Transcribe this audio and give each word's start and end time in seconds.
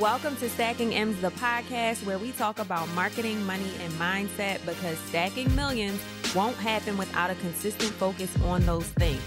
Welcome 0.00 0.36
to 0.36 0.48
Stacking 0.48 0.94
M's, 0.94 1.20
the 1.20 1.30
podcast 1.32 2.04
where 2.06 2.18
we 2.18 2.32
talk 2.32 2.58
about 2.58 2.88
marketing, 2.94 3.44
money, 3.44 3.70
and 3.78 3.92
mindset 3.94 4.64
because 4.64 4.96
stacking 5.00 5.54
millions 5.54 6.00
won't 6.34 6.56
happen 6.56 6.96
without 6.96 7.28
a 7.28 7.34
consistent 7.36 7.92
focus 7.92 8.34
on 8.42 8.64
those 8.64 8.86
things. 8.86 9.20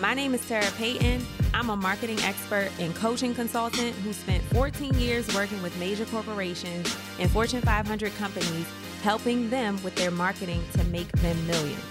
My 0.00 0.14
name 0.14 0.34
is 0.34 0.46
Tara 0.48 0.68
Payton. 0.76 1.24
I'm 1.54 1.70
a 1.70 1.76
marketing 1.76 2.18
expert 2.22 2.72
and 2.80 2.92
coaching 2.96 3.36
consultant 3.36 3.94
who 3.98 4.12
spent 4.12 4.42
14 4.46 4.94
years 4.94 5.32
working 5.32 5.62
with 5.62 5.78
major 5.78 6.06
corporations 6.06 6.94
and 7.20 7.30
Fortune 7.30 7.60
500 7.62 8.12
companies, 8.16 8.66
helping 9.04 9.48
them 9.48 9.80
with 9.84 9.94
their 9.94 10.10
marketing 10.10 10.62
to 10.72 10.82
make 10.86 11.10
them 11.12 11.46
millions. 11.46 11.84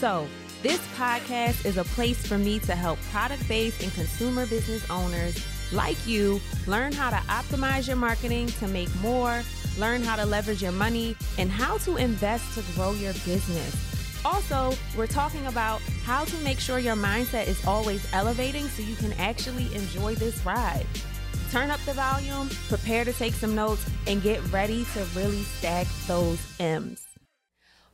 So, 0.00 0.26
this 0.64 0.80
podcast 0.96 1.66
is 1.66 1.76
a 1.76 1.84
place 1.84 2.26
for 2.26 2.36
me 2.36 2.58
to 2.60 2.74
help 2.74 2.98
product 3.12 3.46
based 3.48 3.80
and 3.80 3.94
consumer 3.94 4.44
business 4.46 4.88
owners 4.90 5.40
like 5.72 6.06
you 6.06 6.40
learn 6.66 6.92
how 6.92 7.10
to 7.10 7.16
optimize 7.26 7.86
your 7.86 7.96
marketing 7.96 8.46
to 8.46 8.68
make 8.68 8.94
more, 9.00 9.42
learn 9.78 10.02
how 10.02 10.16
to 10.16 10.26
leverage 10.26 10.62
your 10.62 10.72
money, 10.72 11.16
and 11.38 11.50
how 11.50 11.78
to 11.78 11.96
invest 11.96 12.54
to 12.54 12.74
grow 12.74 12.92
your 12.92 13.12
business. 13.24 14.22
Also, 14.24 14.72
we're 14.96 15.06
talking 15.06 15.44
about 15.46 15.80
how 16.04 16.24
to 16.24 16.36
make 16.38 16.60
sure 16.60 16.78
your 16.78 16.94
mindset 16.94 17.48
is 17.48 17.64
always 17.66 18.06
elevating 18.12 18.68
so 18.68 18.82
you 18.82 18.94
can 18.94 19.12
actually 19.14 19.74
enjoy 19.74 20.14
this 20.14 20.44
ride. 20.46 20.86
Turn 21.50 21.70
up 21.70 21.80
the 21.80 21.92
volume, 21.92 22.48
prepare 22.68 23.04
to 23.04 23.12
take 23.12 23.34
some 23.34 23.54
notes, 23.54 23.84
and 24.06 24.22
get 24.22 24.40
ready 24.52 24.84
to 24.94 25.04
really 25.14 25.42
stack 25.42 25.86
those 26.06 26.40
M's. 26.60 27.06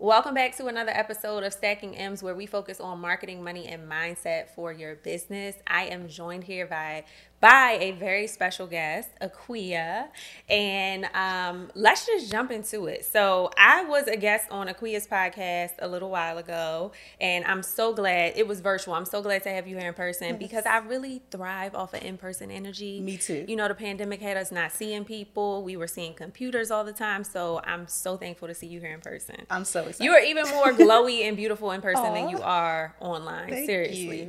Welcome 0.00 0.34
back 0.34 0.56
to 0.58 0.68
another 0.68 0.92
episode 0.92 1.42
of 1.42 1.52
Stacking 1.52 1.96
M's, 1.96 2.22
where 2.22 2.36
we 2.36 2.46
focus 2.46 2.78
on 2.78 3.00
marketing, 3.00 3.42
money, 3.42 3.66
and 3.66 3.90
mindset 3.90 4.48
for 4.54 4.72
your 4.72 4.94
business. 4.94 5.56
I 5.66 5.86
am 5.86 6.08
joined 6.08 6.44
here 6.44 6.68
by 6.68 7.04
by 7.40 7.78
a 7.80 7.92
very 7.92 8.26
special 8.26 8.66
guest, 8.66 9.10
Akua. 9.20 10.08
And 10.48 11.04
um, 11.14 11.70
let's 11.74 12.06
just 12.06 12.30
jump 12.30 12.50
into 12.50 12.86
it. 12.86 13.04
So, 13.04 13.50
I 13.56 13.84
was 13.84 14.08
a 14.08 14.16
guest 14.16 14.46
on 14.50 14.68
Akua's 14.68 15.06
podcast 15.06 15.72
a 15.78 15.86
little 15.86 16.10
while 16.10 16.38
ago, 16.38 16.92
and 17.20 17.44
I'm 17.44 17.62
so 17.62 17.92
glad 17.92 18.32
it 18.36 18.46
was 18.46 18.60
virtual. 18.60 18.94
I'm 18.94 19.04
so 19.04 19.22
glad 19.22 19.42
to 19.44 19.50
have 19.50 19.68
you 19.68 19.76
here 19.76 19.88
in 19.88 19.94
person 19.94 20.28
yes. 20.28 20.38
because 20.38 20.66
I 20.66 20.78
really 20.78 21.22
thrive 21.30 21.74
off 21.74 21.94
of 21.94 22.02
in 22.02 22.16
person 22.16 22.50
energy. 22.50 23.00
Me 23.00 23.16
too. 23.16 23.44
You 23.46 23.56
know, 23.56 23.68
the 23.68 23.74
pandemic 23.74 24.20
had 24.20 24.36
us 24.36 24.50
not 24.50 24.72
seeing 24.72 25.04
people, 25.04 25.62
we 25.62 25.76
were 25.76 25.86
seeing 25.86 26.14
computers 26.14 26.70
all 26.70 26.84
the 26.84 26.92
time. 26.92 27.22
So, 27.22 27.60
I'm 27.64 27.86
so 27.86 28.16
thankful 28.16 28.48
to 28.48 28.54
see 28.54 28.66
you 28.66 28.80
here 28.80 28.92
in 28.92 29.00
person. 29.00 29.46
I'm 29.50 29.64
so 29.64 29.80
excited. 29.80 30.04
You 30.04 30.12
are 30.12 30.20
even 30.20 30.48
more 30.48 30.72
glowy 30.72 31.28
and 31.28 31.36
beautiful 31.36 31.70
in 31.70 31.80
person 31.82 32.14
than 32.14 32.28
you 32.30 32.40
are 32.40 32.96
online. 33.00 33.50
Thank 33.50 33.66
Seriously. 33.66 34.28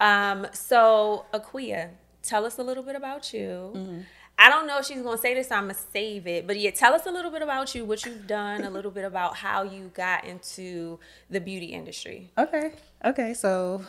Um, 0.00 0.46
so, 0.52 1.24
Akua, 1.32 1.90
tell 2.22 2.44
us 2.44 2.58
a 2.58 2.62
little 2.62 2.82
bit 2.82 2.96
about 2.96 3.32
you. 3.32 3.72
Mm-hmm. 3.74 4.00
I 4.38 4.48
don't 4.48 4.66
know 4.66 4.78
if 4.78 4.86
she's 4.86 5.02
gonna 5.02 5.18
say 5.18 5.34
this, 5.34 5.48
so 5.48 5.56
I'm 5.56 5.64
gonna 5.64 5.74
save 5.92 6.26
it. 6.26 6.46
But 6.46 6.58
yeah, 6.58 6.70
tell 6.70 6.94
us 6.94 7.06
a 7.06 7.10
little 7.10 7.30
bit 7.30 7.42
about 7.42 7.74
you, 7.74 7.84
what 7.84 8.04
you've 8.04 8.26
done, 8.26 8.64
a 8.64 8.70
little 8.70 8.90
bit 8.90 9.04
about 9.04 9.36
how 9.36 9.62
you 9.62 9.90
got 9.94 10.24
into 10.24 10.98
the 11.30 11.40
beauty 11.40 11.66
industry. 11.66 12.30
Okay. 12.38 12.72
Okay. 13.04 13.34
So 13.34 13.84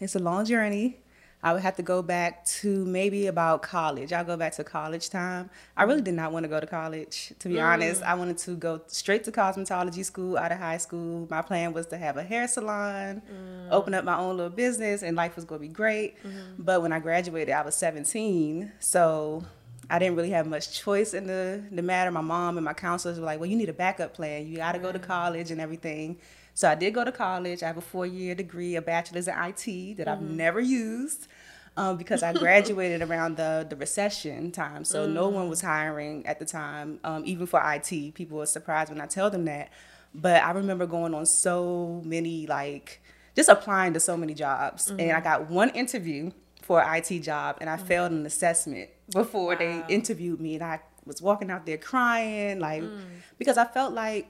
it's 0.00 0.16
a 0.16 0.18
long 0.18 0.44
journey. 0.44 0.98
I 1.42 1.52
would 1.52 1.62
have 1.62 1.76
to 1.76 1.82
go 1.82 2.02
back 2.02 2.44
to 2.44 2.84
maybe 2.84 3.26
about 3.26 3.62
college. 3.62 4.12
I'll 4.12 4.24
go 4.24 4.36
back 4.36 4.52
to 4.54 4.64
college 4.64 5.10
time. 5.10 5.50
I 5.76 5.82
really 5.82 6.02
did 6.02 6.14
not 6.14 6.32
want 6.32 6.44
to 6.44 6.48
go 6.48 6.60
to 6.60 6.66
college, 6.66 7.32
to 7.40 7.48
be 7.48 7.56
mm. 7.56 7.64
honest. 7.64 8.02
I 8.02 8.14
wanted 8.14 8.38
to 8.38 8.54
go 8.54 8.82
straight 8.86 9.24
to 9.24 9.32
cosmetology 9.32 10.04
school 10.04 10.38
out 10.38 10.52
of 10.52 10.58
high 10.58 10.76
school. 10.76 11.26
My 11.30 11.42
plan 11.42 11.72
was 11.72 11.86
to 11.86 11.98
have 11.98 12.16
a 12.16 12.22
hair 12.22 12.46
salon, 12.46 13.22
mm. 13.30 13.72
open 13.72 13.92
up 13.92 14.04
my 14.04 14.16
own 14.16 14.36
little 14.36 14.50
business, 14.50 15.02
and 15.02 15.16
life 15.16 15.34
was 15.34 15.44
going 15.44 15.60
to 15.60 15.66
be 15.66 15.72
great. 15.72 16.16
Mm-hmm. 16.22 16.62
But 16.62 16.80
when 16.80 16.92
I 16.92 17.00
graduated, 17.00 17.54
I 17.54 17.62
was 17.62 17.74
17. 17.74 18.72
So 18.78 19.44
I 19.90 19.98
didn't 19.98 20.16
really 20.16 20.30
have 20.30 20.46
much 20.46 20.72
choice 20.72 21.14
in 21.14 21.26
the, 21.26 21.62
the 21.70 21.82
matter. 21.82 22.10
My 22.10 22.20
mom 22.20 22.56
and 22.56 22.64
my 22.64 22.72
counselors 22.72 23.18
were 23.18 23.26
like, 23.26 23.40
well, 23.40 23.48
you 23.48 23.56
need 23.56 23.68
a 23.68 23.74
backup 23.74 24.14
plan. 24.14 24.46
You 24.46 24.58
got 24.58 24.72
to 24.72 24.78
go 24.78 24.92
to 24.92 24.98
college 24.98 25.50
and 25.50 25.60
everything. 25.60 26.18
So 26.54 26.68
I 26.68 26.74
did 26.74 26.94
go 26.94 27.04
to 27.04 27.12
college. 27.12 27.62
I 27.62 27.66
have 27.66 27.76
a 27.76 27.82
four 27.82 28.06
year 28.06 28.34
degree, 28.34 28.76
a 28.76 28.82
bachelor's 28.82 29.28
in 29.28 29.34
IT 29.34 29.96
that 29.96 30.06
mm-hmm. 30.06 30.08
I've 30.08 30.22
never 30.22 30.60
used. 30.60 31.26
Um, 31.74 31.96
because 31.96 32.22
I 32.22 32.34
graduated 32.34 33.00
around 33.00 33.38
the, 33.38 33.66
the 33.66 33.76
recession 33.76 34.52
time. 34.52 34.84
So 34.84 35.08
mm. 35.08 35.12
no 35.14 35.30
one 35.30 35.48
was 35.48 35.62
hiring 35.62 36.26
at 36.26 36.38
the 36.38 36.44
time, 36.44 37.00
um, 37.02 37.22
even 37.24 37.46
for 37.46 37.62
IT. 37.64 38.12
People 38.12 38.36
were 38.36 38.44
surprised 38.44 38.90
when 38.90 39.00
I 39.00 39.06
tell 39.06 39.30
them 39.30 39.46
that. 39.46 39.70
But 40.14 40.42
I 40.42 40.50
remember 40.50 40.86
going 40.86 41.14
on 41.14 41.24
so 41.24 42.02
many, 42.04 42.46
like, 42.46 43.00
just 43.34 43.48
applying 43.48 43.94
to 43.94 44.00
so 44.00 44.18
many 44.18 44.34
jobs. 44.34 44.90
Mm-hmm. 44.90 45.00
And 45.00 45.12
I 45.12 45.20
got 45.22 45.48
one 45.48 45.70
interview 45.70 46.32
for 46.60 46.82
an 46.82 46.94
IT 46.94 47.20
job 47.20 47.56
and 47.60 47.68
I 47.68 47.76
mm-hmm. 47.76 47.86
failed 47.86 48.12
an 48.12 48.26
assessment 48.26 48.90
before 49.12 49.52
wow. 49.52 49.58
they 49.58 49.84
interviewed 49.88 50.40
me. 50.40 50.54
And 50.54 50.64
I 50.64 50.80
was 51.04 51.20
walking 51.20 51.50
out 51.50 51.66
there 51.66 51.78
crying, 51.78 52.58
like, 52.60 52.82
mm. 52.82 53.00
because 53.38 53.58
I 53.58 53.64
felt 53.64 53.92
like 53.92 54.28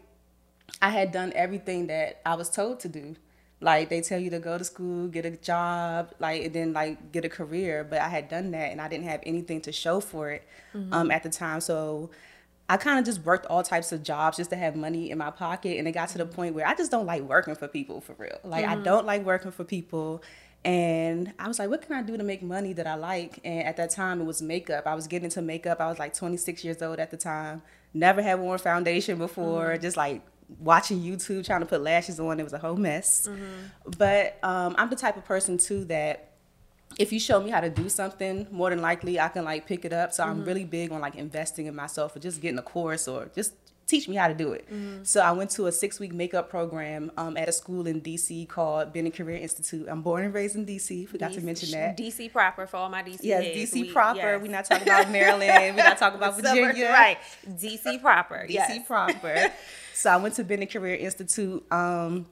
I 0.80 0.90
had 0.90 1.12
done 1.12 1.32
everything 1.34 1.88
that 1.88 2.20
I 2.24 2.34
was 2.34 2.48
told 2.48 2.80
to 2.80 2.88
do. 2.88 3.16
Like 3.60 3.90
they 3.90 4.00
tell 4.00 4.18
you 4.18 4.30
to 4.30 4.40
go 4.40 4.58
to 4.58 4.64
school, 4.64 5.06
get 5.06 5.24
a 5.24 5.30
job, 5.30 6.12
like 6.18 6.44
and 6.44 6.52
then 6.52 6.72
like 6.72 7.12
get 7.12 7.24
a 7.24 7.28
career. 7.28 7.86
But 7.88 8.00
I 8.00 8.08
had 8.08 8.28
done 8.28 8.50
that 8.50 8.72
and 8.72 8.80
I 8.80 8.88
didn't 8.88 9.06
have 9.06 9.20
anything 9.24 9.60
to 9.62 9.72
show 9.72 10.00
for 10.00 10.30
it 10.30 10.42
mm-hmm. 10.74 10.92
um, 10.92 11.10
at 11.12 11.22
the 11.22 11.30
time. 11.30 11.60
So 11.60 12.10
I 12.68 12.76
kind 12.76 12.98
of 12.98 13.04
just 13.04 13.24
worked 13.24 13.46
all 13.46 13.62
types 13.62 13.92
of 13.92 14.02
jobs 14.02 14.36
just 14.36 14.50
to 14.50 14.56
have 14.56 14.74
money 14.74 15.10
in 15.10 15.18
my 15.18 15.30
pocket. 15.30 15.78
And 15.78 15.86
it 15.86 15.92
got 15.92 16.08
to 16.10 16.18
the 16.18 16.26
point 16.26 16.56
where 16.56 16.66
I 16.66 16.74
just 16.74 16.90
don't 16.90 17.06
like 17.06 17.22
working 17.22 17.54
for 17.54 17.68
people 17.68 18.00
for 18.00 18.14
real. 18.18 18.38
Like 18.42 18.64
mm-hmm. 18.64 18.80
I 18.80 18.82
don't 18.82 19.06
like 19.06 19.24
working 19.24 19.52
for 19.52 19.62
people. 19.62 20.22
And 20.64 21.32
I 21.38 21.48
was 21.48 21.58
like, 21.58 21.70
what 21.70 21.82
can 21.82 21.96
I 21.96 22.02
do 22.02 22.16
to 22.16 22.22
make 22.22 22.42
money 22.42 22.72
that 22.74 22.86
I 22.86 22.94
like? 22.94 23.40
And 23.44 23.64
at 23.64 23.76
that 23.78 23.90
time, 23.90 24.20
it 24.20 24.24
was 24.24 24.40
makeup. 24.40 24.86
I 24.86 24.94
was 24.94 25.06
getting 25.06 25.24
into 25.24 25.42
makeup. 25.42 25.80
I 25.80 25.88
was 25.88 25.98
like 25.98 26.14
26 26.14 26.64
years 26.64 26.80
old 26.82 27.00
at 27.00 27.10
the 27.10 27.16
time. 27.16 27.62
Never 27.92 28.22
had 28.22 28.38
worn 28.38 28.58
foundation 28.58 29.18
before. 29.18 29.70
Mm-hmm. 29.70 29.82
Just 29.82 29.96
like 29.96 30.22
watching 30.60 31.00
YouTube 31.00 31.44
trying 31.44 31.60
to 31.60 31.66
put 31.66 31.82
lashes 31.82 32.20
on. 32.20 32.38
It 32.38 32.44
was 32.44 32.52
a 32.52 32.58
whole 32.58 32.76
mess. 32.76 33.26
Mm-hmm. 33.26 33.90
But 33.98 34.38
um, 34.42 34.76
I'm 34.78 34.88
the 34.88 34.96
type 34.96 35.16
of 35.16 35.24
person 35.24 35.58
too 35.58 35.84
that 35.86 36.30
if 36.98 37.12
you 37.12 37.18
show 37.18 37.40
me 37.40 37.50
how 37.50 37.60
to 37.60 37.70
do 37.70 37.88
something, 37.88 38.46
more 38.50 38.70
than 38.70 38.80
likely 38.80 39.18
I 39.18 39.28
can 39.28 39.44
like 39.44 39.66
pick 39.66 39.84
it 39.84 39.92
up. 39.92 40.12
So 40.12 40.22
mm-hmm. 40.22 40.30
I'm 40.30 40.44
really 40.44 40.64
big 40.64 40.92
on 40.92 41.00
like 41.00 41.16
investing 41.16 41.66
in 41.66 41.74
myself 41.74 42.14
or 42.14 42.20
just 42.20 42.40
getting 42.40 42.58
a 42.58 42.62
course 42.62 43.08
or 43.08 43.30
just 43.34 43.54
teach 43.86 44.08
me 44.08 44.16
how 44.16 44.28
to 44.28 44.34
do 44.34 44.52
it. 44.52 44.66
Mm-hmm. 44.66 45.04
So 45.04 45.20
I 45.20 45.32
went 45.32 45.50
to 45.52 45.66
a 45.66 45.72
six 45.72 46.00
week 46.00 46.12
makeup 46.12 46.48
program 46.48 47.12
um, 47.16 47.36
at 47.36 47.48
a 47.48 47.52
school 47.52 47.86
in 47.86 48.00
DC 48.00 48.48
called 48.48 48.92
Bennett 48.92 49.14
Career 49.14 49.36
Institute. 49.36 49.86
I'm 49.88 50.02
born 50.02 50.24
and 50.24 50.34
raised 50.34 50.56
in 50.56 50.64
DC. 50.66 51.08
Forgot 51.08 51.32
DC, 51.32 51.34
to 51.34 51.40
mention 51.42 51.70
that. 51.72 51.96
DC 51.96 52.32
proper 52.32 52.66
for 52.66 52.76
all 52.78 52.88
my 52.88 53.02
DC. 53.02 53.18
Yes, 53.22 53.44
DC 53.44 53.72
we, 53.72 53.92
proper. 53.92 54.18
Yes. 54.18 54.42
We're 54.42 54.50
not 54.50 54.64
talking 54.64 54.88
about 54.88 55.10
Maryland. 55.10 55.76
We're 55.76 55.84
not 55.84 55.98
talking 55.98 56.18
about 56.18 56.36
Virginia. 56.40 56.88
right. 56.88 57.18
DC 57.48 58.00
proper. 58.00 58.46
DC 58.48 58.50
yes. 58.50 58.86
proper. 58.86 59.52
so 59.94 60.10
I 60.10 60.16
went 60.16 60.34
to 60.36 60.44
Bennett 60.44 60.70
Career 60.70 60.96
Institute. 60.96 61.64
Um, 61.72 62.26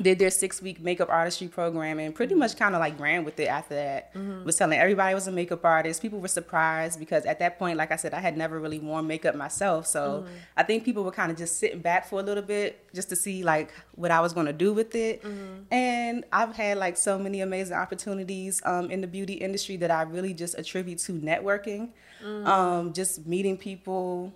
did 0.00 0.18
their 0.18 0.30
six 0.30 0.62
week 0.62 0.80
makeup 0.80 1.08
artistry 1.08 1.48
program 1.48 1.98
and 1.98 2.14
pretty 2.14 2.34
much 2.34 2.56
kind 2.56 2.74
of 2.74 2.80
like 2.80 2.98
ran 3.00 3.24
with 3.24 3.40
it 3.40 3.46
after 3.46 3.74
that. 3.74 4.14
Mm-hmm. 4.14 4.44
Was 4.44 4.56
telling 4.56 4.78
everybody 4.78 5.10
I 5.10 5.14
was 5.14 5.26
a 5.26 5.32
makeup 5.32 5.64
artist. 5.64 6.02
People 6.02 6.20
were 6.20 6.28
surprised 6.28 6.98
because 6.98 7.24
at 7.24 7.38
that 7.40 7.58
point, 7.58 7.78
like 7.78 7.90
I 7.90 7.96
said, 7.96 8.14
I 8.14 8.20
had 8.20 8.36
never 8.36 8.60
really 8.60 8.78
worn 8.78 9.06
makeup 9.06 9.34
myself. 9.34 9.86
So 9.86 10.24
mm-hmm. 10.24 10.34
I 10.56 10.62
think 10.62 10.84
people 10.84 11.04
were 11.04 11.10
kind 11.10 11.32
of 11.32 11.38
just 11.38 11.58
sitting 11.58 11.80
back 11.80 12.06
for 12.06 12.20
a 12.20 12.22
little 12.22 12.42
bit 12.42 12.86
just 12.94 13.08
to 13.08 13.16
see 13.16 13.42
like 13.42 13.72
what 13.94 14.10
I 14.10 14.20
was 14.20 14.32
going 14.32 14.46
to 14.46 14.52
do 14.52 14.72
with 14.72 14.94
it. 14.94 15.22
Mm-hmm. 15.22 15.72
And 15.72 16.24
I've 16.32 16.54
had 16.54 16.78
like 16.78 16.96
so 16.96 17.18
many 17.18 17.40
amazing 17.40 17.76
opportunities 17.76 18.62
um, 18.64 18.90
in 18.90 19.00
the 19.00 19.08
beauty 19.08 19.34
industry 19.34 19.76
that 19.78 19.90
I 19.90 20.02
really 20.02 20.34
just 20.34 20.56
attribute 20.58 20.98
to 21.00 21.12
networking, 21.12 21.90
mm-hmm. 22.22 22.46
um, 22.46 22.92
just 22.92 23.26
meeting 23.26 23.56
people 23.56 24.32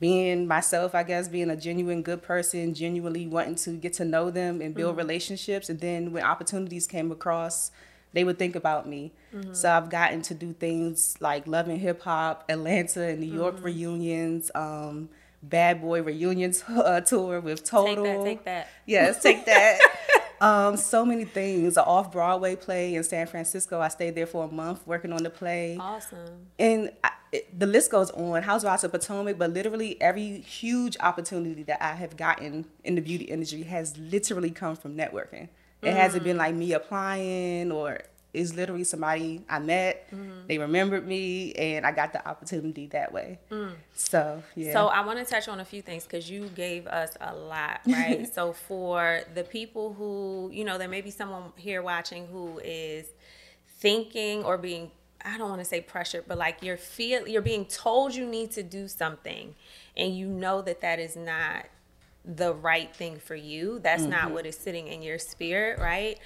being 0.00 0.46
myself, 0.46 0.94
I 0.94 1.02
guess, 1.02 1.28
being 1.28 1.50
a 1.50 1.56
genuine 1.56 2.02
good 2.02 2.22
person, 2.22 2.74
genuinely 2.74 3.26
wanting 3.26 3.54
to 3.56 3.70
get 3.70 3.94
to 3.94 4.04
know 4.04 4.30
them 4.30 4.60
and 4.60 4.74
build 4.74 4.92
mm-hmm. 4.92 4.98
relationships. 4.98 5.68
And 5.68 5.80
then 5.80 6.12
when 6.12 6.24
opportunities 6.24 6.86
came 6.86 7.12
across, 7.12 7.70
they 8.12 8.24
would 8.24 8.38
think 8.38 8.56
about 8.56 8.88
me. 8.88 9.12
Mm-hmm. 9.34 9.54
So 9.54 9.70
I've 9.70 9.90
gotten 9.90 10.22
to 10.22 10.34
do 10.34 10.52
things 10.52 11.16
like 11.20 11.46
Love 11.46 11.68
and 11.68 11.80
Hip 11.80 12.02
Hop, 12.02 12.44
Atlanta 12.48 13.02
and 13.02 13.20
New 13.20 13.32
York 13.32 13.56
mm-hmm. 13.56 13.64
reunions, 13.64 14.50
um, 14.54 15.08
Bad 15.42 15.80
Boy 15.80 16.02
reunions 16.02 16.64
uh, 16.68 17.00
tour 17.00 17.40
with 17.40 17.64
Total. 17.64 18.04
Take 18.04 18.14
that, 18.14 18.24
take 18.24 18.44
that. 18.44 18.68
Yes, 18.86 19.22
take 19.22 19.46
that. 19.46 19.78
um, 20.40 20.76
so 20.76 21.04
many 21.04 21.24
things. 21.24 21.76
An 21.76 21.84
off 21.84 22.12
Broadway 22.12 22.56
play 22.56 22.94
in 22.94 23.04
San 23.04 23.26
Francisco. 23.26 23.80
I 23.80 23.88
stayed 23.88 24.14
there 24.14 24.26
for 24.26 24.44
a 24.44 24.48
month 24.48 24.86
working 24.86 25.12
on 25.12 25.22
the 25.22 25.30
play. 25.30 25.76
Awesome. 25.78 26.46
And 26.58 26.92
I, 27.02 27.10
the 27.56 27.66
list 27.66 27.90
goes 27.90 28.10
on. 28.10 28.42
Housewives 28.42 28.84
of 28.84 28.92
Potomac, 28.92 29.38
but 29.38 29.52
literally 29.52 30.00
every 30.00 30.40
huge 30.40 30.96
opportunity 31.00 31.62
that 31.64 31.82
I 31.82 31.94
have 31.94 32.16
gotten 32.16 32.66
in 32.82 32.94
the 32.94 33.00
beauty 33.00 33.24
industry 33.24 33.62
has 33.64 33.96
literally 33.96 34.50
come 34.50 34.76
from 34.76 34.96
networking. 34.96 35.48
It 35.82 35.90
mm. 35.90 35.96
hasn't 35.96 36.24
been 36.24 36.36
like 36.36 36.54
me 36.54 36.72
applying 36.72 37.70
or 37.70 38.00
it's 38.34 38.52
literally 38.52 38.82
somebody 38.82 39.42
I 39.48 39.60
met. 39.60 40.10
Mm. 40.10 40.48
They 40.48 40.58
remembered 40.58 41.06
me, 41.06 41.52
and 41.52 41.86
I 41.86 41.92
got 41.92 42.12
the 42.12 42.26
opportunity 42.28 42.88
that 42.88 43.12
way. 43.12 43.38
Mm. 43.50 43.74
So 43.94 44.42
yeah. 44.56 44.72
So 44.72 44.88
I 44.88 45.06
want 45.06 45.20
to 45.20 45.24
touch 45.24 45.46
on 45.46 45.60
a 45.60 45.64
few 45.64 45.80
things 45.80 46.02
because 46.02 46.28
you 46.28 46.48
gave 46.48 46.88
us 46.88 47.16
a 47.20 47.34
lot, 47.34 47.80
right? 47.86 48.28
so 48.34 48.52
for 48.52 49.20
the 49.34 49.44
people 49.44 49.94
who 49.94 50.50
you 50.52 50.64
know, 50.64 50.78
there 50.78 50.88
may 50.88 51.00
be 51.00 51.12
someone 51.12 51.52
here 51.56 51.80
watching 51.80 52.26
who 52.26 52.60
is 52.64 53.06
thinking 53.78 54.42
or 54.42 54.58
being 54.58 54.90
I 55.24 55.38
don't 55.38 55.48
want 55.48 55.60
to 55.60 55.64
say 55.64 55.80
pressured, 55.80 56.24
but 56.28 56.38
like 56.38 56.62
you're 56.62 56.76
feel 56.76 57.26
you're 57.26 57.42
being 57.42 57.64
told 57.64 58.14
you 58.14 58.26
need 58.26 58.50
to 58.52 58.62
do 58.62 58.88
something 58.88 59.54
and 59.96 60.16
you 60.16 60.26
know 60.26 60.60
that 60.62 60.80
that 60.82 60.98
is 60.98 61.16
not 61.16 61.66
the 62.24 62.54
right 62.54 62.94
thing 62.94 63.18
for 63.18 63.34
you. 63.34 63.78
That's 63.78 64.02
mm-hmm. 64.02 64.10
not 64.10 64.30
what 64.32 64.46
is 64.46 64.56
sitting 64.56 64.88
in 64.88 65.02
your 65.02 65.18
spirit, 65.18 65.78
right? 65.78 66.18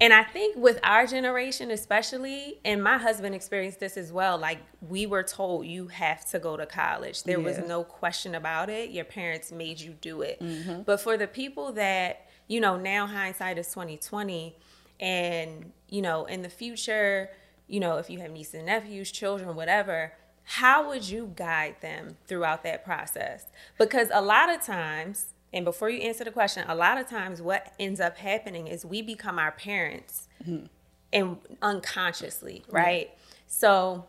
And 0.00 0.12
I 0.12 0.22
think 0.22 0.56
with 0.56 0.78
our 0.84 1.06
generation, 1.06 1.72
especially, 1.72 2.60
and 2.64 2.82
my 2.82 2.98
husband 2.98 3.34
experienced 3.34 3.80
this 3.80 3.96
as 3.96 4.12
well, 4.12 4.38
like 4.38 4.58
we 4.88 5.06
were 5.06 5.24
told 5.24 5.66
you 5.66 5.88
have 5.88 6.24
to 6.30 6.38
go 6.38 6.56
to 6.56 6.66
college. 6.66 7.24
There 7.24 7.38
yeah. 7.38 7.44
was 7.44 7.58
no 7.58 7.82
question 7.82 8.36
about 8.36 8.70
it. 8.70 8.90
Your 8.90 9.04
parents 9.04 9.50
made 9.50 9.80
you 9.80 9.96
do 10.00 10.22
it. 10.22 10.40
Mm-hmm. 10.40 10.82
But 10.82 11.00
for 11.00 11.16
the 11.16 11.26
people 11.26 11.72
that, 11.72 12.28
you 12.46 12.60
know, 12.60 12.76
now 12.76 13.06
hindsight 13.08 13.58
is 13.58 13.66
2020 13.68 14.54
and, 15.00 15.72
you 15.88 16.00
know, 16.00 16.26
in 16.26 16.42
the 16.42 16.48
future, 16.48 17.30
you 17.68 17.80
know, 17.80 17.98
if 17.98 18.10
you 18.10 18.18
have 18.20 18.30
nieces 18.30 18.54
and 18.54 18.66
nephews, 18.66 19.12
children, 19.12 19.54
whatever, 19.54 20.12
how 20.44 20.88
would 20.88 21.08
you 21.08 21.32
guide 21.36 21.76
them 21.82 22.16
throughout 22.26 22.62
that 22.62 22.84
process? 22.84 23.46
Because 23.76 24.08
a 24.12 24.22
lot 24.22 24.48
of 24.48 24.62
times, 24.62 25.34
and 25.52 25.64
before 25.64 25.90
you 25.90 26.00
answer 26.00 26.24
the 26.24 26.30
question, 26.30 26.64
a 26.66 26.74
lot 26.74 26.98
of 26.98 27.08
times 27.08 27.42
what 27.42 27.74
ends 27.78 28.00
up 28.00 28.16
happening 28.16 28.66
is 28.66 28.84
we 28.84 29.02
become 29.02 29.38
our 29.38 29.52
parents 29.52 30.28
mm-hmm. 30.42 30.64
and 31.12 31.36
unconsciously, 31.60 32.64
right? 32.70 33.10
So 33.46 34.06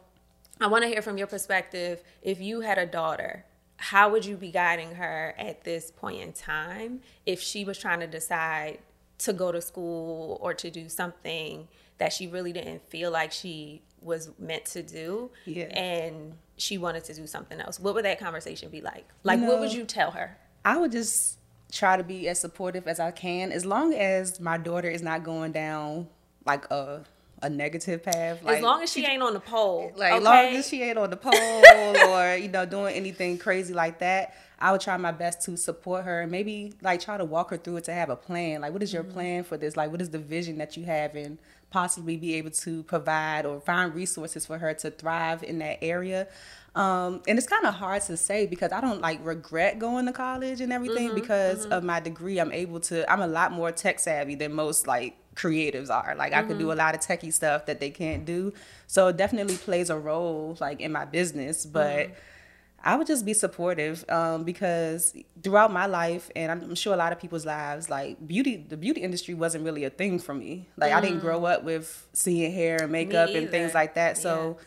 I 0.62 0.68
want 0.68 0.84
to 0.84 0.90
hear 0.90 1.02
from 1.02 1.18
your 1.18 1.28
perspective 1.28 2.02
if 2.22 2.40
you 2.40 2.62
had 2.62 2.78
a 2.78 2.86
daughter, 2.86 3.46
how 3.76 4.10
would 4.10 4.26
you 4.26 4.38
be 4.38 4.52
guiding 4.52 4.96
her 4.96 5.36
at 5.38 5.66
this 5.66 5.92
point 5.92 6.22
in 6.22 6.34
time 6.34 7.02
if 7.26 7.42
she 7.42 7.66
was 7.66 7.78
trying 7.78 8.00
to 8.00 8.08
decide 8.08 8.80
to 9.20 9.34
go 9.34 9.52
to 9.52 9.62
school 9.62 10.38
or 10.42 10.54
to 10.54 10.70
do 10.70 10.88
something 10.88 11.68
that 12.00 12.12
she 12.12 12.28
really 12.28 12.51
didn't 12.51 12.81
feel 12.90 13.12
like 13.12 13.31
she 13.31 13.81
was 14.01 14.31
meant 14.40 14.66
to 14.66 14.81
do 14.81 15.30
yeah. 15.46 15.66
and 15.66 16.34
she 16.57 16.78
wanted 16.78 17.04
to 17.06 17.13
do 17.13 17.28
something 17.28 17.60
else? 17.60 17.80
What 17.80 17.94
would 17.94 18.06
that 18.06 18.19
conversation 18.19 18.69
be 18.69 18.81
like? 18.81 19.07
Like, 19.24 19.40
you 19.40 19.46
know, 19.46 19.51
what 19.51 19.60
would 19.62 19.74
you 19.74 19.86
tell 19.86 20.12
her? 20.12 20.38
I 20.66 20.78
would 20.78 20.92
just 20.92 21.38
try 21.72 21.98
to 21.98 22.04
be 22.04 22.28
as 22.28 22.40
supportive 22.40 22.88
as 22.88 23.00
I 23.00 23.12
can, 23.12 23.51
as 23.51 23.66
long 23.66 23.94
as 23.94 24.40
my 24.40 24.57
daughter 24.57 24.90
is 24.90 25.01
not 25.01 25.24
going 25.24 25.51
down 25.51 26.07
like 26.46 26.66
a 26.72 27.04
a 27.42 27.50
negative 27.50 28.04
path. 28.04 28.44
Like, 28.44 28.57
as 28.57 28.63
long 28.63 28.84
as 28.84 28.92
she, 28.92 29.06
ain't 29.06 29.24
on 29.24 29.34
the 29.34 29.40
pole. 29.40 29.92
Like 29.96 30.13
okay? 30.13 30.24
long 30.24 30.46
as 30.56 30.68
she 30.68 30.84
ain't 30.84 30.98
on 30.98 31.10
the 31.10 31.18
pole 31.18 31.31
or, 32.10 32.36
you 32.36 32.50
know, 32.50 32.66
doing 32.66 32.94
anything 32.96 33.38
crazy 33.38 33.74
like 33.74 34.00
that, 34.00 34.36
I 34.60 34.72
would 34.72 34.81
try 34.81 34.98
my 34.98 35.12
best 35.12 35.42
to 35.44 35.56
support 35.56 36.04
her 36.04 36.22
and 36.22 36.31
maybe 36.31 36.74
like 36.81 37.00
try 37.00 37.18
to 37.18 37.24
walk 37.24 37.51
her 37.51 37.57
through 37.57 37.78
it 37.78 37.86
to 37.86 37.94
have 37.94 38.10
a 38.10 38.16
plan. 38.16 38.62
Like 38.62 38.74
what 38.74 38.84
is 38.84 38.92
your 38.92 39.04
mm-hmm. 39.04 39.13
plan 39.13 39.44
for 39.44 39.57
this? 39.57 39.78
Like 39.78 39.92
what 39.92 40.01
is 40.01 40.10
the 40.10 40.19
vision 40.19 40.57
that 40.57 40.75
you 40.75 40.84
have 40.84 41.16
and 41.16 41.38
possibly 41.69 42.18
be 42.18 42.36
able 42.36 42.51
to 42.51 42.83
provide 42.83 43.45
or 43.45 43.60
find 43.62 43.94
resources 43.94 44.45
for 44.45 44.57
her 44.57 44.74
to 44.74 44.92
thrive 44.92 45.44
in 45.44 45.60
that 45.60 45.83
area. 45.83 46.27
Um, 46.75 47.21
and 47.27 47.38
it's 47.38 47.48
kind 47.48 47.66
of 47.66 47.74
hard 47.74 48.04
to 48.04 48.18
say 48.18 48.45
because 48.45 48.71
I 48.71 48.81
don't 48.81 49.01
like 49.01 49.19
regret 49.25 49.80
going 49.80 50.06
to 50.06 50.13
college 50.13 50.62
and 50.62 50.71
everything 50.71 51.07
mm-hmm, 51.10 51.19
because 51.19 51.63
mm-hmm. 51.63 51.74
of 51.74 51.83
my 51.83 52.00
degree. 52.00 52.39
I'm 52.39 52.51
able 52.51 52.80
to, 52.81 53.12
I'm 53.12 53.21
a 53.21 53.27
lot 53.27 53.51
more 53.51 53.71
tech 53.71 54.00
savvy 54.00 54.36
than 54.36 54.54
most 54.54 54.88
like 54.88 55.18
creatives 55.36 55.89
are. 55.89 56.16
Like 56.16 56.31
mm-hmm. 56.31 56.45
I 56.45 56.48
could 56.48 56.57
do 56.57 56.66
mm-hmm. 56.66 56.74
a 56.80 56.83
lot 56.83 56.95
of 56.95 57.01
techie 57.01 57.33
stuff 57.33 57.66
that 57.66 57.80
they 57.80 57.89
can't 57.89 58.25
do. 58.25 58.54
So 58.88 59.07
it 59.07 59.18
definitely 59.18 59.57
plays 59.57 59.89
a 59.89 59.98
role 59.98 60.57
like 60.60 60.80
in 60.80 60.92
my 60.92 61.06
business, 61.06 61.65
but 61.65 62.07
mm-hmm. 62.07 62.13
I 62.84 62.96
would 62.96 63.08
just 63.08 63.26
be 63.26 63.34
supportive 63.34 64.06
um, 64.10 64.44
because 64.44 65.14
throughout 65.44 65.72
my 65.72 65.86
life, 65.86 66.31
and 66.36 66.52
I'm 66.52 66.76
sure 66.76 66.94
a 66.94 66.98
lot 66.98 67.12
of 67.12 67.20
people's 67.20 67.46
lives, 67.46 67.90
like 67.90 68.26
beauty, 68.26 68.58
the 68.58 68.78
beauty 68.78 69.02
industry 69.02 69.34
wasn't 69.34 69.66
really 69.66 69.84
a 69.84 69.90
thing 69.90 70.20
for 70.20 70.34
me. 70.34 70.70
Like 70.78 70.92
mm. 70.92 70.96
I 70.96 71.02
didn't 71.02 71.20
grow 71.20 71.42
mm. 71.42 71.52
up 71.52 71.64
with 71.64 72.08
seeing 72.14 72.52
hair 72.52 72.78
and 72.81 72.92
makeup 72.92 73.30
and 73.30 73.50
things 73.50 73.74
like 73.74 73.96
that. 73.96 74.18
So 74.18 74.58
yeah 74.58 74.66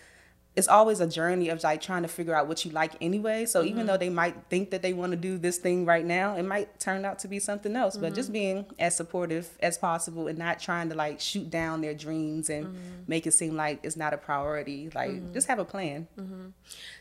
it's 0.55 0.69
always 0.69 1.01
a 1.01 1.07
journey 1.07 1.49
of 1.49 1.63
like 1.63 1.81
trying 1.81 2.03
to 2.03 2.09
figure 2.09 2.35
out 2.35 2.47
what 2.47 2.65
you 2.65 2.71
like 2.73 2.93
anyway. 3.01 3.47
So 3.47 3.61
mm-hmm. 3.61 3.69
even 3.71 3.87
though 3.87 3.97
they 3.97 4.11
might 4.11 4.37
think 4.51 4.71
that 4.71 4.83
they 4.83 4.93
want 4.93 5.13
to 5.13 5.17
do 5.17 5.39
this 5.39 5.57
thing 5.57 5.87
right 5.87 6.05
now, 6.05 6.37
it 6.37 6.43
might 6.43 6.79
turn 6.79 7.05
out 7.07 7.19
to 7.21 7.29
be 7.29 7.39
something 7.39 7.75
else. 7.75 7.95
Mm-hmm. 7.95 8.03
But 8.03 8.15
just 8.15 8.29
mm-hmm. 8.29 8.33
being 8.33 8.67
as 8.79 8.95
supportive 8.95 9.49
as 9.61 9.79
possible 9.79 10.29
and 10.29 10.39
not 10.39 10.61
trying 10.61 10.91
to 10.91 10.95
like 10.95 11.21
shoot 11.21 11.49
down 11.49 11.81
their 11.81 11.95
dreams 11.95 12.51
and 12.51 12.67
mm-hmm. 12.67 12.79
make 13.07 13.27
it 13.27 13.33
seem 13.33 13.57
like 13.57 13.81
it's 13.83 13.97
not 13.97 14.13
a 14.13 14.19
priority. 14.19 14.91
Like 14.95 15.13
mm-hmm. 15.13 15.33
just 15.33 15.49
have 15.49 15.59
a 15.59 15.65
plan. 15.65 16.07
Mm-hmm. 16.19 16.49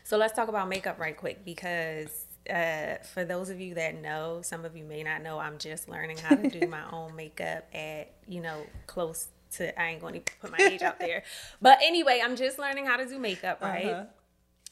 So 0.04 0.16
let's 0.16 0.34
talk 0.34 0.48
about 0.48 0.68
makeup 0.68 0.98
right 0.98 1.16
quick 1.16 1.44
because 1.44 2.26
uh, 2.48 2.96
for 3.12 3.24
those 3.24 3.50
of 3.50 3.60
you 3.60 3.74
that 3.74 4.00
know, 4.00 4.40
some 4.42 4.64
of 4.64 4.76
you 4.76 4.84
may 4.84 5.02
not 5.02 5.22
know, 5.22 5.38
I'm 5.38 5.58
just 5.58 5.90
learning 5.90 6.18
how 6.18 6.36
to 6.36 6.48
do 6.48 6.66
my 6.66 6.82
own 6.92 7.14
makeup 7.16 7.68
at 7.74 8.12
you 8.26 8.40
know 8.40 8.62
close 8.86 9.28
to 9.56 9.80
I 9.80 9.90
ain't 9.90 10.00
going 10.00 10.14
to 10.14 10.20
put 10.40 10.50
my 10.50 10.64
age 10.64 10.82
out 10.82 10.98
there. 10.98 11.22
But 11.60 11.78
anyway, 11.82 12.20
I'm 12.22 12.36
just 12.36 12.58
learning 12.58 12.86
how 12.86 12.96
to 12.96 13.06
do 13.06 13.18
makeup, 13.18 13.60
right? 13.62 13.86
Uh-huh. 13.86 14.04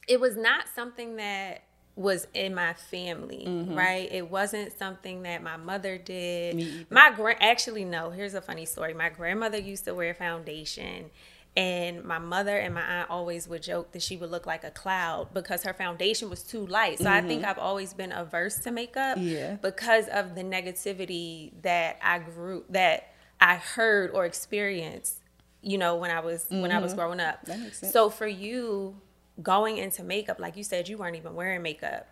It 0.09 0.21
was 0.21 0.37
not 0.37 0.65
something 0.75 1.17
that 1.17 1.62
was 1.94 2.27
in 2.35 2.55
my 2.55 2.73
family, 2.73 3.44
mm-hmm. 3.47 3.75
right? 3.75 4.09
It 4.11 4.31
wasn't 4.31 4.77
something 4.77 5.23
that 5.23 5.43
my 5.43 5.56
mother 5.56 5.99
did. 5.99 6.87
My 6.91 7.11
grand 7.15 7.38
actually 7.41 7.85
no, 7.85 8.11
here's 8.11 8.35
a 8.35 8.41
funny 8.41 8.65
story. 8.65 8.94
My 8.94 9.11
grandmother 9.11 9.59
used 9.59 9.85
to 9.85 9.94
wear 9.94 10.15
foundation 10.15 11.11
and 11.56 12.05
my 12.05 12.19
mother 12.19 12.56
and 12.56 12.75
my 12.75 12.83
aunt 12.83 13.11
always 13.11 13.49
would 13.49 13.62
joke 13.62 13.91
that 13.93 14.03
she 14.03 14.17
would 14.17 14.31
look 14.31 14.47
like 14.47 14.62
a 14.62 14.71
cloud 14.71 15.35
because 15.35 15.65
her 15.65 15.75
foundation 15.75 16.31
was 16.31 16.43
too 16.43 16.65
light. 16.67 16.99
So 16.99 17.05
mm-hmm. 17.05 17.12
I 17.12 17.29
think. 17.29 17.44
I've 17.44 17.59
always 17.59 17.93
been 17.94 18.12
averse 18.12 18.59
to 18.61 18.71
makeup 18.71 19.19
yeah. 19.21 19.56
because 19.56 20.06
of 20.09 20.35
the 20.35 20.43
negativity 20.43 21.53
that 21.62 21.99
I 22.03 22.21
grew 22.21 22.65
that 22.69 23.10
I 23.41 23.57
heard 23.57 24.11
or 24.13 24.27
experienced, 24.27 25.17
you 25.63 25.79
know, 25.79 25.97
when 25.97 26.11
I 26.11 26.21
was 26.21 26.45
mm-hmm. 26.45 26.63
when 26.63 26.73
I 26.73 26.79
was 26.79 26.93
mm-hmm. 26.93 27.01
growing 27.01 27.21
up. 27.21 27.47
So 27.73 28.11
for 28.11 28.27
you 28.27 28.97
going 29.43 29.79
into 29.79 30.03
makeup, 30.03 30.39
like 30.39 30.57
you 30.57 30.65
said, 30.65 30.89
you 30.89 30.99
weren't 30.99 31.17
even 31.17 31.35
wearing 31.35 31.63
makeup. 31.63 32.07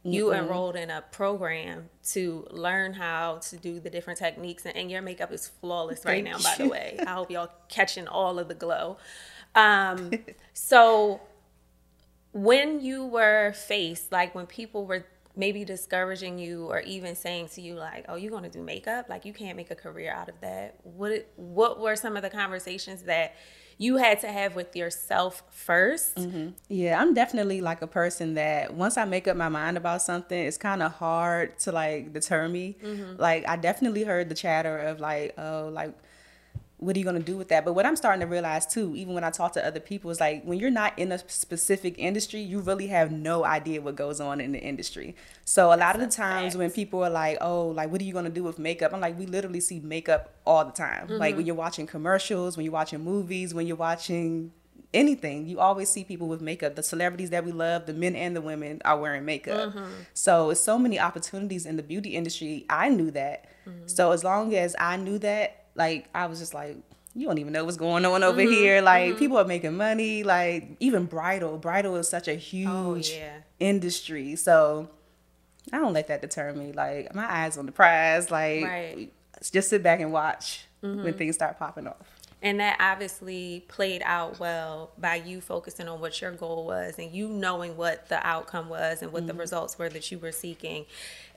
Mm-hmm. 0.00 0.12
You 0.12 0.32
enrolled 0.32 0.76
in 0.76 0.90
a 0.90 1.02
program 1.10 1.88
to 2.12 2.46
learn 2.50 2.94
how 2.94 3.38
to 3.38 3.56
do 3.56 3.80
the 3.80 3.90
different 3.90 4.18
techniques, 4.18 4.64
and, 4.66 4.76
and 4.76 4.90
your 4.90 5.02
makeup 5.02 5.32
is 5.32 5.48
flawless 5.48 6.04
right 6.04 6.22
now. 6.22 6.38
By 6.38 6.54
the 6.58 6.68
way, 6.68 6.98
I 7.06 7.10
hope 7.10 7.30
y'all 7.30 7.50
catching 7.68 8.06
all 8.06 8.38
of 8.38 8.48
the 8.48 8.54
glow. 8.54 8.98
Um, 9.54 10.12
so 10.52 11.20
when 12.32 12.80
you 12.80 13.04
were 13.04 13.52
faced, 13.52 14.12
like 14.12 14.34
when 14.34 14.46
people 14.46 14.84
were 14.84 15.06
maybe 15.36 15.64
discouraging 15.64 16.38
you 16.38 16.66
or 16.66 16.80
even 16.80 17.14
saying 17.14 17.48
to 17.48 17.60
you 17.60 17.74
like 17.74 18.04
oh 18.08 18.16
you're 18.16 18.30
going 18.30 18.42
to 18.42 18.48
do 18.50 18.62
makeup 18.62 19.08
like 19.08 19.24
you 19.24 19.32
can't 19.32 19.56
make 19.56 19.70
a 19.70 19.74
career 19.74 20.12
out 20.12 20.28
of 20.28 20.40
that 20.40 20.76
what 20.82 21.28
what 21.36 21.78
were 21.78 21.94
some 21.94 22.16
of 22.16 22.22
the 22.22 22.30
conversations 22.30 23.02
that 23.02 23.34
you 23.78 23.98
had 23.98 24.18
to 24.20 24.28
have 24.28 24.56
with 24.56 24.74
yourself 24.74 25.42
1st 25.66 26.14
mm-hmm. 26.14 26.48
yeah 26.68 27.00
i'm 27.00 27.12
definitely 27.12 27.60
like 27.60 27.82
a 27.82 27.86
person 27.86 28.34
that 28.34 28.72
once 28.72 28.96
i 28.96 29.04
make 29.04 29.28
up 29.28 29.36
my 29.36 29.50
mind 29.50 29.76
about 29.76 30.00
something 30.00 30.38
it's 30.38 30.56
kind 30.56 30.82
of 30.82 30.92
hard 30.92 31.58
to 31.58 31.70
like 31.70 32.12
deter 32.12 32.48
me 32.48 32.76
mm-hmm. 32.82 33.20
like 33.20 33.46
i 33.46 33.56
definitely 33.56 34.04
heard 34.04 34.30
the 34.30 34.34
chatter 34.34 34.78
of 34.78 35.00
like 35.00 35.34
oh 35.38 35.68
like 35.72 35.94
what 36.78 36.94
are 36.94 36.98
you 36.98 37.04
going 37.04 37.16
to 37.16 37.22
do 37.22 37.36
with 37.38 37.48
that? 37.48 37.64
But 37.64 37.72
what 37.72 37.86
I'm 37.86 37.96
starting 37.96 38.20
to 38.20 38.26
realize 38.26 38.66
too, 38.66 38.94
even 38.96 39.14
when 39.14 39.24
I 39.24 39.30
talk 39.30 39.52
to 39.54 39.66
other 39.66 39.80
people, 39.80 40.10
is 40.10 40.20
like 40.20 40.44
when 40.44 40.58
you're 40.58 40.70
not 40.70 40.98
in 40.98 41.10
a 41.10 41.18
specific 41.18 41.94
industry, 41.98 42.40
you 42.40 42.60
really 42.60 42.88
have 42.88 43.10
no 43.10 43.44
idea 43.44 43.80
what 43.80 43.96
goes 43.96 44.20
on 44.20 44.40
in 44.40 44.52
the 44.52 44.60
industry. 44.60 45.16
So 45.44 45.72
a 45.72 45.76
lot 45.76 45.94
of 45.94 46.02
the 46.02 46.08
times 46.08 46.56
when 46.56 46.70
people 46.70 47.02
are 47.02 47.10
like, 47.10 47.38
"Oh, 47.40 47.68
like 47.68 47.90
what 47.90 48.00
are 48.00 48.04
you 48.04 48.12
going 48.12 48.26
to 48.26 48.30
do 48.30 48.42
with 48.42 48.58
makeup?" 48.58 48.92
I'm 48.92 49.00
like, 49.00 49.18
we 49.18 49.24
literally 49.24 49.60
see 49.60 49.80
makeup 49.80 50.34
all 50.44 50.64
the 50.64 50.72
time. 50.72 51.06
Mm-hmm. 51.06 51.16
Like 51.16 51.36
when 51.36 51.46
you're 51.46 51.54
watching 51.54 51.86
commercials, 51.86 52.56
when 52.56 52.64
you're 52.64 52.72
watching 52.74 53.02
movies, 53.02 53.54
when 53.54 53.66
you're 53.66 53.76
watching 53.76 54.52
anything, 54.92 55.46
you 55.46 55.60
always 55.60 55.88
see 55.88 56.04
people 56.04 56.28
with 56.28 56.42
makeup. 56.42 56.76
The 56.76 56.82
celebrities 56.82 57.30
that 57.30 57.44
we 57.44 57.52
love, 57.52 57.86
the 57.86 57.94
men 57.94 58.14
and 58.14 58.36
the 58.36 58.42
women, 58.42 58.82
are 58.84 58.98
wearing 58.98 59.24
makeup. 59.24 59.70
Mm-hmm. 59.70 59.90
So 60.12 60.50
it's 60.50 60.60
so 60.60 60.78
many 60.78 61.00
opportunities 61.00 61.64
in 61.64 61.76
the 61.76 61.82
beauty 61.82 62.14
industry. 62.14 62.66
I 62.68 62.90
knew 62.90 63.10
that. 63.12 63.46
Mm-hmm. 63.66 63.86
So 63.86 64.12
as 64.12 64.22
long 64.22 64.54
as 64.54 64.76
I 64.78 64.96
knew 64.96 65.18
that 65.18 65.65
like 65.76 66.08
I 66.14 66.26
was 66.26 66.38
just 66.38 66.54
like, 66.54 66.76
you 67.14 67.26
don't 67.26 67.38
even 67.38 67.52
know 67.52 67.64
what's 67.64 67.76
going 67.76 68.04
on 68.04 68.22
over 68.22 68.40
mm-hmm, 68.40 68.50
here. 68.50 68.82
Like 68.82 69.10
mm-hmm. 69.10 69.18
people 69.18 69.38
are 69.38 69.44
making 69.44 69.76
money. 69.76 70.22
Like 70.22 70.76
even 70.80 71.06
bridal, 71.06 71.58
bridal 71.58 71.96
is 71.96 72.08
such 72.08 72.28
a 72.28 72.34
oh, 72.34 72.36
huge 72.36 72.68
oh, 72.68 73.16
yeah. 73.16 73.38
industry. 73.58 74.36
So 74.36 74.90
I 75.72 75.78
don't 75.78 75.92
let 75.92 76.08
that 76.08 76.20
deter 76.20 76.52
me. 76.52 76.72
Like 76.72 77.14
my 77.14 77.30
eyes 77.30 77.56
on 77.56 77.66
the 77.66 77.72
prize. 77.72 78.30
Like 78.30 78.64
right. 78.64 79.12
just 79.50 79.70
sit 79.70 79.82
back 79.82 80.00
and 80.00 80.12
watch 80.12 80.66
mm-hmm. 80.82 81.04
when 81.04 81.14
things 81.14 81.34
start 81.34 81.58
popping 81.58 81.86
off. 81.86 82.15
And 82.42 82.60
that 82.60 82.76
obviously 82.78 83.64
played 83.66 84.02
out 84.04 84.38
well 84.38 84.90
by 84.98 85.16
you 85.16 85.40
focusing 85.40 85.88
on 85.88 86.00
what 86.00 86.20
your 86.20 86.32
goal 86.32 86.66
was 86.66 86.98
and 86.98 87.10
you 87.10 87.28
knowing 87.28 87.78
what 87.78 88.10
the 88.10 88.24
outcome 88.24 88.68
was 88.68 89.00
and 89.00 89.10
what 89.10 89.22
mm-hmm. 89.22 89.28
the 89.28 89.34
results 89.34 89.78
were 89.78 89.88
that 89.88 90.12
you 90.12 90.18
were 90.18 90.32
seeking. 90.32 90.84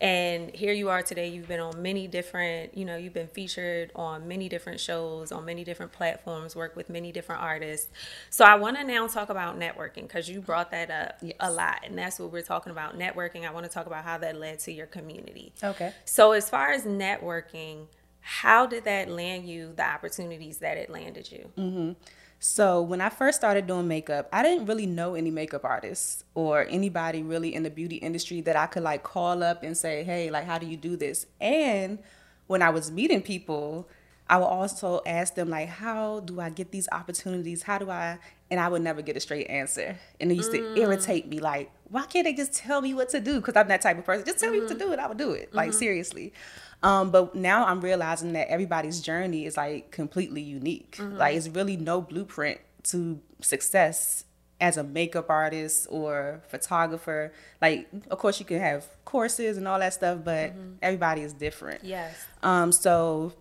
And 0.01 0.53
here 0.53 0.74
you 0.74 0.89
are 0.89 1.01
today. 1.01 1.29
You've 1.29 1.48
been 1.48 1.62
on 1.62 1.82
many 1.82 2.08
different, 2.08 2.77
you 2.77 2.84
know, 2.84 2.98
you've 2.98 3.13
been 3.13 3.27
featured 3.27 3.91
on 3.96 4.27
many 4.27 4.50
different 4.50 4.79
shows, 4.82 5.32
on 5.32 5.46
many 5.46 5.63
different 5.63 5.94
platforms, 5.94 6.56
work 6.56 6.75
with 6.75 6.89
many 6.89 7.13
different 7.13 7.41
artists. 7.41 7.88
So 8.29 8.44
I 8.44 8.56
want 8.56 8.77
to 8.77 8.84
now 8.84 9.08
talk 9.08 9.29
about 9.29 9.58
networking 9.58 10.03
because 10.03 10.29
you 10.29 10.41
brought 10.41 10.72
that 10.72 10.91
up 10.91 11.18
yes. 11.22 11.36
a 11.39 11.50
lot. 11.50 11.79
And 11.86 11.98
that's 11.98 12.20
what 12.20 12.32
we're 12.32 12.41
talking 12.41 12.72
about 12.72 13.00
networking. 13.00 13.48
I 13.48 13.51
want 13.51 13.65
to 13.65 13.72
talk 13.72 13.88
about 13.88 14.03
how 14.03 14.18
that 14.18 14.38
led 14.38 14.60
to 14.60 14.72
your 14.72 14.88
community. 14.88 15.53
Okay. 15.63 15.94
So, 16.03 16.34
as 16.34 16.50
far 16.50 16.72
as 16.72 16.84
networking, 16.84 17.88
how 18.22 18.66
did 18.66 18.86
that 18.86 19.10
land 19.10 19.48
you 19.48 19.74
the 19.76 19.86
opportunities 19.86 20.60
that 20.60 20.78
it 20.78 20.90
landed 20.90 21.32
you? 21.32 21.52
Mm-hmm. 21.58 21.92
So 22.40 22.82
when 22.82 23.02
I 23.02 23.10
first 23.10 23.38
started 23.38 23.68
doing 23.68 23.88
makeup, 23.88 24.30
I 24.32 24.44
didn't 24.44 24.66
really 24.66 24.86
know 24.86 25.16
any 25.16 25.30
makeup 25.30 25.66
artists 25.66 26.24
or 26.36 26.66
anybody 26.70 27.22
really 27.22 27.54
in 27.54 27.64
the 27.64 27.70
beauty 27.70 27.98
industry 27.98 28.40
that 28.42 28.56
I 28.56 28.66
could 28.66 28.84
like 28.84 29.04
call 29.04 29.44
up 29.44 29.62
and 29.62 29.78
say, 29.78 30.04
"Hey, 30.04 30.30
like 30.30 30.46
how 30.46 30.58
do 30.58 30.66
you 30.66 30.78
do 30.78 30.96
this?" 30.96 31.26
And 31.42 32.00
when 32.48 32.62
I 32.62 32.70
was 32.70 32.92
meeting 32.92 33.22
people, 33.22 33.90
I 34.30 34.38
would 34.38 34.46
also 34.46 35.02
ask 35.06 35.36
them 35.36 35.50
like, 35.50 35.68
"How 35.68 36.22
do 36.22 36.40
I 36.40 36.50
get 36.50 36.72
these 36.72 36.88
opportunities? 36.94 37.64
How 37.64 37.78
do 37.78 37.90
I?" 37.90 38.20
And 38.50 38.60
I 38.60 38.70
would 38.70 38.82
never 38.84 39.02
get 39.02 39.18
a 39.18 39.20
straight 39.20 39.48
answer, 39.50 39.98
and 40.22 40.32
it 40.32 40.36
used 40.36 40.52
mm. 40.52 40.76
to 40.76 40.82
irritate 40.82 41.28
me. 41.28 41.40
Like, 41.40 41.72
why 41.90 42.06
can't 42.06 42.24
they 42.24 42.34
just 42.34 42.54
tell 42.54 42.82
me 42.82 42.94
what 42.94 43.10
to 43.10 43.20
do? 43.20 43.42
Because 43.42 43.58
I'm 43.58 43.68
that 43.68 43.82
type 43.82 43.98
of 43.98 44.06
person. 44.06 44.26
Just 44.26 44.40
tell 44.40 44.50
mm-hmm. 44.50 44.56
me 44.56 44.60
what 44.62 44.70
to 44.70 44.76
mm-hmm. 44.76 44.86
do, 44.86 44.92
and 44.94 45.02
I 45.02 45.08
would 45.08 45.18
do 45.18 45.32
it. 45.32 45.54
Like 45.54 45.72
mm-hmm. 45.72 45.80
seriously. 45.80 46.34
Um, 46.82 47.12
but 47.12 47.36
now 47.36 47.66
I'm 47.66 47.82
realizing 47.82 48.34
that 48.34 48.48
everybody's 48.50 49.02
journey 49.02 49.46
is 49.46 49.58
like 49.58 49.92
completely 49.92 50.42
unique. 50.42 50.98
Mm-hmm. 50.98 51.18
Like 51.18 51.36
it's 51.36 51.50
really 51.50 51.78
no 51.78 52.02
blueprint 52.02 52.60
to 52.84 53.20
success 53.42 54.24
as 54.62 54.78
a 54.78 54.84
makeup 54.84 55.30
artist 55.30 55.88
or 55.90 56.42
photographer. 56.48 57.34
Like, 57.62 57.90
of 58.10 58.18
course, 58.18 58.40
you 58.40 58.46
can 58.46 58.60
have 58.60 58.88
courses 59.06 59.58
and 59.58 59.68
all 59.68 59.80
that 59.80 59.94
stuff, 59.94 60.20
but 60.24 60.52
mm-hmm. 60.52 60.74
everybody 60.82 61.22
is 61.22 61.34
different. 61.34 61.84
Yes. 61.84 62.16
Um. 62.44 62.72
So 62.72 63.34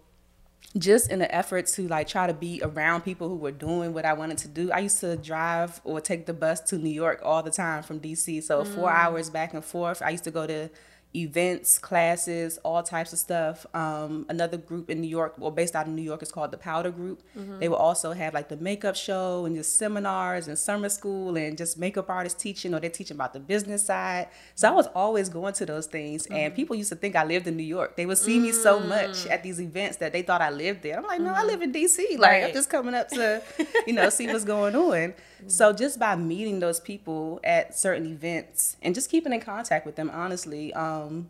just 0.77 1.11
in 1.11 1.19
the 1.19 1.35
effort 1.35 1.67
to 1.67 1.89
like 1.89 2.07
try 2.09 2.27
to 2.27 2.35
be 2.35 2.61
around 2.63 3.01
people 3.03 3.29
who 3.29 3.37
were 3.37 3.53
doing 3.53 3.95
what 3.95 4.05
I 4.05 4.13
wanted 4.13 4.39
to 4.39 4.49
do. 4.49 4.71
I 4.71 4.81
used 4.81 5.01
to 5.01 5.17
drive 5.17 5.81
or 5.85 6.01
take 6.01 6.27
the 6.27 6.35
bus 6.35 6.61
to 6.63 6.77
New 6.77 6.91
York 6.91 7.21
all 7.25 7.43
the 7.43 7.51
time 7.51 7.83
from 7.83 8.01
DC. 8.01 8.43
So 8.43 8.63
mm. 8.63 8.75
four 8.75 8.91
hours 8.91 9.31
back 9.31 9.55
and 9.55 9.65
forth. 9.65 10.03
I 10.03 10.11
used 10.11 10.25
to 10.25 10.31
go 10.31 10.47
to 10.47 10.69
events, 11.17 11.79
classes, 11.79 12.59
all 12.59 12.83
types 12.83 13.13
of 13.13 13.19
stuff. 13.19 13.65
Um, 13.75 14.27
another 14.29 14.59
group 14.59 14.91
in 14.91 15.01
New 15.01 15.09
York, 15.09 15.35
well, 15.39 15.51
based 15.51 15.75
out 15.75 15.87
of 15.87 15.93
New 15.93 16.03
York, 16.03 16.23
is 16.23 16.31
called 16.31 16.51
the 16.51 16.59
Powder 16.59 16.91
Group. 16.91 17.23
Mm-hmm. 17.37 17.61
They 17.61 17.69
will 17.69 17.77
also 17.77 18.13
have 18.13 18.35
like 18.35 18.49
the 18.49 18.59
makeup 18.59 18.95
show 18.95 19.47
and 19.47 19.57
just 19.57 19.79
seminars 19.79 20.49
and 20.49 20.59
summer 20.59 20.89
school 20.91 21.37
and 21.37 21.57
just 21.57 21.79
makeup 21.79 22.11
artists 22.11 22.41
teaching, 22.41 22.75
or 22.75 22.81
they're 22.81 22.91
teaching 22.91 23.17
about 23.17 23.33
the 23.33 23.41
business 23.41 23.87
side. 23.87 24.29
So 24.55 24.69
I 24.69 24.73
was 24.73 24.87
always 24.89 25.29
going 25.29 25.55
to 25.55 25.67
those 25.67 25.87
things, 25.87 26.25
mm-hmm. 26.25 26.35
and 26.35 26.55
people 26.55 26.77
used 26.77 26.91
to 26.91 26.97
think 26.97 27.17
I 27.17 27.25
lived 27.25 27.47
in 27.47 27.57
New 27.57 27.63
York. 27.63 27.97
They 27.97 28.05
would 28.05 28.19
see 28.19 28.37
mm-hmm. 28.37 28.43
me 28.43 28.53
so 28.53 28.79
much 28.81 29.25
mm. 29.25 29.31
at 29.31 29.43
these 29.43 29.61
events 29.61 29.97
that 29.99 30.13
they 30.13 30.23
thought 30.23 30.43
I 30.43 30.51
lived 30.51 30.83
there. 30.83 30.99
I'm 30.99 31.05
like, 31.05 31.21
no, 31.21 31.33
I 31.33 31.39
mm-hmm. 31.39 31.47
live 31.47 31.63
in 31.63 31.73
DC. 31.73 32.19
Like 32.19 32.31
right. 32.31 32.45
I'm 32.45 32.53
just 32.53 32.69
coming 32.69 32.95
up 32.95 33.09
to, 33.09 33.43
you 33.87 33.95
know, 33.95 34.11
see 34.11 34.27
what's 34.27 34.45
going 34.49 34.77
on. 34.77 35.15
So 35.47 35.73
just 35.73 35.99
by 35.99 36.17
meeting 36.17 36.61
those 36.61 36.81
people 36.81 37.41
at 37.45 37.79
certain 37.79 38.07
events 38.07 38.77
and 38.83 38.95
just 38.95 39.11
keeping 39.11 39.33
in 39.33 39.41
contact 39.41 39.87
with 39.87 39.97
them, 39.97 40.11
honestly, 40.13 40.73
um, 40.75 41.29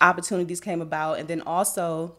opportunities 0.00 0.60
came 0.60 0.80
about. 0.80 1.18
And 1.18 1.28
then 1.28 1.42
also 1.42 2.16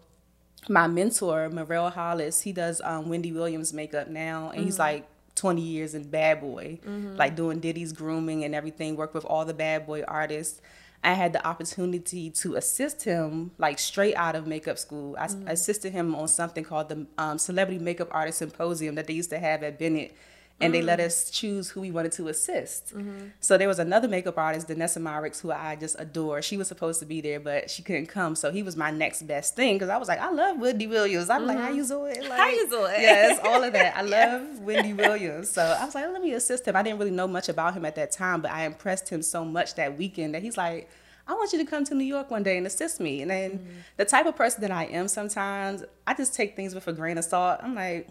my 0.70 0.88
mentor, 0.88 1.50
Merrell 1.50 1.91
Hollis, 1.91 2.41
he 2.41 2.51
does 2.51 2.81
um, 2.84 3.10
Wendy 3.10 3.31
Williams 3.31 3.74
makeup 3.74 4.08
now, 4.08 4.50
and 4.50 4.58
mm-hmm. 4.58 4.65
he's 4.65 4.79
like 4.79 5.08
20 5.36 5.62
years 5.62 5.96
in 5.96 6.10
Bad 6.10 6.41
Boy, 6.41 6.79
mm-hmm. 6.86 7.15
like 7.15 7.36
doing 7.36 7.60
Diddy's 7.60 7.93
grooming 7.93 8.43
and 8.43 8.53
everything, 8.53 8.96
worked 8.96 9.13
with 9.15 9.25
all 9.25 9.46
the 9.46 9.53
Bad 9.53 9.88
Boy 9.88 10.03
artists. 10.08 10.62
I 11.03 11.13
had 11.13 11.34
the 11.34 11.46
opportunity 11.48 12.29
to 12.29 12.55
assist 12.55 13.05
him 13.05 13.51
like 13.58 13.79
straight 13.79 14.13
out 14.13 14.36
of 14.36 14.46
makeup 14.46 14.77
school. 14.77 15.15
I 15.17 15.27
mm-hmm. 15.27 15.48
assisted 15.48 15.93
him 15.93 16.13
on 16.13 16.27
something 16.27 16.63
called 16.63 16.89
the 16.89 17.08
um, 17.17 17.39
Celebrity 17.39 17.84
Makeup 17.84 18.10
Artist 18.12 18.38
Symposium 18.38 18.93
that 18.96 19.08
they 19.08 19.13
used 19.13 19.31
to 19.31 19.39
have 19.39 19.63
at 19.63 19.79
Bennett 19.79 20.15
and 20.61 20.73
mm-hmm. 20.73 20.81
they 20.81 20.81
let 20.81 20.99
mm. 20.99 21.05
us 21.05 21.29
choose 21.29 21.69
who 21.69 21.81
we 21.81 21.91
wanted 21.91 22.11
to 22.13 22.27
assist. 22.27 22.95
Mm-hmm. 22.95 23.27
So 23.39 23.57
there 23.57 23.67
was 23.67 23.79
another 23.79 24.07
makeup 24.07 24.37
artist, 24.37 24.67
Danessa 24.67 25.01
Myricks, 25.01 25.41
who 25.41 25.51
I 25.51 25.75
just 25.75 25.95
adore. 25.99 26.41
She 26.41 26.57
was 26.57 26.67
supposed 26.67 26.99
to 26.99 27.05
be 27.05 27.21
there, 27.21 27.39
but 27.39 27.69
she 27.69 27.81
couldn't 27.81 28.07
come. 28.07 28.35
So 28.35 28.51
he 28.51 28.63
was 28.63 28.75
my 28.75 28.91
next 28.91 29.23
best 29.23 29.55
thing 29.55 29.75
because 29.75 29.89
I 29.89 29.97
was 29.97 30.07
like, 30.07 30.19
I 30.19 30.31
love 30.31 30.59
Wendy 30.59 30.87
Williams. 30.87 31.29
I'm 31.29 31.41
mm-hmm. 31.41 31.47
like, 31.47 31.57
how 31.57 31.69
you 31.69 31.87
doing? 31.87 32.21
Like, 32.21 32.39
how 32.39 32.49
you 32.49 32.69
doing? 32.69 32.95
Yes, 32.97 33.39
all 33.43 33.63
of 33.63 33.73
that. 33.73 33.97
I 33.97 34.01
love 34.03 34.59
Wendy 34.59 34.93
Williams. 34.93 35.49
So 35.49 35.61
I 35.61 35.85
was 35.85 35.95
like, 35.95 36.05
let 36.05 36.21
me 36.21 36.33
assist 36.33 36.67
him. 36.67 36.75
I 36.75 36.83
didn't 36.83 36.99
really 36.99 37.11
know 37.11 37.27
much 37.27 37.49
about 37.49 37.73
him 37.73 37.85
at 37.85 37.95
that 37.95 38.11
time, 38.11 38.41
but 38.41 38.51
I 38.51 38.65
impressed 38.65 39.09
him 39.09 39.21
so 39.21 39.43
much 39.43 39.75
that 39.75 39.97
weekend 39.97 40.35
that 40.35 40.43
he's 40.43 40.57
like, 40.57 40.89
I 41.27 41.33
want 41.33 41.53
you 41.53 41.59
to 41.59 41.65
come 41.65 41.85
to 41.85 41.95
New 41.95 42.05
York 42.05 42.29
one 42.29 42.43
day 42.43 42.57
and 42.57 42.67
assist 42.67 42.99
me. 42.99 43.21
And 43.21 43.31
then 43.31 43.51
mm-hmm. 43.51 43.69
the 43.97 44.05
type 44.05 44.25
of 44.25 44.35
person 44.35 44.61
that 44.61 44.71
I 44.71 44.85
am 44.85 45.07
sometimes, 45.07 45.83
I 46.05 46.13
just 46.13 46.33
take 46.33 46.55
things 46.55 46.75
with 46.75 46.87
a 46.87 46.93
grain 46.93 47.17
of 47.17 47.23
salt. 47.23 47.59
I'm 47.63 47.75
like, 47.75 48.09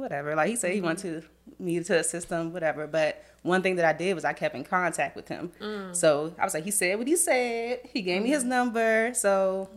whatever. 0.00 0.34
Like 0.34 0.48
he 0.48 0.56
said, 0.56 0.72
he 0.72 0.80
wanted 0.80 1.24
mm-hmm. 1.24 1.56
to 1.56 1.62
me 1.62 1.82
to 1.82 1.98
assist 1.98 2.28
him, 2.30 2.52
whatever. 2.52 2.86
But 2.86 3.24
one 3.42 3.62
thing 3.62 3.76
that 3.76 3.84
I 3.84 3.92
did 3.92 4.14
was 4.14 4.24
I 4.24 4.32
kept 4.32 4.54
in 4.54 4.64
contact 4.64 5.16
with 5.16 5.28
him. 5.28 5.52
Mm. 5.60 5.94
So 5.94 6.34
I 6.38 6.44
was 6.44 6.54
like, 6.54 6.64
he 6.64 6.70
said 6.70 6.98
what 6.98 7.06
he 7.06 7.16
said. 7.16 7.80
He 7.92 8.02
gave 8.02 8.16
mm-hmm. 8.16 8.24
me 8.24 8.30
his 8.30 8.40
mm-hmm. 8.40 8.50
number. 8.50 9.12
So 9.14 9.68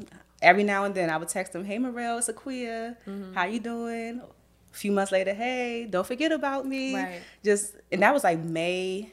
every 0.41 0.63
now 0.63 0.85
and 0.85 0.95
then 0.95 1.09
I 1.09 1.17
would 1.17 1.29
text 1.29 1.55
him, 1.55 1.65
"Hey, 1.65 1.77
Merrell, 1.77 2.17
it's 2.17 2.29
Akua. 2.29 2.95
Mm-hmm. 3.07 3.33
How 3.33 3.45
you 3.45 3.59
doing?" 3.59 4.21
A 4.21 4.75
few 4.75 4.91
months 4.91 5.11
later, 5.11 5.33
"Hey, 5.33 5.88
don't 5.89 6.05
forget 6.05 6.31
about 6.31 6.65
me." 6.65 6.95
Right. 6.95 7.21
Just 7.43 7.75
and 7.91 8.01
that 8.01 8.13
was 8.13 8.23
like 8.23 8.39
May 8.39 9.11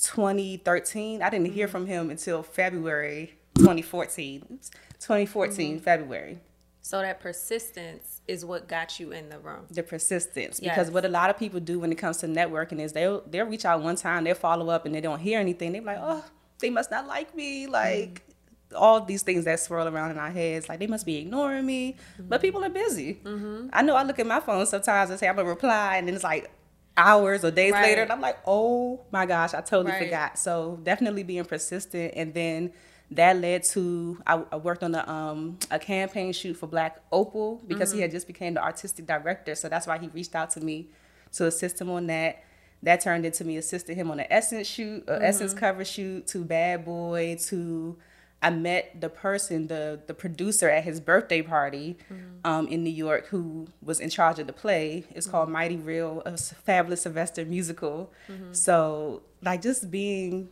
2013. 0.00 1.22
I 1.22 1.30
didn't 1.30 1.52
hear 1.52 1.66
mm-hmm. 1.66 1.72
from 1.72 1.86
him 1.86 2.10
until 2.10 2.42
February 2.42 3.34
2014. 3.56 4.46
Oops, 4.52 4.70
2014 5.00 5.76
mm-hmm. 5.76 5.84
February. 5.84 6.38
So 6.84 7.00
that 7.00 7.18
persistence 7.18 8.20
is 8.28 8.44
what 8.44 8.68
got 8.68 9.00
you 9.00 9.10
in 9.12 9.30
the 9.30 9.38
room. 9.38 9.64
The 9.70 9.82
persistence, 9.82 10.60
yes. 10.62 10.74
because 10.74 10.90
what 10.90 11.06
a 11.06 11.08
lot 11.08 11.30
of 11.30 11.38
people 11.38 11.58
do 11.58 11.80
when 11.80 11.90
it 11.90 11.94
comes 11.94 12.18
to 12.18 12.26
networking 12.26 12.78
is 12.78 12.92
they'll 12.92 13.22
they'll 13.22 13.46
reach 13.46 13.64
out 13.64 13.82
one 13.82 13.96
time, 13.96 14.24
they'll 14.24 14.34
follow 14.34 14.68
up, 14.68 14.84
and 14.84 14.94
they 14.94 15.00
don't 15.00 15.18
hear 15.18 15.40
anything. 15.40 15.72
They're 15.72 15.80
like, 15.80 15.96
oh, 15.98 16.22
they 16.58 16.68
must 16.68 16.90
not 16.90 17.06
like 17.06 17.34
me, 17.34 17.66
like. 17.66 18.20
Mm-hmm. 18.20 18.30
All 18.76 19.00
these 19.00 19.22
things 19.22 19.44
that 19.44 19.60
swirl 19.60 19.86
around 19.86 20.10
in 20.10 20.18
our 20.18 20.32
heads, 20.32 20.68
like 20.68 20.80
they 20.80 20.88
must 20.88 21.06
be 21.06 21.18
ignoring 21.18 21.64
me, 21.64 21.92
mm-hmm. 21.92 22.28
but 22.28 22.40
people 22.42 22.64
are 22.64 22.68
busy. 22.68 23.20
Mm-hmm. 23.22 23.68
I 23.72 23.82
know 23.82 23.94
I 23.94 24.02
look 24.02 24.18
at 24.18 24.26
my 24.26 24.40
phone 24.40 24.66
sometimes 24.66 25.10
and 25.10 25.20
say 25.20 25.28
I'm 25.28 25.36
gonna 25.36 25.48
reply, 25.48 25.98
and 25.98 26.08
then 26.08 26.14
it's 26.16 26.24
like 26.24 26.50
hours 26.96 27.44
or 27.44 27.52
days 27.52 27.72
right. 27.72 27.82
later, 27.82 28.02
and 28.02 28.10
I'm 28.10 28.20
like, 28.20 28.38
oh 28.46 29.04
my 29.12 29.26
gosh, 29.26 29.54
I 29.54 29.60
totally 29.60 29.92
right. 29.92 30.02
forgot. 30.02 30.38
So 30.40 30.80
definitely 30.82 31.22
being 31.22 31.44
persistent, 31.44 32.14
and 32.16 32.34
then 32.34 32.72
that 33.10 33.36
led 33.36 33.64
to 33.64 34.18
I, 34.26 34.42
I 34.50 34.56
worked 34.56 34.82
on 34.82 34.94
a 34.94 35.08
um, 35.08 35.58
a 35.70 35.78
campaign 35.78 36.32
shoot 36.32 36.54
for 36.54 36.66
Black 36.66 37.00
Opal 37.12 37.62
because 37.66 37.90
mm-hmm. 37.90 37.96
he 37.96 38.02
had 38.02 38.10
just 38.10 38.26
became 38.26 38.54
the 38.54 38.62
artistic 38.62 39.06
director. 39.06 39.54
So 39.54 39.68
that's 39.68 39.86
why 39.86 39.98
he 39.98 40.08
reached 40.08 40.34
out 40.34 40.50
to 40.50 40.60
me 40.60 40.88
to 41.32 41.46
assist 41.46 41.80
him 41.80 41.90
on 41.90 42.06
that. 42.08 42.42
That 42.82 43.00
turned 43.00 43.24
into 43.24 43.44
me 43.44 43.56
assisting 43.56 43.96
him 43.96 44.10
on 44.10 44.20
an 44.20 44.26
Essence 44.28 44.66
shoot, 44.66 45.08
an 45.08 45.16
mm-hmm. 45.16 45.24
Essence 45.24 45.54
cover 45.54 45.84
shoot, 45.84 46.26
to 46.28 46.44
Bad 46.44 46.84
Boy, 46.84 47.36
to 47.46 47.96
I 48.42 48.50
met 48.50 49.00
the 49.00 49.08
person, 49.08 49.68
the 49.68 50.00
the 50.06 50.12
producer 50.12 50.68
at 50.68 50.84
his 50.84 51.00
birthday 51.00 51.40
party 51.40 51.96
mm-hmm. 52.12 52.46
um, 52.46 52.68
in 52.68 52.84
New 52.84 52.90
York, 52.90 53.26
who 53.28 53.68
was 53.82 54.00
in 54.00 54.10
charge 54.10 54.38
of 54.38 54.46
the 54.46 54.52
play. 54.52 55.04
It's 55.14 55.26
called 55.26 55.46
mm-hmm. 55.46 55.54
Mighty 55.54 55.76
Real, 55.76 56.22
a 56.26 56.36
fabulous 56.36 57.02
Sylvester 57.02 57.44
musical. 57.46 58.12
Mm-hmm. 58.28 58.52
So 58.52 59.22
like 59.42 59.62
just 59.62 59.90
being 59.90 60.50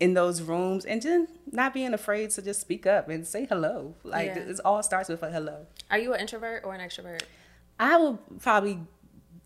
in 0.00 0.14
those 0.14 0.42
rooms 0.42 0.84
and 0.84 1.00
just 1.00 1.30
not 1.50 1.72
being 1.72 1.94
afraid 1.94 2.30
to 2.30 2.42
just 2.42 2.60
speak 2.60 2.86
up 2.86 3.08
and 3.08 3.26
say 3.26 3.46
hello. 3.46 3.94
Like 4.02 4.26
yeah. 4.26 4.38
it 4.38 4.60
all 4.64 4.82
starts 4.82 5.08
with 5.08 5.22
a 5.22 5.30
hello. 5.30 5.66
Are 5.90 5.98
you 5.98 6.12
an 6.12 6.20
introvert 6.20 6.64
or 6.64 6.74
an 6.74 6.80
extrovert? 6.80 7.22
I 7.78 7.96
will 7.96 8.16
probably 8.40 8.80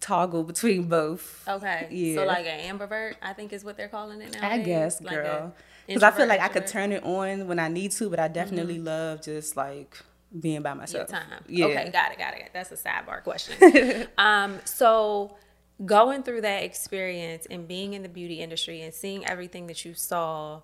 toggle 0.01 0.45
between 0.45 0.89
both. 0.89 1.47
Okay. 1.49 1.89
Yeah. 1.97 2.17
So 2.17 2.25
like 2.25 2.47
an 2.47 2.79
ambivert, 2.79 3.15
I 3.23 3.33
think 3.33 3.53
is 3.53 3.65
what 3.65 3.77
they're 3.77 3.89
calling 3.89 4.21
it 4.21 4.33
now. 4.33 4.49
I 4.49 4.59
guess, 4.59 5.01
girl. 5.01 5.55
Because 5.87 6.03
I 6.03 6.11
feel 6.11 6.27
like 6.27 6.41
I 6.41 6.49
could 6.49 6.67
turn 6.67 6.93
it 6.93 7.05
on 7.05 7.47
when 7.47 7.59
I 7.59 7.69
need 7.69 7.93
to, 7.93 8.11
but 8.11 8.19
I 8.19 8.29
definitely 8.29 8.77
mm-hmm. 8.77 8.87
love 8.87 9.23
just 9.23 9.57
like 9.57 9.97
being 10.39 10.63
by 10.63 10.75
myself. 10.75 11.09
Your 11.11 11.21
time. 11.21 11.45
Yeah. 11.49 11.65
Okay, 11.67 11.91
got 11.91 12.13
it, 12.13 12.19
got 12.19 12.35
it. 12.35 12.51
That's 12.53 12.73
a 12.73 12.77
sidebar 12.77 13.23
question. 13.23 14.09
um, 14.19 14.59
so 14.65 15.37
going 15.85 16.23
through 16.23 16.41
that 16.41 16.63
experience 16.63 17.47
and 17.51 17.69
being 17.69 17.93
in 17.93 18.03
the 18.03 18.09
beauty 18.09 18.41
industry 18.41 18.81
and 18.81 18.95
seeing 18.95 19.27
everything 19.27 19.67
that 19.67 19.85
you 19.85 19.93
saw 19.95 20.61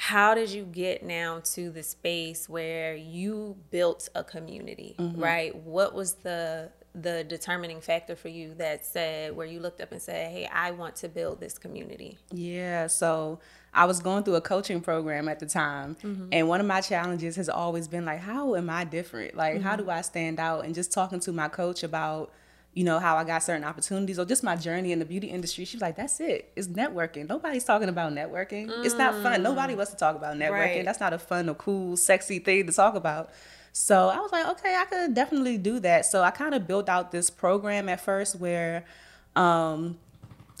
how 0.00 0.32
did 0.32 0.48
you 0.50 0.62
get 0.62 1.02
now 1.02 1.40
to 1.40 1.70
the 1.70 1.82
space 1.82 2.48
where 2.48 2.94
you 2.94 3.56
built 3.70 4.08
a 4.14 4.22
community 4.22 4.94
mm-hmm. 4.98 5.20
right 5.20 5.56
what 5.56 5.92
was 5.92 6.14
the 6.14 6.70
the 6.94 7.24
determining 7.24 7.80
factor 7.80 8.14
for 8.16 8.28
you 8.28 8.54
that 8.54 8.86
said 8.86 9.34
where 9.34 9.46
you 9.46 9.60
looked 9.60 9.80
up 9.80 9.90
and 9.92 10.00
said 10.00 10.30
hey 10.30 10.48
i 10.52 10.70
want 10.70 10.94
to 10.94 11.08
build 11.08 11.40
this 11.40 11.58
community 11.58 12.16
yeah 12.32 12.86
so 12.86 13.40
i 13.74 13.84
was 13.84 14.00
going 14.00 14.22
through 14.22 14.36
a 14.36 14.40
coaching 14.40 14.80
program 14.80 15.28
at 15.28 15.40
the 15.40 15.46
time 15.46 15.96
mm-hmm. 15.96 16.28
and 16.30 16.48
one 16.48 16.60
of 16.60 16.66
my 16.66 16.80
challenges 16.80 17.34
has 17.34 17.48
always 17.48 17.88
been 17.88 18.04
like 18.04 18.20
how 18.20 18.54
am 18.54 18.70
i 18.70 18.84
different 18.84 19.34
like 19.34 19.54
mm-hmm. 19.56 19.64
how 19.64 19.74
do 19.74 19.90
i 19.90 20.00
stand 20.00 20.40
out 20.40 20.64
and 20.64 20.74
just 20.76 20.92
talking 20.92 21.20
to 21.20 21.32
my 21.32 21.48
coach 21.48 21.82
about 21.82 22.32
you 22.74 22.84
know, 22.84 22.98
how 22.98 23.16
I 23.16 23.24
got 23.24 23.42
certain 23.42 23.64
opportunities 23.64 24.18
or 24.18 24.24
just 24.24 24.42
my 24.42 24.54
journey 24.54 24.92
in 24.92 24.98
the 24.98 25.04
beauty 25.04 25.28
industry. 25.28 25.64
She 25.64 25.76
was 25.76 25.82
like, 25.82 25.96
that's 25.96 26.20
it. 26.20 26.52
It's 26.54 26.68
networking. 26.68 27.28
Nobody's 27.28 27.64
talking 27.64 27.88
about 27.88 28.12
networking. 28.12 28.68
Mm. 28.68 28.84
It's 28.84 28.94
not 28.94 29.20
fun. 29.22 29.42
Nobody 29.42 29.74
wants 29.74 29.90
to 29.92 29.96
talk 29.96 30.14
about 30.14 30.36
networking. 30.36 30.50
Right. 30.76 30.84
That's 30.84 31.00
not 31.00 31.12
a 31.12 31.18
fun 31.18 31.48
or 31.48 31.54
cool, 31.54 31.96
sexy 31.96 32.38
thing 32.38 32.66
to 32.66 32.72
talk 32.72 32.94
about. 32.94 33.30
So 33.72 34.08
I 34.08 34.18
was 34.18 34.32
like, 34.32 34.46
okay, 34.48 34.76
I 34.76 34.84
could 34.84 35.14
definitely 35.14 35.58
do 35.58 35.80
that. 35.80 36.06
So 36.06 36.22
I 36.22 36.30
kind 36.30 36.54
of 36.54 36.66
built 36.66 36.88
out 36.88 37.10
this 37.10 37.30
program 37.30 37.88
at 37.88 38.00
first 38.00 38.36
where 38.36 38.84
um, 39.34 39.98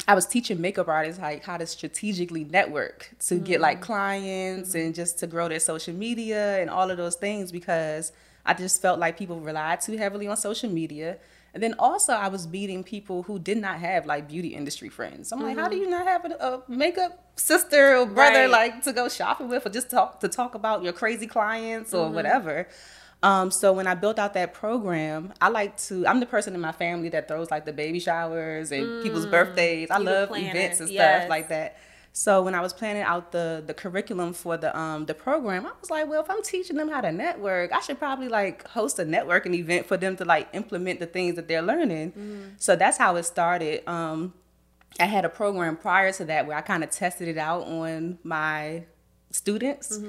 I 0.06 0.14
was 0.14 0.26
teaching 0.26 0.60
makeup 0.60 0.88
artists 0.88 1.20
like 1.20 1.44
how 1.44 1.56
to 1.56 1.66
strategically 1.66 2.44
network 2.44 3.10
to 3.26 3.34
mm. 3.34 3.44
get 3.44 3.60
like 3.60 3.78
mm. 3.78 3.82
clients 3.82 4.74
mm. 4.74 4.86
and 4.86 4.94
just 4.94 5.18
to 5.20 5.26
grow 5.26 5.48
their 5.48 5.60
social 5.60 5.94
media 5.94 6.60
and 6.60 6.70
all 6.70 6.90
of 6.90 6.96
those 6.96 7.16
things 7.16 7.50
because 7.50 8.12
I 8.46 8.54
just 8.54 8.80
felt 8.80 8.98
like 8.98 9.18
people 9.18 9.40
relied 9.40 9.80
too 9.80 9.96
heavily 9.96 10.26
on 10.28 10.36
social 10.36 10.70
media 10.70 11.18
And 11.58 11.62
then 11.64 11.74
also 11.80 12.12
I 12.12 12.28
was 12.28 12.46
meeting 12.46 12.84
people 12.84 13.24
who 13.24 13.40
did 13.40 13.58
not 13.58 13.80
have 13.80 14.06
like 14.06 14.28
beauty 14.28 14.50
industry 14.54 14.88
friends. 14.88 15.32
I'm 15.32 15.40
like, 15.40 15.58
how 15.58 15.66
do 15.66 15.74
Mm-hmm. 15.74 15.84
you 15.86 15.90
not 15.90 16.06
have 16.06 16.24
a, 16.24 16.28
a 16.50 16.62
makeup 16.68 17.12
sister 17.34 17.96
or 17.96 18.06
brother 18.06 18.42
Right. 18.42 18.50
like 18.50 18.82
to 18.84 18.92
go 18.92 19.08
shopping 19.08 19.48
with 19.48 19.66
or 19.66 19.70
just 19.70 19.90
talk 19.90 20.20
to 20.20 20.28
talk 20.28 20.54
about 20.54 20.84
your 20.84 20.92
crazy 20.92 21.26
clients 21.26 21.90
Mm-hmm. 21.92 22.12
or 22.12 22.14
whatever. 22.14 22.68
Um, 23.24 23.50
so 23.50 23.72
when 23.72 23.88
I 23.88 23.94
built 23.94 24.20
out 24.20 24.34
that 24.34 24.54
program, 24.54 25.32
I 25.40 25.48
like 25.48 25.76
to. 25.88 26.06
I'm 26.06 26.20
the 26.20 26.26
person 26.26 26.54
in 26.54 26.60
my 26.60 26.70
family 26.70 27.08
that 27.08 27.26
throws 27.26 27.50
like 27.50 27.64
the 27.64 27.72
baby 27.72 27.98
showers 27.98 28.70
and 28.70 29.02
people's 29.02 29.26
birthdays. 29.26 29.90
I 29.90 29.98
You 29.98 30.04
love 30.04 30.30
events 30.36 30.78
and 30.78 30.88
yes. 30.88 31.22
stuff 31.22 31.28
like 31.28 31.48
that. 31.48 31.76
So 32.18 32.42
when 32.42 32.52
I 32.52 32.60
was 32.60 32.72
planning 32.72 33.04
out 33.04 33.30
the 33.30 33.62
the 33.64 33.72
curriculum 33.72 34.32
for 34.32 34.56
the 34.56 34.76
um 34.76 35.06
the 35.06 35.14
program, 35.14 35.64
I 35.66 35.70
was 35.80 35.88
like, 35.88 36.08
well, 36.08 36.20
if 36.20 36.28
I'm 36.28 36.42
teaching 36.42 36.74
them 36.76 36.88
how 36.88 37.00
to 37.00 37.12
network, 37.12 37.70
I 37.70 37.78
should 37.78 37.96
probably 38.00 38.28
like 38.28 38.66
host 38.66 38.98
a 38.98 39.04
networking 39.04 39.54
event 39.54 39.86
for 39.86 39.96
them 39.96 40.16
to 40.16 40.24
like 40.24 40.48
implement 40.52 40.98
the 40.98 41.06
things 41.06 41.36
that 41.36 41.46
they're 41.46 41.62
learning. 41.62 42.12
So 42.58 42.74
that's 42.74 42.98
how 42.98 43.14
it 43.14 43.22
started. 43.22 43.88
Um, 43.88 44.34
I 44.98 45.04
had 45.04 45.24
a 45.24 45.28
program 45.28 45.76
prior 45.76 46.10
to 46.14 46.24
that 46.24 46.44
where 46.48 46.56
I 46.56 46.60
kind 46.60 46.82
of 46.82 46.90
tested 46.90 47.28
it 47.28 47.38
out 47.38 47.62
on 47.68 48.18
my 48.24 48.82
students. 49.30 50.00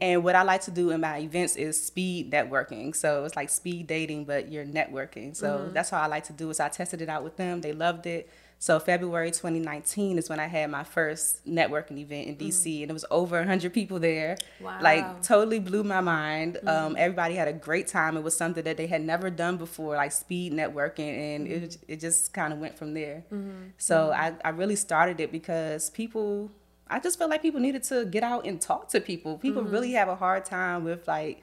And 0.00 0.22
what 0.22 0.36
I 0.36 0.42
like 0.42 0.60
to 0.62 0.70
do 0.70 0.90
in 0.90 1.00
my 1.00 1.18
events 1.18 1.56
is 1.56 1.82
speed 1.82 2.30
networking. 2.30 2.94
So 2.94 3.24
it's 3.24 3.34
like 3.34 3.50
speed 3.50 3.88
dating, 3.88 4.26
but 4.26 4.52
you're 4.52 4.64
networking. 4.64 5.34
So 5.34 5.68
that's 5.72 5.90
how 5.90 6.00
I 6.00 6.06
like 6.06 6.24
to 6.24 6.32
do 6.32 6.48
is 6.50 6.60
I 6.60 6.68
tested 6.68 7.02
it 7.02 7.08
out 7.08 7.24
with 7.24 7.36
them. 7.38 7.60
They 7.62 7.72
loved 7.72 8.06
it. 8.06 8.30
So 8.58 8.78
February 8.78 9.30
2019 9.30 10.18
is 10.18 10.28
when 10.28 10.40
I 10.40 10.46
had 10.46 10.70
my 10.70 10.82
first 10.82 11.46
networking 11.46 11.98
event 11.98 12.28
in 12.28 12.36
DC, 12.36 12.78
mm. 12.78 12.82
and 12.82 12.90
it 12.90 12.94
was 12.94 13.04
over 13.10 13.36
100 13.38 13.72
people 13.72 13.98
there. 13.98 14.38
Wow. 14.60 14.78
Like 14.80 15.22
totally 15.22 15.58
blew 15.58 15.84
my 15.84 16.00
mind. 16.00 16.54
Mm-hmm. 16.56 16.68
Um, 16.68 16.96
everybody 16.98 17.34
had 17.34 17.48
a 17.48 17.52
great 17.52 17.86
time. 17.86 18.16
It 18.16 18.22
was 18.22 18.36
something 18.36 18.64
that 18.64 18.76
they 18.76 18.86
had 18.86 19.02
never 19.02 19.28
done 19.28 19.56
before, 19.58 19.96
like 19.96 20.12
speed 20.12 20.52
networking, 20.52 21.36
and 21.36 21.46
it 21.46 21.62
mm-hmm. 21.62 21.92
it 21.92 22.00
just 22.00 22.32
kind 22.32 22.52
of 22.52 22.58
went 22.58 22.78
from 22.78 22.94
there. 22.94 23.24
Mm-hmm. 23.30 23.68
So 23.76 24.10
I, 24.10 24.34
I 24.44 24.50
really 24.50 24.76
started 24.76 25.20
it 25.20 25.30
because 25.30 25.90
people, 25.90 26.50
I 26.88 26.98
just 26.98 27.18
felt 27.18 27.30
like 27.30 27.42
people 27.42 27.60
needed 27.60 27.82
to 27.84 28.06
get 28.06 28.22
out 28.22 28.46
and 28.46 28.60
talk 28.60 28.88
to 28.90 29.00
people. 29.00 29.36
People 29.36 29.62
really 29.64 29.92
have 29.92 30.08
a 30.08 30.16
hard 30.16 30.46
time 30.46 30.82
with 30.82 31.06
like 31.06 31.42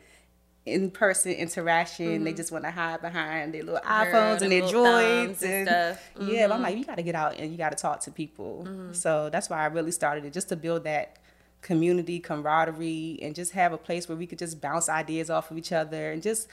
in 0.66 0.92
person 0.92 1.34
interaction. 1.34 2.24
They 2.24 2.32
mm-hmm. 2.32 2.38
just 2.38 2.52
want 2.52 2.64
to 2.64 2.72
hide 2.72 3.02
behind 3.02 3.54
their 3.54 3.64
little 3.64 3.82
iPhones 3.82 4.42
and 4.42 4.52
their 4.52 4.62
droids 4.62 5.42
and 5.42 5.52
and, 5.52 5.68
stuff. 5.68 6.12
Mm-hmm. 6.16 6.30
yeah. 6.30 6.48
But 6.48 6.54
I'm 6.54 6.58
mm-hmm. 6.58 6.64
like, 6.64 6.78
you 6.78 6.86
got 6.86 6.98
to 6.98 7.04
get 7.04 7.16
out 7.16 7.38
and 7.38 7.52
you 7.52 7.58
got 7.58 7.72
to 7.72 7.78
talk 7.78 8.00
to 8.02 8.12
people. 8.12 8.66
Mm-hmm. 8.68 8.94
So 8.94 9.30
that's 9.30 9.50
why 9.50 9.62
I 9.62 9.66
really 9.66 9.92
started 9.92 10.26
it, 10.26 10.34
just 10.34 10.50
to 10.50 10.56
build 10.56 10.84
that 10.86 11.18
community 11.62 12.20
camaraderie 12.20 13.20
and 13.22 13.34
just 13.34 13.54
have 13.54 13.74
a 13.74 13.78
place 13.78 14.08
where 14.08 14.18
we 14.18 14.28
could 14.28 14.38
just 14.38 14.62
bounce 14.62 14.90
ideas 14.90 15.30
off 15.30 15.50
of 15.50 15.58
each 15.58 15.72
other 15.72 16.12
and 16.12 16.22
just 16.22 16.48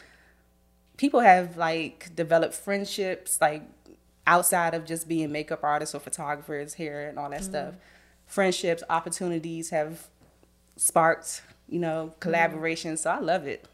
people 0.96 1.18
have 1.18 1.56
like 1.56 2.14
developed 2.14 2.54
friendships 2.54 3.40
like 3.40 3.62
outside 4.26 4.72
of 4.72 4.86
just 4.86 5.08
being 5.08 5.32
makeup 5.32 5.64
artists 5.64 5.96
or 5.96 5.98
photographers 5.98 6.74
hair 6.74 7.08
and 7.08 7.18
all 7.18 7.28
that 7.28 7.42
stuff 7.42 7.74
friendships 8.24 8.84
opportunities 8.88 9.70
have 9.70 10.06
sparked 10.76 11.42
you 11.70 11.78
know 11.78 12.12
collaboration 12.20 12.96
so 12.96 13.10
i 13.10 13.18
love 13.18 13.46
it 13.46 13.66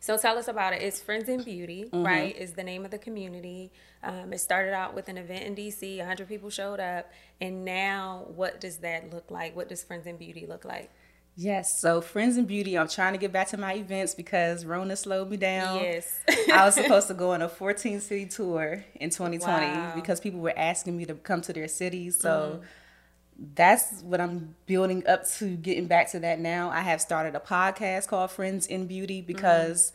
So 0.00 0.16
tell 0.16 0.38
us 0.38 0.46
about 0.46 0.72
it. 0.72 0.82
It's 0.82 1.00
Friends 1.00 1.28
in 1.28 1.42
Beauty, 1.42 1.80
Mm-hmm. 1.86 2.06
right? 2.06 2.36
Is 2.36 2.52
the 2.52 2.62
name 2.62 2.84
of 2.84 2.92
the 2.92 2.98
community. 2.98 3.72
Um, 4.04 4.32
it 4.32 4.38
started 4.38 4.72
out 4.72 4.94
with 4.94 5.08
an 5.08 5.18
event 5.18 5.42
in 5.48 5.56
DC. 5.56 5.98
100 5.98 6.28
people 6.28 6.48
showed 6.48 6.78
up, 6.78 7.10
and 7.40 7.64
now 7.64 8.26
what 8.40 8.60
does 8.60 8.76
that 8.86 9.12
look 9.12 9.28
like? 9.32 9.56
What 9.56 9.68
does 9.68 9.82
Friends 9.82 10.06
in 10.06 10.16
Beauty 10.16 10.46
look 10.46 10.64
like? 10.64 10.90
yes 11.38 11.78
so 11.78 12.00
friends 12.00 12.38
in 12.38 12.46
beauty 12.46 12.78
i'm 12.78 12.88
trying 12.88 13.12
to 13.12 13.18
get 13.18 13.30
back 13.30 13.46
to 13.46 13.58
my 13.58 13.74
events 13.74 14.14
because 14.14 14.64
rona 14.64 14.96
slowed 14.96 15.28
me 15.28 15.36
down 15.36 15.78
Yes. 15.80 16.18
I 16.50 16.64
was 16.64 16.74
supposed 16.80 17.08
to 17.08 17.14
go 17.14 17.32
on 17.32 17.42
a 17.42 17.48
14 17.48 18.00
city 18.00 18.24
tour 18.24 18.82
in 18.94 19.10
2020 19.10 19.66
Wow. 19.66 19.92
because 19.94 20.18
people 20.18 20.40
were 20.40 20.54
asking 20.56 20.96
me 20.96 21.04
to 21.04 21.14
come 21.14 21.42
to 21.42 21.52
their 21.52 21.68
cities. 21.68 22.18
So 22.18 22.62
that's 23.54 24.02
what 24.02 24.20
I'm 24.20 24.54
building 24.66 25.06
up 25.06 25.28
to 25.38 25.56
getting 25.56 25.86
back 25.86 26.10
to 26.12 26.20
that 26.20 26.40
now. 26.40 26.70
I 26.70 26.80
have 26.80 27.00
started 27.00 27.34
a 27.34 27.40
podcast 27.40 28.08
called 28.08 28.30
Friends 28.30 28.66
in 28.66 28.86
Beauty 28.86 29.18
mm-hmm. 29.18 29.26
because 29.26 29.92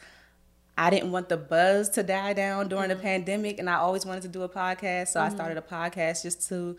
I 0.78 0.90
didn't 0.90 1.12
want 1.12 1.30
the 1.30 1.38
buzz 1.38 1.90
to 1.92 2.04
die 2.04 2.34
down 2.34 2.68
during 2.68 2.90
the 2.90 2.96
mm-hmm. 2.96 3.04
pandemic 3.04 3.60
and 3.60 3.70
I 3.70 3.76
always 3.76 4.06
wanted 4.06 4.24
to 4.24 4.28
do 4.28 4.44
a 4.44 4.50
podcast. 4.50 5.10
So 5.10 5.20
I 5.20 5.26
mm-hmm. 5.26 5.36
started 5.36 5.58
a 5.58 5.62
podcast 5.62 6.24
just 6.24 6.48
to 6.50 6.78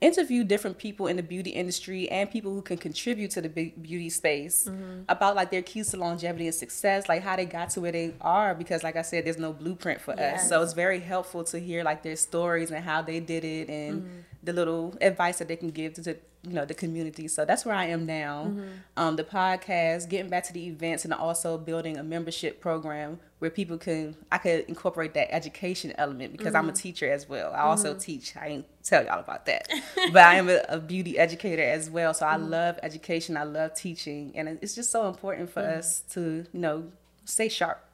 interview 0.00 0.42
different 0.42 0.78
people 0.78 1.06
in 1.06 1.16
the 1.16 1.22
beauty 1.22 1.50
industry 1.50 2.08
and 2.08 2.30
people 2.30 2.54
who 2.54 2.62
can 2.62 2.78
contribute 2.78 3.30
to 3.32 3.42
the 3.42 3.48
beauty 3.48 4.08
space 4.08 4.66
about 5.10 5.36
like 5.36 5.50
their 5.50 5.60
keys 5.60 5.90
to 5.90 5.98
longevity 5.98 6.46
and 6.46 6.54
success, 6.54 7.06
like 7.06 7.22
how 7.22 7.36
they 7.36 7.44
got 7.44 7.68
to 7.68 7.82
where 7.82 7.92
they 7.92 8.14
are. 8.22 8.54
Because 8.54 8.82
like 8.82 8.96
I 8.96 9.02
said, 9.02 9.26
there's 9.26 9.36
no 9.36 9.52
blueprint 9.52 10.00
for 10.00 10.18
us, 10.18 10.48
so 10.48 10.62
it's 10.62 10.72
very 10.72 11.00
helpful 11.00 11.44
to 11.44 11.58
hear 11.58 11.84
like 11.84 12.02
their 12.02 12.16
stories 12.16 12.70
and 12.70 12.82
how 12.82 13.02
they 13.02 13.20
did 13.20 13.44
it 13.44 13.68
and 13.68 14.24
the 14.42 14.52
little 14.52 14.96
advice 15.00 15.38
that 15.38 15.48
they 15.48 15.56
can 15.56 15.70
give 15.70 15.94
to 15.94 16.00
the 16.00 16.16
you 16.42 16.54
know 16.54 16.64
the 16.64 16.74
community. 16.74 17.28
So 17.28 17.44
that's 17.44 17.64
where 17.64 17.74
I 17.74 17.86
am 17.86 18.06
now. 18.06 18.46
Mm-hmm. 18.48 18.68
Um, 18.96 19.16
the 19.16 19.24
podcast, 19.24 20.08
getting 20.08 20.30
back 20.30 20.44
to 20.44 20.52
the 20.52 20.66
events, 20.66 21.04
and 21.04 21.12
also 21.12 21.58
building 21.58 21.98
a 21.98 22.02
membership 22.02 22.60
program 22.60 23.20
where 23.40 23.50
people 23.50 23.76
can 23.76 24.16
I 24.32 24.38
could 24.38 24.64
incorporate 24.66 25.14
that 25.14 25.34
education 25.34 25.92
element 25.98 26.32
because 26.32 26.54
I'm 26.54 26.68
a 26.68 26.72
mm-hmm. 26.72 26.80
teacher 26.80 27.10
as 27.10 27.28
well. 27.28 27.52
I 27.52 27.60
also 27.60 27.90
mm-hmm. 27.90 28.00
teach. 28.00 28.36
I 28.36 28.46
ain't 28.46 28.66
tell 28.82 29.04
y'all 29.04 29.20
about 29.20 29.46
that, 29.46 29.68
but 30.12 30.22
I 30.22 30.36
am 30.36 30.48
a, 30.48 30.64
a 30.68 30.78
beauty 30.78 31.18
educator 31.18 31.62
as 31.62 31.90
well. 31.90 32.14
So 32.14 32.26
I 32.26 32.36
love 32.36 32.78
education. 32.82 33.36
I 33.36 33.44
love 33.44 33.74
teaching, 33.74 34.32
and 34.34 34.48
it's 34.62 34.74
just 34.74 34.90
so 34.90 35.08
important 35.08 35.50
for 35.50 35.60
us 35.60 36.00
to 36.12 36.46
you 36.52 36.60
know 36.60 36.84
stay 37.24 37.48
sharp. 37.48 37.84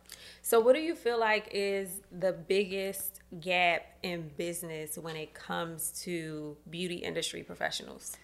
So, 0.42 0.60
what 0.60 0.76
do 0.76 0.80
you 0.80 0.94
feel 0.94 1.18
like 1.18 1.48
is 1.50 2.02
the 2.16 2.32
biggest 2.32 3.20
gap 3.40 3.82
in 4.02 4.30
business 4.36 4.96
when 4.98 5.16
it 5.16 5.34
comes 5.34 5.90
to 6.04 6.56
beauty 6.70 6.96
industry 6.96 7.42
professionals? 7.42 8.16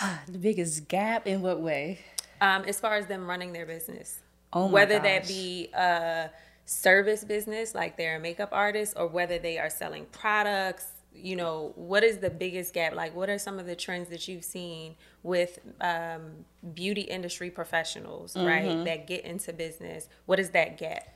The 0.28 0.38
biggest 0.38 0.88
gap 0.88 1.26
in 1.26 1.42
what 1.42 1.60
way? 1.60 2.00
Um, 2.40 2.62
as 2.64 2.80
far 2.80 2.94
as 2.94 3.06
them 3.06 3.26
running 3.26 3.52
their 3.52 3.66
business, 3.66 4.20
Oh 4.52 4.66
whether 4.68 4.98
that 4.98 5.28
be 5.28 5.68
a 5.74 6.30
service 6.64 7.22
business, 7.24 7.74
like 7.74 7.96
they're 7.96 8.16
a 8.16 8.20
makeup 8.20 8.48
artist, 8.52 8.94
or 8.96 9.06
whether 9.08 9.38
they 9.38 9.58
are 9.58 9.68
selling 9.70 10.06
products. 10.06 10.86
You 11.12 11.36
know, 11.36 11.72
what 11.74 12.02
is 12.04 12.18
the 12.18 12.30
biggest 12.30 12.72
gap? 12.72 12.94
Like, 12.94 13.14
what 13.14 13.28
are 13.28 13.38
some 13.38 13.58
of 13.58 13.66
the 13.66 13.74
trends 13.76 14.08
that 14.10 14.26
you've 14.28 14.44
seen 14.44 14.94
with 15.24 15.58
um, 15.80 16.44
beauty 16.72 17.02
industry 17.02 17.50
professionals, 17.50 18.34
Mm-hmm. 18.34 18.46
right, 18.46 18.84
that 18.84 19.06
get 19.06 19.24
into 19.24 19.52
business? 19.52 20.08
What 20.26 20.38
is 20.40 20.50
that 20.50 20.78
gap? 20.78 21.08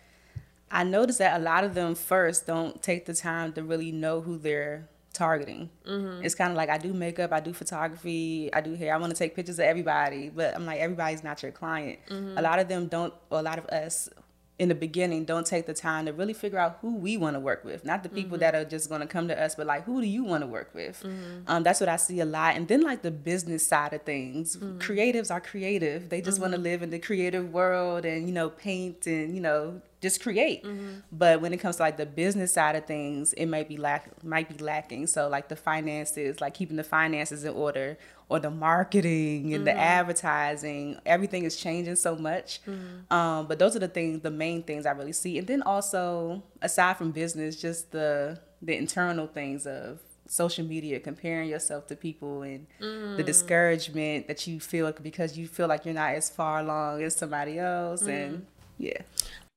I 0.70 0.84
noticed 0.84 1.18
that 1.18 1.40
a 1.40 1.42
lot 1.42 1.64
of 1.64 1.74
them 1.74 1.94
first 1.94 2.46
don't 2.46 2.82
take 2.82 3.06
the 3.06 3.14
time 3.14 3.52
to 3.52 3.62
really 3.62 3.92
know 3.92 4.20
who 4.20 4.38
they're 4.38 4.88
targeting. 5.14 5.70
Mm-hmm. 5.86 6.24
It's 6.24 6.34
kind 6.34 6.50
of 6.50 6.56
like 6.56 6.68
I 6.68 6.76
do 6.76 6.92
makeup, 6.92 7.32
I 7.32 7.40
do 7.40 7.52
photography, 7.52 8.52
I 8.52 8.60
do 8.60 8.74
hair. 8.74 8.94
I 8.94 8.98
want 8.98 9.12
to 9.12 9.18
take 9.18 9.34
pictures 9.34 9.58
of 9.58 9.64
everybody, 9.64 10.28
but 10.28 10.54
I'm 10.54 10.66
like 10.66 10.80
everybody's 10.80 11.24
not 11.24 11.42
your 11.42 11.52
client. 11.52 12.00
Mm-hmm. 12.10 12.36
A 12.36 12.42
lot 12.42 12.58
of 12.58 12.68
them 12.68 12.88
don't, 12.88 13.14
or 13.30 13.38
a 13.38 13.42
lot 13.42 13.58
of 13.58 13.66
us 13.66 14.10
in 14.56 14.68
the 14.68 14.74
beginning 14.74 15.24
don't 15.24 15.46
take 15.46 15.66
the 15.66 15.74
time 15.74 16.06
to 16.06 16.12
really 16.12 16.32
figure 16.32 16.58
out 16.58 16.78
who 16.80 16.96
we 16.96 17.16
want 17.16 17.34
to 17.34 17.40
work 17.40 17.64
with, 17.64 17.84
not 17.84 18.04
the 18.04 18.08
people 18.08 18.36
mm-hmm. 18.36 18.40
that 18.40 18.54
are 18.54 18.64
just 18.64 18.88
going 18.88 19.00
to 19.00 19.06
come 19.06 19.26
to 19.26 19.40
us, 19.40 19.54
but 19.54 19.66
like 19.66 19.84
who 19.84 20.00
do 20.00 20.06
you 20.06 20.22
want 20.22 20.42
to 20.42 20.46
work 20.46 20.70
with? 20.74 21.04
Um, 21.48 21.62
that's 21.62 21.80
what 21.80 21.88
I 21.88 21.96
see 21.96 22.20
a 22.20 22.24
lot. 22.24 22.54
And 22.54 22.68
then 22.68 22.82
like 22.82 23.02
the 23.02 23.10
business 23.10 23.66
side 23.66 23.92
of 23.92 24.02
things, 24.02 24.56
creatives 24.78 25.30
are 25.30 25.40
creative. 25.40 26.08
They 26.08 26.20
just 26.20 26.40
want 26.40 26.52
to 26.52 26.58
live 26.58 26.82
in 26.82 26.90
the 26.90 27.00
creative 27.00 27.52
world 27.52 28.04
and 28.04 28.28
you 28.28 28.34
know 28.34 28.50
paint 28.50 29.06
and 29.06 29.34
you 29.34 29.40
know 29.40 29.80
just 30.04 30.22
create. 30.22 30.62
Mm-hmm. 30.62 31.00
But 31.10 31.40
when 31.40 31.52
it 31.52 31.58
comes 31.58 31.76
to 31.76 31.82
like 31.82 31.96
the 31.96 32.06
business 32.06 32.52
side 32.52 32.76
of 32.76 32.84
things, 32.86 33.32
it 33.32 33.46
might 33.46 33.68
be 33.68 33.76
lack 33.76 34.22
might 34.22 34.48
be 34.48 34.62
lacking. 34.62 35.08
So 35.08 35.28
like 35.28 35.48
the 35.48 35.56
finances, 35.56 36.40
like 36.40 36.54
keeping 36.54 36.76
the 36.76 36.84
finances 36.84 37.44
in 37.44 37.54
order, 37.54 37.98
or 38.28 38.38
the 38.38 38.50
marketing 38.50 39.54
and 39.54 39.66
the 39.66 39.70
mm-hmm. 39.70 39.80
advertising, 39.80 40.98
everything 41.04 41.44
is 41.44 41.56
changing 41.56 41.96
so 41.96 42.16
much. 42.16 42.60
Mm-hmm. 42.66 43.12
Um, 43.12 43.46
but 43.46 43.58
those 43.58 43.74
are 43.76 43.80
the 43.80 43.88
things, 43.88 44.22
the 44.22 44.30
main 44.30 44.62
things 44.62 44.86
I 44.86 44.92
really 44.92 45.12
see. 45.12 45.38
And 45.38 45.46
then 45.46 45.62
also 45.62 46.42
aside 46.62 46.96
from 46.96 47.10
business, 47.10 47.60
just 47.60 47.90
the 47.92 48.38
the 48.62 48.76
internal 48.76 49.26
things 49.26 49.66
of 49.66 50.00
social 50.26 50.64
media 50.64 50.98
comparing 51.00 51.48
yourself 51.50 51.86
to 51.86 51.96
people 51.96 52.42
and 52.42 52.66
the 52.80 52.86
mm. 52.86 53.26
discouragement 53.26 54.26
that 54.26 54.46
you 54.46 54.58
feel 54.58 54.90
because 55.02 55.36
you 55.36 55.46
feel 55.46 55.68
like 55.68 55.84
you're 55.84 55.94
not 55.94 56.14
as 56.14 56.30
far 56.30 56.60
along 56.60 57.02
as 57.02 57.14
somebody 57.14 57.58
else 57.58 58.02
and 58.02 58.38
mm. 58.38 58.42
yeah 58.78 59.02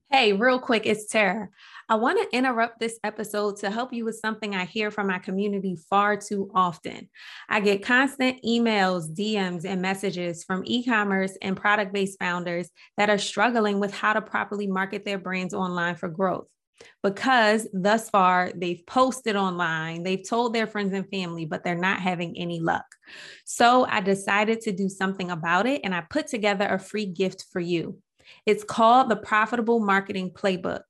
Hey, 0.10 0.32
real 0.32 0.60
quick, 0.60 0.86
it's 0.86 1.06
Tara. 1.06 1.50
I 1.90 1.96
want 1.96 2.18
to 2.20 2.38
interrupt 2.38 2.80
this 2.80 2.98
episode 3.04 3.58
to 3.58 3.70
help 3.70 3.92
you 3.92 4.06
with 4.06 4.16
something 4.16 4.56
I 4.56 4.64
hear 4.64 4.90
from 4.90 5.08
my 5.08 5.20
community 5.20 5.78
far 5.90 6.16
too 6.16 6.50
often. 6.56 7.10
I 7.50 7.60
get 7.60 7.84
constant 7.84 8.42
emails, 8.42 9.14
DMs, 9.14 9.66
and 9.66 9.82
messages 9.82 10.46
from 10.46 10.64
e 10.66 10.86
commerce 10.86 11.38
and 11.42 11.58
product 11.58 11.94
based 11.94 12.20
founders 12.20 12.70
that 12.96 13.10
are 13.10 13.18
struggling 13.18 13.82
with 13.82 13.94
how 13.94 14.14
to 14.14 14.22
properly 14.22 14.66
market 14.66 15.04
their 15.04 15.18
brands 15.18 15.54
online 15.54 15.96
for 15.96 16.08
growth. 16.08 16.48
Because 17.04 17.68
thus 17.74 18.10
far, 18.10 18.52
they've 18.56 18.84
posted 18.88 19.36
online, 19.36 20.04
they've 20.04 20.26
told 20.26 20.54
their 20.54 20.68
friends 20.68 20.94
and 20.94 21.10
family, 21.10 21.44
but 21.44 21.66
they're 21.66 21.76
not 21.76 22.00
having 22.00 22.38
any 22.38 22.62
luck. 22.62 22.86
So 23.44 23.86
I 23.86 24.00
decided 24.00 24.62
to 24.62 24.72
do 24.72 24.88
something 24.88 25.32
about 25.32 25.66
it 25.66 25.82
and 25.84 25.94
I 25.94 26.02
put 26.02 26.28
together 26.28 26.66
a 26.66 26.80
free 26.80 27.08
gift 27.08 27.44
for 27.52 27.60
you. 27.60 28.02
It's 28.46 28.64
called 28.64 29.10
the 29.10 29.16
Profitable 29.16 29.80
Marketing 29.80 30.32
Playbook. 30.32 30.82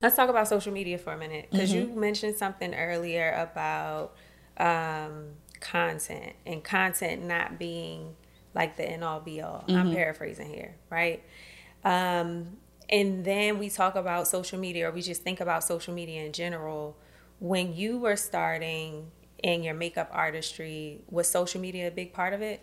Let's 0.00 0.16
talk 0.16 0.30
about 0.30 0.48
social 0.48 0.72
media 0.72 0.96
for 0.96 1.12
a 1.12 1.18
minute 1.18 1.48
because 1.50 1.70
mm-hmm. 1.70 1.90
you 1.90 1.96
mentioned 2.00 2.36
something 2.36 2.74
earlier 2.74 3.30
about 3.32 4.16
um, 4.56 5.32
content 5.60 6.32
and 6.46 6.64
content 6.64 7.26
not 7.26 7.58
being 7.58 8.16
like 8.54 8.78
the 8.78 8.88
end 8.88 9.04
all 9.04 9.20
be 9.20 9.42
all. 9.42 9.66
Mm-hmm. 9.68 9.76
I'm 9.76 9.92
paraphrasing 9.92 10.48
here, 10.48 10.76
right? 10.88 11.22
Um, 11.84 12.56
and 12.88 13.22
then 13.22 13.58
we 13.58 13.68
talk 13.68 13.96
about 13.96 14.28
social 14.28 14.58
media 14.58 14.88
or 14.88 14.92
we 14.92 15.02
just 15.02 15.20
think 15.20 15.40
about 15.40 15.62
social 15.62 15.92
media 15.92 16.24
in 16.24 16.32
general 16.32 16.96
when 17.40 17.74
you 17.74 17.98
were 17.98 18.16
starting 18.16 19.10
in 19.42 19.62
your 19.62 19.74
makeup 19.74 20.08
artistry, 20.12 21.00
was 21.10 21.28
social 21.28 21.60
media 21.60 21.88
a 21.88 21.90
big 21.90 22.12
part 22.12 22.32
of 22.32 22.42
it? 22.42 22.60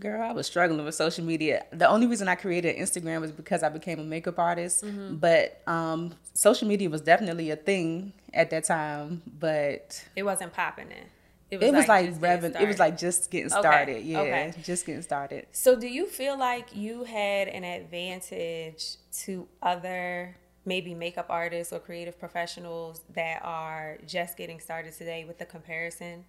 Girl, 0.00 0.20
I 0.22 0.32
was 0.32 0.46
struggling 0.46 0.84
with 0.84 0.94
social 0.94 1.24
media. 1.24 1.66
The 1.70 1.88
only 1.88 2.08
reason 2.08 2.26
I 2.26 2.34
created 2.34 2.76
Instagram 2.76 3.20
was 3.20 3.30
because 3.30 3.62
I 3.62 3.68
became 3.68 4.00
a 4.00 4.04
makeup 4.04 4.40
artist. 4.40 4.84
Mm-hmm. 4.84 5.16
But 5.16 5.62
um, 5.68 6.14
social 6.32 6.66
media 6.66 6.90
was 6.90 7.00
definitely 7.00 7.50
a 7.50 7.56
thing 7.56 8.12
at 8.32 8.50
that 8.50 8.64
time. 8.64 9.22
But 9.38 10.04
it 10.16 10.24
wasn't 10.24 10.52
popping 10.52 10.90
in. 10.90 11.06
It 11.50 11.58
was, 11.60 11.68
it 11.68 11.74
was 11.74 11.88
like, 11.88 12.20
like 12.20 12.60
It 12.60 12.66
was 12.66 12.80
like 12.80 12.98
just 12.98 13.30
getting 13.30 13.50
started. 13.50 13.98
Okay. 13.98 14.02
Yeah, 14.02 14.20
okay. 14.20 14.54
just 14.64 14.84
getting 14.84 15.02
started. 15.02 15.46
So, 15.52 15.78
do 15.78 15.86
you 15.86 16.06
feel 16.06 16.36
like 16.36 16.74
you 16.74 17.04
had 17.04 17.46
an 17.46 17.62
advantage 17.62 18.96
to 19.18 19.46
other 19.62 20.36
maybe 20.64 20.94
makeup 20.94 21.26
artists 21.28 21.72
or 21.72 21.78
creative 21.78 22.18
professionals 22.18 23.02
that 23.14 23.40
are 23.44 23.98
just 24.06 24.36
getting 24.36 24.60
started 24.60 24.92
today 24.94 25.24
with 25.24 25.38
the 25.38 25.44
comparison 25.44 26.24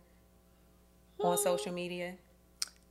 hmm. 1.19 1.28
on 1.28 1.38
social 1.38 1.71
media? 1.71 2.15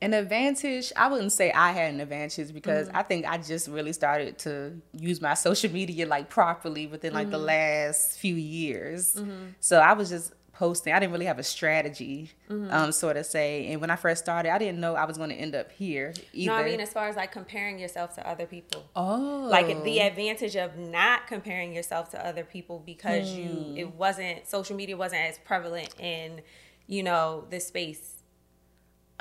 An 0.00 0.12
advantage, 0.12 0.92
I 0.96 1.09
wouldn't 1.09 1.33
say 1.33 1.50
I 1.52 1.72
had 1.72 1.94
an 1.94 2.00
advantage 2.00 2.52
because 2.52 2.88
mm-hmm. 2.88 2.96
I 2.96 3.02
think 3.04 3.26
I 3.26 3.38
just 3.38 3.68
really 3.68 3.92
started 3.92 4.38
to 4.40 4.80
use 4.92 5.20
my 5.20 5.35
social 5.46 5.70
media 5.70 6.07
like 6.07 6.28
properly 6.28 6.87
within 6.87 7.14
like 7.14 7.28
mm-hmm. 7.28 7.33
the 7.33 7.38
last 7.38 8.18
few 8.18 8.35
years. 8.35 9.14
Mm-hmm. 9.14 9.46
So 9.61 9.78
I 9.78 9.92
was 9.94 10.11
just 10.11 10.33
posting. 10.54 10.92
I 10.92 11.00
didn't 11.00 11.12
really 11.12 11.26
have 11.26 11.38
a 11.38 11.42
strategy, 11.42 12.30
mm-hmm. 12.48 12.72
um, 12.72 12.92
sort 12.92 13.16
of 13.16 13.26
say. 13.26 13.66
And 13.68 13.80
when 13.80 13.90
I 13.90 13.96
first 13.96 14.22
started, 14.22 14.52
I 14.52 14.58
didn't 14.58 14.80
know 14.80 14.94
I 14.94 15.04
was 15.04 15.18
going 15.18 15.30
to 15.30 15.36
end 15.36 15.54
up 15.54 15.72
here 15.72 16.14
either. 16.32 16.52
No, 16.52 16.56
I 16.56 16.64
mean 16.64 16.80
as 16.80 16.92
far 16.92 17.08
as 17.08 17.16
like 17.16 17.32
comparing 17.32 17.78
yourself 17.78 18.14
to 18.14 18.28
other 18.28 18.46
people. 18.46 18.84
Oh, 18.96 19.48
like 19.50 19.84
the 19.84 20.00
advantage 20.00 20.56
of 20.56 20.76
not 20.76 21.26
comparing 21.26 21.74
yourself 21.74 22.10
to 22.10 22.26
other 22.26 22.44
people 22.44 22.82
because 22.84 23.30
hmm. 23.30 23.38
you 23.38 23.74
it 23.76 23.94
wasn't 23.94 24.46
social 24.46 24.76
media 24.76 24.96
wasn't 24.96 25.22
as 25.22 25.38
prevalent 25.38 25.94
in 25.98 26.40
you 26.86 27.02
know 27.02 27.44
this 27.50 27.66
space. 27.66 28.22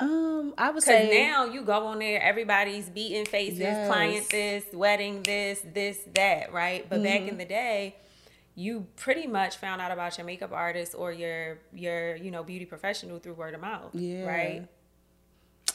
Um, 0.00 0.54
I 0.58 0.70
would 0.70 0.82
say 0.82 1.22
now 1.22 1.44
you 1.44 1.62
go 1.62 1.86
on 1.86 2.00
there, 2.00 2.20
everybody's 2.20 2.88
beating 2.88 3.26
faces, 3.26 3.60
yes. 3.60 3.86
client 3.86 4.28
this, 4.28 4.64
wedding 4.72 5.22
this, 5.22 5.64
this, 5.72 6.00
that, 6.14 6.52
right? 6.52 6.84
But 6.88 6.96
mm-hmm. 6.96 7.04
back 7.04 7.20
in 7.28 7.38
the 7.38 7.44
day 7.44 7.94
you 8.56 8.86
pretty 8.96 9.26
much 9.26 9.56
found 9.56 9.80
out 9.80 9.90
about 9.90 10.16
your 10.16 10.26
makeup 10.26 10.52
artist 10.52 10.94
or 10.96 11.12
your 11.12 11.58
your 11.72 12.16
you 12.16 12.30
know 12.30 12.42
beauty 12.42 12.64
professional 12.64 13.18
through 13.18 13.34
word 13.34 13.54
of 13.54 13.60
mouth 13.60 13.90
yeah 13.94 14.24
right 14.24 14.68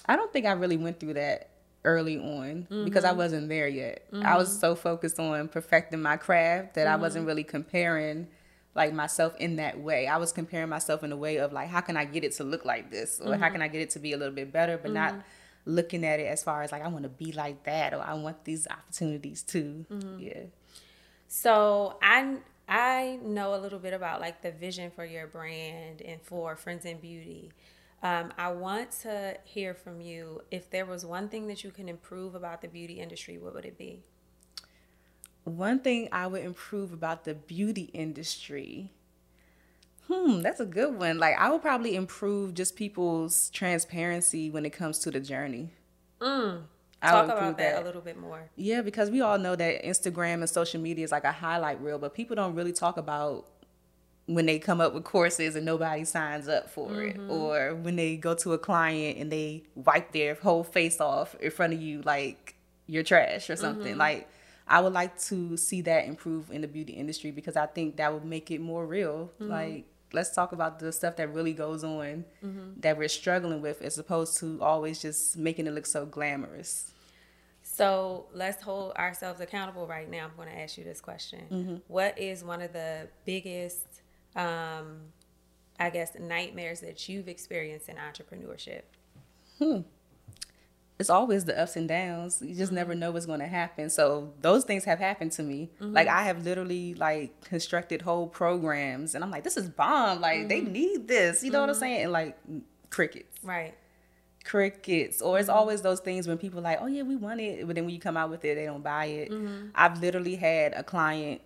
i 0.05 0.15
don't 0.15 0.31
think 0.31 0.45
i 0.45 0.51
really 0.51 0.77
went 0.77 0.99
through 0.99 1.13
that 1.13 1.49
early 1.83 2.17
on 2.17 2.67
mm-hmm. 2.69 2.85
because 2.85 3.03
i 3.03 3.11
wasn't 3.11 3.47
there 3.49 3.67
yet 3.67 4.05
mm-hmm. 4.11 4.25
i 4.25 4.35
was 4.35 4.49
mm-hmm. 4.49 4.59
so 4.59 4.75
focused 4.75 5.19
on 5.19 5.47
perfecting 5.47 6.01
my 6.01 6.17
craft 6.17 6.75
that 6.75 6.85
mm-hmm. 6.87 6.93
i 6.93 6.95
wasn't 6.95 7.25
really 7.25 7.43
comparing 7.43 8.27
like 8.75 8.93
myself 8.93 9.35
in 9.37 9.57
that 9.57 9.79
way 9.79 10.07
i 10.07 10.17
was 10.17 10.31
comparing 10.31 10.69
myself 10.69 11.03
in 11.03 11.11
a 11.11 11.17
way 11.17 11.37
of 11.37 11.51
like 11.51 11.67
how 11.67 11.81
can 11.81 11.97
i 11.97 12.05
get 12.05 12.23
it 12.23 12.31
to 12.31 12.43
look 12.43 12.65
like 12.65 12.91
this 12.91 13.19
or 13.19 13.35
how 13.35 13.45
mm-hmm. 13.45 13.53
can 13.53 13.61
i 13.61 13.67
get 13.67 13.81
it 13.81 13.89
to 13.89 13.99
be 13.99 14.13
a 14.13 14.17
little 14.17 14.33
bit 14.33 14.51
better 14.51 14.77
but 14.77 14.91
not 14.91 15.11
mm-hmm. 15.11 15.21
looking 15.65 16.05
at 16.05 16.19
it 16.19 16.25
as 16.25 16.43
far 16.43 16.63
as 16.63 16.71
like 16.71 16.83
i 16.83 16.87
want 16.87 17.03
to 17.03 17.09
be 17.09 17.31
like 17.31 17.63
that 17.63 17.93
or 17.93 18.01
i 18.01 18.13
want 18.13 18.43
these 18.45 18.67
opportunities 18.67 19.41
too 19.41 19.85
yeah 20.17 20.43
so 21.27 21.97
i 22.01 22.37
I 22.69 23.17
know 23.23 23.55
a 23.55 23.57
little 23.57 23.79
bit 23.79 23.93
about 23.93 24.21
like 24.21 24.43
the 24.43 24.51
vision 24.51 24.91
for 24.91 25.03
your 25.03 25.25
brand 25.25 26.01
and 26.03 26.21
for 26.21 26.55
Friends 26.55 26.85
in 26.85 26.99
Beauty. 26.99 27.51
Um, 28.03 28.31
I 28.37 28.51
want 28.51 28.91
to 29.01 29.37
hear 29.43 29.73
from 29.73 29.99
you. 29.99 30.41
If 30.51 30.69
there 30.69 30.85
was 30.85 31.03
one 31.03 31.29
thing 31.29 31.47
that 31.47 31.63
you 31.63 31.71
can 31.71 31.89
improve 31.89 32.35
about 32.35 32.61
the 32.61 32.67
beauty 32.67 32.99
industry, 32.99 33.39
what 33.39 33.55
would 33.55 33.65
it 33.65 33.77
be? 33.77 34.03
One 35.45 35.79
thing 35.79 36.09
I 36.11 36.27
would 36.27 36.43
improve 36.43 36.93
about 36.93 37.25
the 37.25 37.33
beauty 37.33 37.89
industry. 37.93 38.91
Hmm, 40.07 40.41
that's 40.41 40.59
a 40.59 40.65
good 40.65 40.95
one. 40.95 41.17
Like 41.17 41.35
I 41.39 41.49
would 41.49 41.63
probably 41.63 41.95
improve 41.95 42.53
just 42.53 42.75
people's 42.75 43.49
transparency 43.49 44.51
when 44.51 44.63
it 44.63 44.71
comes 44.71 44.99
to 44.99 45.11
the 45.11 45.19
journey. 45.19 45.71
Mm. 46.19 46.63
Talk 47.01 47.25
about 47.25 47.57
that, 47.57 47.75
that, 47.75 47.81
a 47.81 47.85
little 47.85 48.01
bit 48.01 48.19
more. 48.19 48.49
Yeah, 48.55 48.81
because 48.81 49.09
we 49.09 49.21
all 49.21 49.37
know 49.37 49.55
that 49.55 49.83
Instagram 49.83 50.35
and 50.35 50.49
social 50.49 50.81
media 50.81 51.05
is 51.05 51.11
like 51.11 51.23
a 51.23 51.31
highlight 51.31 51.81
reel, 51.81 51.97
but 51.97 52.13
people 52.13 52.35
don't 52.35 52.55
really 52.55 52.73
talk 52.73 52.97
about 52.97 53.47
when 54.25 54.45
they 54.45 54.59
come 54.59 54.79
up 54.79 54.93
with 54.93 55.03
courses 55.03 55.55
and 55.55 55.65
nobody 55.65 56.03
signs 56.03 56.47
up 56.47 56.69
for 56.69 56.89
mm-hmm. 56.89 57.29
it, 57.29 57.33
or 57.33 57.73
when 57.75 57.95
they 57.95 58.15
go 58.15 58.35
to 58.35 58.53
a 58.53 58.57
client 58.59 59.17
and 59.17 59.31
they 59.31 59.63
wipe 59.75 60.11
their 60.11 60.35
whole 60.35 60.63
face 60.63 61.01
off 61.01 61.35
in 61.35 61.49
front 61.49 61.73
of 61.73 61.81
you 61.81 62.01
like 62.03 62.55
you're 62.85 63.03
trash 63.03 63.49
or 63.49 63.55
something. 63.55 63.91
Mm-hmm. 63.91 63.99
Like, 63.99 64.29
I 64.67 64.81
would 64.81 64.93
like 64.93 65.19
to 65.21 65.57
see 65.57 65.81
that 65.81 66.05
improve 66.05 66.51
in 66.51 66.61
the 66.61 66.67
beauty 66.67 66.93
industry 66.93 67.31
because 67.31 67.55
I 67.55 67.65
think 67.65 67.97
that 67.97 68.13
would 68.13 68.25
make 68.25 68.51
it 68.51 68.61
more 68.61 68.85
real. 68.85 69.31
Mm-hmm. 69.39 69.51
Like, 69.51 69.85
let's 70.13 70.31
talk 70.31 70.51
about 70.51 70.79
the 70.79 70.91
stuff 70.91 71.15
that 71.17 71.33
really 71.33 71.53
goes 71.53 71.83
on 71.83 72.25
mm-hmm. 72.43 72.79
that 72.79 72.97
we're 72.97 73.07
struggling 73.07 73.61
with 73.61 73.81
as 73.81 73.97
opposed 73.97 74.37
to 74.39 74.61
always 74.61 75.01
just 75.01 75.37
making 75.37 75.67
it 75.67 75.73
look 75.73 75.85
so 75.85 76.05
glamorous. 76.05 76.91
So 77.61 78.25
let's 78.33 78.61
hold 78.63 78.93
ourselves 78.93 79.39
accountable 79.39 79.87
right 79.87 80.09
now. 80.09 80.25
I'm 80.25 80.35
going 80.35 80.49
to 80.49 80.59
ask 80.59 80.77
you 80.77 80.83
this 80.83 81.01
question. 81.01 81.41
Mm-hmm. 81.51 81.75
what 81.87 82.17
is 82.17 82.43
one 82.43 82.61
of 82.61 82.73
the 82.73 83.07
biggest 83.25 83.87
um, 84.35 84.99
i 85.79 85.89
guess 85.89 86.11
nightmares 86.19 86.81
that 86.81 87.09
you've 87.09 87.27
experienced 87.27 87.89
in 87.89 87.95
entrepreneurship? 87.95 88.81
Hmm 89.57 89.81
it's 90.99 91.09
always 91.09 91.45
the 91.45 91.57
ups 91.57 91.77
and 91.77 91.87
downs. 91.87 92.41
You 92.45 92.53
just 92.53 92.73
never 92.73 92.93
know 92.93 93.11
what's 93.11 93.25
going 93.25 93.39
to 93.39 93.47
happen. 93.47 93.89
So 93.89 94.33
those 94.41 94.65
things 94.65 94.83
have 94.83 94.99
happened 94.99 95.31
to 95.33 95.43
me. 95.43 95.69
Mm-hmm. 95.79 95.93
Like 95.93 96.09
I 96.09 96.23
have 96.23 96.43
literally 96.43 96.93
like 96.93 97.39
constructed 97.45 98.01
whole 98.01 98.27
programs, 98.27 99.15
and 99.15 99.23
I'm 99.23 99.31
like, 99.31 99.45
this 99.45 99.55
is 99.55 99.69
bomb. 99.69 100.19
Like 100.19 100.39
mm-hmm. 100.39 100.47
they 100.49 100.61
need 100.61 101.07
this. 101.07 101.41
You 101.41 101.51
know 101.51 101.59
mm-hmm. 101.59 101.61
what 101.61 101.69
I'm 101.69 101.75
mm-hmm. 101.75 101.79
saying? 101.79 102.03
And 102.03 102.11
like 102.11 102.37
crickets. 102.89 103.39
Right. 103.41 103.75
Crickets. 104.43 105.21
Or 105.21 105.39
it's 105.39 105.47
mm-hmm. 105.47 105.57
always 105.57 105.81
those 105.81 106.01
things 106.01 106.27
when 106.27 106.37
people 106.37 106.61
like, 106.61 106.79
oh 106.81 106.87
yeah, 106.87 107.03
we 107.03 107.15
want 107.15 107.39
it, 107.39 107.65
but 107.65 107.75
then 107.75 107.85
when 107.85 107.93
you 107.93 108.01
come 108.01 108.17
out 108.17 108.29
with 108.29 108.43
it, 108.43 108.55
they 108.55 108.65
don't 108.65 108.83
buy 108.83 109.05
it. 109.05 109.31
Mm-hmm. 109.31 109.67
I've 109.73 110.01
literally 110.01 110.35
had 110.35 110.73
a 110.73 110.83
client. 110.83 111.39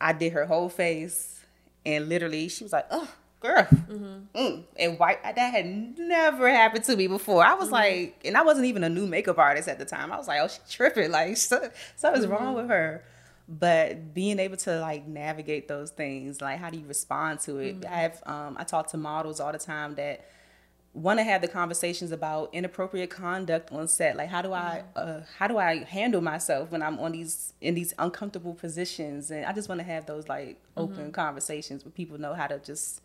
I 0.00 0.12
did 0.12 0.32
her 0.32 0.44
whole 0.46 0.68
face, 0.68 1.44
and 1.86 2.08
literally 2.08 2.48
she 2.48 2.64
was 2.64 2.72
like, 2.72 2.86
oh 2.90 3.08
girl, 3.42 3.64
mm-hmm. 3.64 4.38
mm. 4.38 4.64
and 4.76 4.98
white 4.98 5.22
that 5.22 5.36
had 5.36 5.66
never 5.98 6.48
happened 6.48 6.84
to 6.84 6.96
me 6.96 7.08
before. 7.08 7.44
I 7.44 7.54
was 7.54 7.66
mm-hmm. 7.66 7.74
like, 7.74 8.20
and 8.24 8.36
I 8.36 8.42
wasn't 8.42 8.66
even 8.66 8.84
a 8.84 8.88
new 8.88 9.06
makeup 9.06 9.38
artist 9.38 9.68
at 9.68 9.78
the 9.78 9.84
time. 9.84 10.12
I 10.12 10.16
was 10.16 10.28
like, 10.28 10.40
oh, 10.40 10.48
she's 10.48 10.60
tripping, 10.70 11.10
like 11.10 11.36
something's 11.36 11.72
mm-hmm. 12.00 12.30
wrong 12.30 12.54
with 12.54 12.68
her. 12.68 13.04
But 13.48 14.14
being 14.14 14.38
able 14.38 14.56
to 14.58 14.80
like 14.80 15.06
navigate 15.06 15.68
those 15.68 15.90
things, 15.90 16.40
like 16.40 16.58
how 16.58 16.70
do 16.70 16.78
you 16.78 16.86
respond 16.86 17.40
to 17.40 17.58
it? 17.58 17.80
Mm-hmm. 17.80 17.92
I 17.92 17.96
have 17.96 18.22
um, 18.24 18.56
I 18.58 18.64
talk 18.64 18.88
to 18.92 18.96
models 18.96 19.40
all 19.40 19.52
the 19.52 19.58
time 19.58 19.96
that 19.96 20.24
want 20.94 21.18
to 21.18 21.24
have 21.24 21.40
the 21.40 21.48
conversations 21.48 22.12
about 22.12 22.50
inappropriate 22.52 23.08
conduct 23.08 23.72
on 23.72 23.88
set 23.88 24.14
like 24.14 24.28
how 24.28 24.42
do 24.42 24.52
i 24.52 24.82
uh, 24.94 25.20
how 25.38 25.48
do 25.48 25.56
i 25.56 25.82
handle 25.84 26.20
myself 26.20 26.70
when 26.70 26.82
i'm 26.82 26.98
on 26.98 27.12
these 27.12 27.54
in 27.62 27.74
these 27.74 27.94
uncomfortable 27.98 28.52
positions 28.52 29.30
and 29.30 29.46
i 29.46 29.54
just 29.54 29.70
want 29.70 29.80
to 29.80 29.86
have 29.86 30.04
those 30.04 30.28
like 30.28 30.60
open 30.76 31.10
conversations 31.10 31.82
where 31.82 31.92
people 31.92 32.20
know 32.20 32.34
how 32.34 32.46
to 32.46 32.58
just 32.58 33.00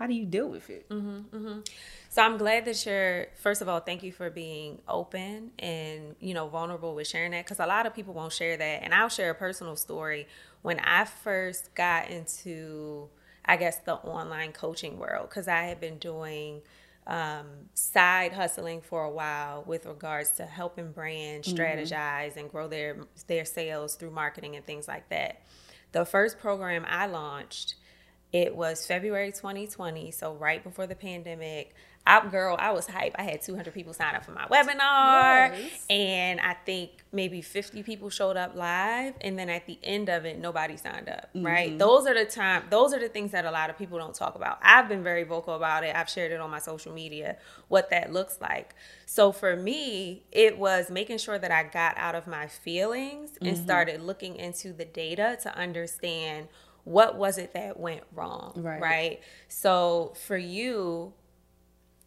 how 0.00 0.06
do 0.08 0.14
you 0.14 0.26
deal 0.26 0.48
with 0.48 0.68
it 0.68 0.88
mm-hmm, 0.88 1.36
mm-hmm. 1.36 1.60
So 2.10 2.22
I'm 2.22 2.38
glad 2.38 2.64
that 2.64 2.84
you're. 2.84 3.28
First 3.36 3.62
of 3.62 3.68
all, 3.68 3.78
thank 3.78 4.02
you 4.02 4.10
for 4.10 4.30
being 4.30 4.80
open 4.88 5.52
and 5.60 6.16
you 6.18 6.34
know 6.34 6.48
vulnerable 6.48 6.96
with 6.96 7.06
sharing 7.06 7.30
that 7.30 7.44
because 7.44 7.60
a 7.60 7.66
lot 7.66 7.86
of 7.86 7.94
people 7.94 8.12
won't 8.14 8.32
share 8.32 8.56
that. 8.56 8.82
And 8.82 8.92
I'll 8.92 9.08
share 9.08 9.30
a 9.30 9.34
personal 9.34 9.76
story. 9.76 10.26
When 10.62 10.80
I 10.80 11.04
first 11.04 11.72
got 11.76 12.10
into, 12.10 13.08
I 13.44 13.56
guess 13.56 13.78
the 13.78 13.94
online 13.94 14.50
coaching 14.50 14.98
world, 14.98 15.28
because 15.30 15.46
I 15.46 15.62
had 15.62 15.80
been 15.80 15.98
doing 15.98 16.62
um, 17.06 17.46
side 17.74 18.32
hustling 18.32 18.80
for 18.80 19.04
a 19.04 19.10
while 19.10 19.62
with 19.64 19.86
regards 19.86 20.32
to 20.32 20.46
helping 20.46 20.90
brands 20.90 21.46
mm-hmm. 21.46 21.62
strategize 21.62 22.36
and 22.36 22.50
grow 22.50 22.66
their 22.66 22.96
their 23.28 23.44
sales 23.44 23.94
through 23.94 24.10
marketing 24.10 24.56
and 24.56 24.66
things 24.66 24.88
like 24.88 25.08
that. 25.10 25.42
The 25.92 26.04
first 26.04 26.40
program 26.40 26.84
I 26.88 27.06
launched 27.06 27.76
it 28.32 28.54
was 28.54 28.86
February 28.86 29.32
2020, 29.32 30.10
so 30.12 30.34
right 30.34 30.62
before 30.62 30.86
the 30.86 30.94
pandemic. 30.94 31.74
I, 32.06 32.26
girl, 32.26 32.56
I 32.58 32.72
was 32.72 32.86
hype. 32.86 33.14
I 33.18 33.24
had 33.24 33.42
200 33.42 33.74
people 33.74 33.92
sign 33.92 34.14
up 34.14 34.24
for 34.24 34.32
my 34.32 34.46
webinar, 34.46 35.54
and 35.90 36.40
I 36.40 36.54
think 36.54 36.92
maybe 37.12 37.42
50 37.42 37.82
people 37.82 38.08
showed 38.08 38.38
up 38.38 38.56
live. 38.56 39.14
And 39.20 39.38
then 39.38 39.50
at 39.50 39.66
the 39.66 39.78
end 39.82 40.08
of 40.08 40.24
it, 40.24 40.38
nobody 40.38 40.78
signed 40.78 41.10
up. 41.10 41.28
Right? 41.34 41.68
Mm-hmm. 41.68 41.78
Those 41.78 42.06
are 42.06 42.14
the 42.14 42.24
time. 42.24 42.64
Those 42.70 42.94
are 42.94 42.98
the 42.98 43.10
things 43.10 43.32
that 43.32 43.44
a 43.44 43.50
lot 43.50 43.68
of 43.68 43.76
people 43.76 43.98
don't 43.98 44.14
talk 44.14 44.34
about. 44.34 44.58
I've 44.62 44.88
been 44.88 45.02
very 45.02 45.24
vocal 45.24 45.54
about 45.54 45.84
it. 45.84 45.94
I've 45.94 46.08
shared 46.08 46.32
it 46.32 46.40
on 46.40 46.50
my 46.50 46.58
social 46.58 46.92
media 46.92 47.36
what 47.68 47.90
that 47.90 48.12
looks 48.12 48.40
like. 48.40 48.74
So 49.04 49.30
for 49.30 49.54
me, 49.54 50.22
it 50.32 50.56
was 50.56 50.90
making 50.90 51.18
sure 51.18 51.38
that 51.38 51.50
I 51.50 51.64
got 51.64 51.98
out 51.98 52.14
of 52.14 52.26
my 52.26 52.46
feelings 52.46 53.32
and 53.42 53.54
mm-hmm. 53.54 53.62
started 53.62 54.00
looking 54.00 54.36
into 54.36 54.72
the 54.72 54.86
data 54.86 55.38
to 55.42 55.54
understand 55.56 56.48
what 56.84 57.16
was 57.16 57.38
it 57.38 57.52
that 57.54 57.78
went 57.78 58.02
wrong 58.14 58.52
Right. 58.56 58.80
right? 58.80 59.20
So 59.48 60.14
for 60.26 60.36
you 60.36 61.12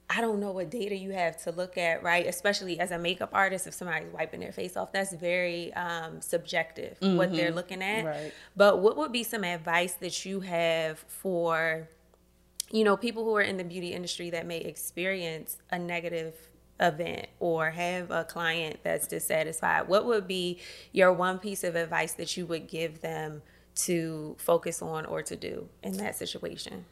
i 0.09 0.19
don't 0.21 0.39
know 0.39 0.51
what 0.51 0.69
data 0.69 0.95
you 0.95 1.11
have 1.11 1.41
to 1.43 1.51
look 1.51 1.77
at 1.77 2.03
right? 2.03 2.27
Especially 2.27 2.79
as 2.79 2.91
a 2.91 2.99
makeup 2.99 3.29
artist 3.33 3.65
if 3.67 3.73
somebody's 3.73 4.11
wiping 4.13 4.41
their 4.41 4.51
face 4.51 4.75
off 4.77 4.91
that's 4.91 5.13
very 5.13 5.73
um, 5.73 6.21
subjective 6.21 6.97
what 7.01 7.33
they're 7.33 7.51
looking 7.51 7.81
at. 7.81 8.05
Right. 8.05 8.33
but 8.55 8.79
what 8.79 8.97
would 8.97 9.11
be 9.11 9.23
some 9.23 9.43
advice 9.43 9.93
that 9.95 10.25
you 10.25 10.41
have 10.41 10.99
for 11.07 11.87
you 12.69 12.83
know 12.83 12.97
people 12.97 13.23
who 13.23 13.35
are 13.37 13.41
in 13.41 13.57
the 13.57 13.63
beauty 13.63 13.93
industry 13.93 14.29
that 14.31 14.45
may 14.45 14.57
experience 14.59 15.57
a 15.71 15.79
negative 15.79 16.35
event 16.79 17.27
or 17.39 17.69
have 17.71 18.11
a 18.11 18.23
client 18.25 18.79
that's 18.83 19.07
dissatisfied? 19.07 19.87
What 19.87 20.05
would 20.05 20.27
be 20.27 20.59
your 20.91 21.13
one 21.13 21.39
piece 21.39 21.63
of 21.63 21.75
advice 21.75 22.13
that 22.13 22.35
you 22.35 22.45
would 22.47 22.67
give 22.67 23.01
them 23.01 23.41
to 23.75 24.35
focus 24.39 24.81
on 24.81 25.05
or 25.05 25.21
to 25.21 25.35
do 25.35 25.67
in 25.81 25.97
that 25.97 26.15
situation 26.15 26.85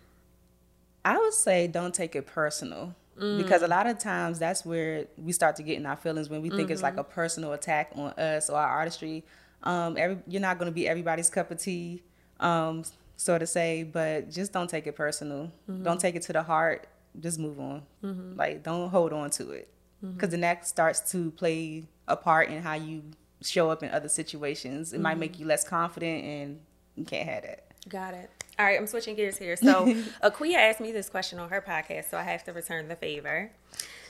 I 1.04 1.18
would 1.18 1.34
say 1.34 1.68
don't 1.68 1.94
take 1.94 2.16
it 2.16 2.28
personal 2.28 2.96
because 3.18 3.62
a 3.62 3.66
mm. 3.66 3.70
lot 3.70 3.88
of 3.88 4.00
times 4.00 4.40
that's 4.40 4.66
where 4.66 5.06
we 5.18 5.32
start 5.32 5.56
to 5.58 5.64
get 5.64 5.78
in 5.78 5.86
our 5.86 5.96
feelings 5.96 6.30
when 6.30 6.42
we 6.42 6.50
think 6.50 6.72
it's 6.72 6.82
like 6.82 6.94
mm-hmm. 6.94 7.02
a 7.02 7.04
personal 7.04 7.54
attack 7.54 7.92
on 7.96 8.12
us 8.14 8.50
or 8.50 8.58
our 8.58 8.68
artistry. 8.68 9.24
Um, 9.64 9.96
every, 9.98 10.18
you're 10.28 10.42
not 10.42 10.58
going 10.58 10.72
to 10.72 10.74
be 10.74 10.88
everybody's 10.88 11.30
cup 11.30 11.52
of 11.52 11.60
tea, 11.60 12.02
um, 12.40 12.84
so 13.18 13.38
to 13.38 13.46
say, 13.46 13.84
but 13.84 14.32
just 14.32 14.54
don't 14.54 14.70
take 14.70 14.88
it 14.88 14.96
personal. 14.96 15.52
Mm-hmm. 15.70 15.84
Don't 15.84 16.00
take 16.00 16.16
it 16.16 16.24
to 16.24 16.34
the 16.34 16.42
heart. 16.42 16.88
Just 17.20 17.38
move 17.38 17.60
on. 17.60 17.84
Mm-hmm. 18.04 18.38
Like 18.38 18.64
don't 18.64 18.90
hold 18.90 19.14
on 19.14 19.30
to 19.32 19.52
it 19.52 19.72
because 20.02 20.30
then 20.30 20.42
that 20.42 20.68
starts 20.68 21.12
to 21.12 21.30
play 21.32 21.84
a 22.08 22.18
part 22.18 22.50
in 22.50 22.64
how 22.64 22.74
you 22.74 23.04
show 23.42 23.70
up 23.70 23.84
in 23.84 23.90
other 23.92 24.10
situations. 24.10 24.94
It 24.94 25.02
might 25.02 25.20
make 25.20 25.38
you 25.38 25.46
less 25.46 25.64
confident, 25.64 26.24
and 26.24 26.60
you 26.96 27.06
can't 27.06 27.30
have 27.30 27.44
that. 27.44 27.64
Got 27.90 28.14
it. 28.14 28.30
All 28.60 28.66
right, 28.66 28.78
I'm 28.78 28.88
switching 28.88 29.16
gears 29.16 29.38
here. 29.38 29.56
So, 29.56 29.86
Akua 30.24 30.56
asked 30.56 30.80
me 30.80 30.92
this 30.92 31.10
question 31.10 31.40
on 31.40 31.50
her 31.50 31.62
podcast, 31.62 32.10
so 32.12 32.18
I 32.18 32.24
have 32.24 32.44
to 32.44 32.54
return 32.54 32.88
the 32.88 32.96
favor. 32.96 33.52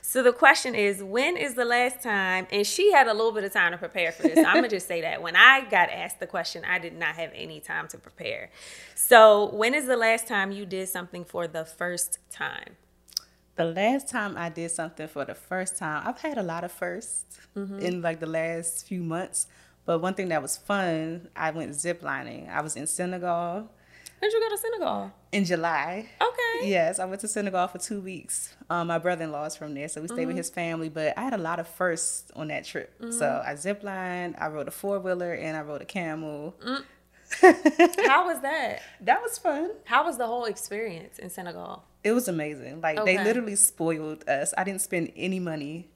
So, 0.01 0.21
the 0.21 0.33
question 0.33 0.75
is 0.75 1.01
When 1.01 1.37
is 1.37 1.53
the 1.53 1.63
last 1.63 2.01
time, 2.03 2.47
and 2.51 2.67
she 2.67 2.91
had 2.91 3.07
a 3.07 3.13
little 3.13 3.31
bit 3.31 3.45
of 3.45 3.53
time 3.53 3.71
to 3.71 3.77
prepare 3.77 4.11
for 4.11 4.23
this. 4.23 4.35
So 4.35 4.43
I'm 4.43 4.55
going 4.55 4.63
to 4.63 4.69
just 4.69 4.87
say 4.87 5.01
that. 5.01 5.21
When 5.21 5.35
I 5.35 5.61
got 5.69 5.89
asked 5.89 6.19
the 6.19 6.27
question, 6.27 6.65
I 6.65 6.79
did 6.79 6.97
not 6.97 7.15
have 7.15 7.31
any 7.33 7.59
time 7.59 7.87
to 7.89 7.97
prepare. 7.97 8.49
So, 8.93 9.53
when 9.53 9.73
is 9.73 9.85
the 9.85 9.97
last 9.97 10.27
time 10.27 10.51
you 10.51 10.65
did 10.65 10.89
something 10.89 11.23
for 11.23 11.47
the 11.47 11.63
first 11.63 12.19
time? 12.29 12.75
The 13.55 13.65
last 13.65 14.09
time 14.09 14.37
I 14.37 14.49
did 14.49 14.71
something 14.71 15.07
for 15.07 15.23
the 15.23 15.35
first 15.35 15.77
time, 15.77 16.03
I've 16.05 16.19
had 16.19 16.37
a 16.37 16.43
lot 16.43 16.63
of 16.63 16.77
1st 16.77 17.23
mm-hmm. 17.55 17.79
in 17.79 18.01
like 18.01 18.19
the 18.19 18.25
last 18.25 18.87
few 18.87 19.03
months. 19.03 19.47
But 19.85 19.99
one 19.99 20.13
thing 20.13 20.29
that 20.29 20.41
was 20.41 20.57
fun, 20.57 21.29
I 21.35 21.51
went 21.51 21.71
ziplining. 21.71 22.49
I 22.49 22.61
was 22.61 22.75
in 22.75 22.87
Senegal 22.87 23.69
When 24.19 24.29
did 24.29 24.33
you 24.33 24.39
go 24.39 24.55
to 24.55 24.57
Senegal? 24.57 25.11
in 25.31 25.45
July. 25.45 26.09
Okay. 26.21 26.69
Yes, 26.69 26.99
I 26.99 27.05
went 27.05 27.21
to 27.21 27.27
Senegal 27.27 27.67
for 27.67 27.77
two 27.77 28.01
weeks. 28.01 28.53
Um, 28.69 28.87
my 28.87 28.97
brother-in-law 28.97 29.45
is 29.45 29.55
from 29.55 29.73
there, 29.73 29.87
so 29.87 30.01
we 30.01 30.07
stayed 30.07 30.19
with 30.19 30.29
mm-hmm. 30.29 30.37
his 30.37 30.49
family. 30.49 30.89
But 30.89 31.17
I 31.17 31.21
had 31.23 31.33
a 31.33 31.37
lot 31.37 31.59
of 31.59 31.67
firsts 31.67 32.31
on 32.35 32.49
that 32.49 32.65
trip. 32.65 32.93
Mm-hmm. 32.99 33.17
So 33.17 33.41
I 33.45 33.53
ziplined, 33.53 34.39
I 34.39 34.47
rode 34.47 34.67
a 34.67 34.71
four-wheeler, 34.71 35.33
and 35.33 35.57
I 35.57 35.61
rode 35.61 35.81
a 35.81 35.85
camel. 35.85 36.55
Mm. 36.65 36.83
How 38.07 38.27
was 38.27 38.41
that? 38.41 38.81
That 38.99 39.21
was 39.21 39.37
fun. 39.37 39.71
How 39.85 40.05
was 40.05 40.17
the 40.17 40.27
whole 40.27 40.45
experience 40.45 41.17
in 41.17 41.29
Senegal? 41.29 41.85
It 42.03 42.11
was 42.11 42.27
amazing. 42.27 42.81
Like 42.81 43.03
they 43.05 43.23
literally 43.23 43.55
spoiled 43.55 44.27
us. 44.27 44.53
I 44.57 44.63
didn't 44.63 44.81
spend 44.81 45.11
any 45.15 45.39
money 45.39 45.90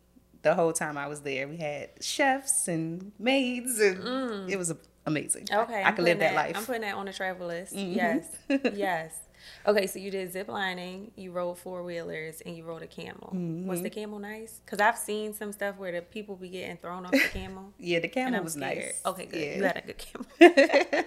the 0.46 0.54
whole 0.56 0.72
time 0.72 0.98
I 0.98 1.08
was 1.08 1.22
there. 1.22 1.48
We 1.48 1.58
had 1.58 1.90
chefs 2.02 2.68
and 2.68 3.12
maids, 3.20 3.80
and 3.80 4.50
it 4.50 4.58
was 4.58 4.74
amazing. 5.06 5.46
Mm. 5.48 5.64
Okay, 5.64 5.84
I, 5.84 5.90
I 5.90 5.92
could 5.92 6.06
live 6.06 6.20
putting 6.20 6.34
that 6.34 6.36
life. 6.36 6.50
Mm-hmm. 6.52 6.58
I'm 6.60 6.66
putting 6.66 6.82
that 6.84 6.96
on 6.96 7.06
the 7.08 7.14
travel 7.14 7.48
list. 7.48 7.74
Yes, 7.74 8.28
yes. 8.74 9.20
Okay, 9.68 9.86
so 9.88 10.00
you 10.00 10.10
did 10.12 10.32
zip 10.32 10.48
lining, 10.48 11.12
you 11.16 11.32
rode 11.32 11.58
four 11.58 11.84
wheelers, 11.84 12.42
and 12.46 12.56
you 12.56 12.64
rode 12.64 12.82
a 12.84 12.88
camel. 12.88 13.30
Was 13.32 13.34
Mm-hmm. 13.80 13.84
the 13.84 13.90
camel 13.90 14.20
nice? 14.20 14.62
Because 14.64 14.80
I've 14.80 14.98
seen 14.98 15.34
some 15.34 15.52
stuff 15.52 15.78
where 15.78 15.92
the 15.92 16.02
people 16.02 16.36
be 16.36 16.50
getting 16.50 16.78
thrown 16.78 17.06
off 17.06 17.12
the 17.12 17.20
camel. 17.20 17.74
yeah, 17.80 18.00
the 18.00 18.08
camel 18.08 18.44
was 18.44 18.54
scared. 18.54 18.78
nice. 18.78 19.02
Okay, 19.06 19.26
good. 19.26 19.40
Yeah. 19.40 19.56
You 19.58 19.64
had 19.64 19.78
a 19.78 19.82
good 19.82 19.98
camel. 19.98 20.26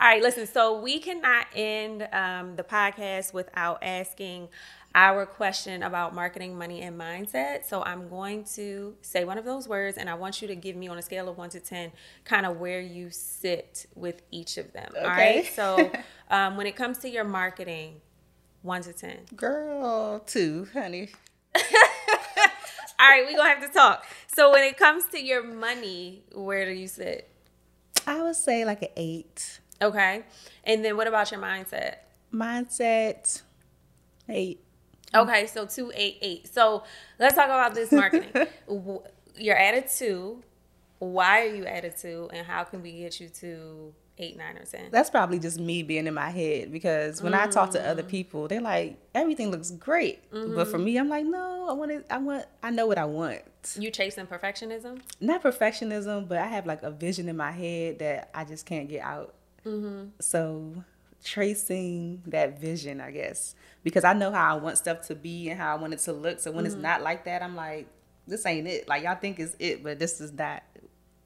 All 0.00 0.06
right, 0.06 0.22
listen. 0.22 0.46
So 0.46 0.80
we 0.80 1.00
cannot 1.00 1.46
end 1.54 2.06
um, 2.12 2.54
the 2.56 2.62
podcast 2.62 3.32
without 3.32 3.78
asking 3.82 4.48
our 4.98 5.24
question 5.26 5.84
about 5.84 6.12
marketing, 6.12 6.58
money, 6.58 6.82
and 6.82 7.00
mindset. 7.00 7.64
So 7.64 7.84
I'm 7.84 8.08
going 8.08 8.42
to 8.56 8.96
say 9.00 9.24
one 9.24 9.38
of 9.38 9.44
those 9.44 9.68
words, 9.68 9.96
and 9.96 10.10
I 10.10 10.14
want 10.14 10.42
you 10.42 10.48
to 10.48 10.56
give 10.56 10.74
me 10.74 10.88
on 10.88 10.98
a 10.98 11.02
scale 11.02 11.28
of 11.28 11.38
one 11.38 11.50
to 11.50 11.60
ten, 11.60 11.92
kind 12.24 12.44
of 12.44 12.58
where 12.58 12.80
you 12.80 13.08
sit 13.10 13.86
with 13.94 14.22
each 14.32 14.58
of 14.58 14.72
them. 14.72 14.90
All 14.96 15.06
Okay. 15.12 15.36
right. 15.36 15.46
So 15.54 15.92
um, 16.30 16.56
when 16.56 16.66
it 16.66 16.74
comes 16.74 16.98
to 16.98 17.08
your 17.08 17.22
marketing, 17.22 18.00
one 18.62 18.82
to 18.82 18.92
ten. 18.92 19.18
Girl, 19.36 20.18
two, 20.26 20.66
honey. 20.72 21.10
All 23.00 23.08
right, 23.08 23.24
we're 23.24 23.36
gonna 23.36 23.50
have 23.50 23.64
to 23.64 23.72
talk. 23.72 24.04
So 24.34 24.50
when 24.50 24.64
it 24.64 24.76
comes 24.76 25.04
to 25.12 25.22
your 25.24 25.44
money, 25.44 26.24
where 26.34 26.64
do 26.64 26.72
you 26.72 26.88
sit? 26.88 27.30
I 28.04 28.20
would 28.20 28.34
say 28.34 28.64
like 28.64 28.82
an 28.82 28.88
eight. 28.96 29.60
Okay. 29.80 30.24
And 30.64 30.84
then 30.84 30.96
what 30.96 31.06
about 31.06 31.30
your 31.30 31.40
mindset? 31.40 31.98
Mindset, 32.34 33.42
eight. 34.28 34.60
Okay, 35.14 35.46
so 35.46 35.64
two 35.66 35.90
eight 35.94 36.18
eight. 36.20 36.52
So 36.52 36.82
let's 37.18 37.34
talk 37.34 37.46
about 37.46 37.74
this 37.74 37.90
marketing. 37.92 38.30
You're 39.36 39.56
at 39.56 39.74
a 39.74 39.82
two. 39.88 40.42
Why 40.98 41.42
are 41.46 41.54
you 41.54 41.64
at 41.64 41.84
a 41.84 41.90
two, 41.90 42.28
and 42.32 42.46
how 42.46 42.64
can 42.64 42.82
we 42.82 42.92
get 42.92 43.20
you 43.20 43.28
to 43.28 43.94
eight, 44.18 44.36
nine, 44.36 44.56
or 44.58 44.64
ten? 44.64 44.90
That's 44.90 45.10
probably 45.10 45.38
just 45.38 45.60
me 45.60 45.84
being 45.84 46.08
in 46.08 46.14
my 46.14 46.30
head 46.30 46.72
because 46.72 47.22
when 47.22 47.34
I 47.34 47.46
talk 47.46 47.70
to 47.70 47.78
Mm. 47.78 47.86
other 47.88 48.02
people, 48.02 48.48
they're 48.48 48.60
like, 48.60 48.98
everything 49.14 49.50
looks 49.52 49.70
great. 49.70 50.28
But 50.32 50.40
Mm-hmm. 50.40 50.70
for 50.72 50.78
me, 50.78 50.96
I'm 50.98 51.08
like, 51.08 51.24
no, 51.24 51.68
I 51.68 51.72
want 51.72 51.92
it. 51.92 52.04
I 52.10 52.18
want. 52.18 52.46
I 52.64 52.70
know 52.70 52.86
what 52.88 52.98
I 52.98 53.04
want. 53.04 53.42
You 53.78 53.90
chasing 53.92 54.26
perfectionism? 54.26 55.00
not 55.20 55.42
perfectionism, 55.42 56.26
but 56.28 56.38
I 56.38 56.46
have 56.48 56.66
like 56.66 56.82
a 56.82 56.90
vision 56.90 57.28
in 57.28 57.36
my 57.36 57.52
head 57.52 58.00
that 58.00 58.30
I 58.34 58.44
just 58.44 58.66
can't 58.66 58.88
get 58.88 59.02
out. 59.04 59.34
So 60.20 60.84
tracing 61.24 62.22
that 62.26 62.60
vision, 62.60 63.00
I 63.00 63.10
guess, 63.10 63.54
because 63.82 64.04
I 64.04 64.12
know 64.12 64.30
how 64.30 64.56
I 64.56 64.60
want 64.60 64.78
stuff 64.78 65.02
to 65.08 65.14
be 65.14 65.48
and 65.50 65.60
how 65.60 65.76
I 65.76 65.80
want 65.80 65.92
it 65.92 66.00
to 66.00 66.12
look. 66.12 66.40
So 66.40 66.50
when 66.50 66.66
it's 66.66 66.74
not 66.74 67.02
like 67.02 67.24
that, 67.24 67.42
I'm 67.42 67.56
like, 67.56 67.86
this 68.26 68.44
ain't 68.46 68.66
it. 68.68 68.88
Like 68.88 69.02
y'all 69.04 69.16
think 69.16 69.38
it's 69.40 69.56
it, 69.58 69.82
but 69.82 69.98
this 69.98 70.20
is 70.20 70.32
not. 70.32 70.62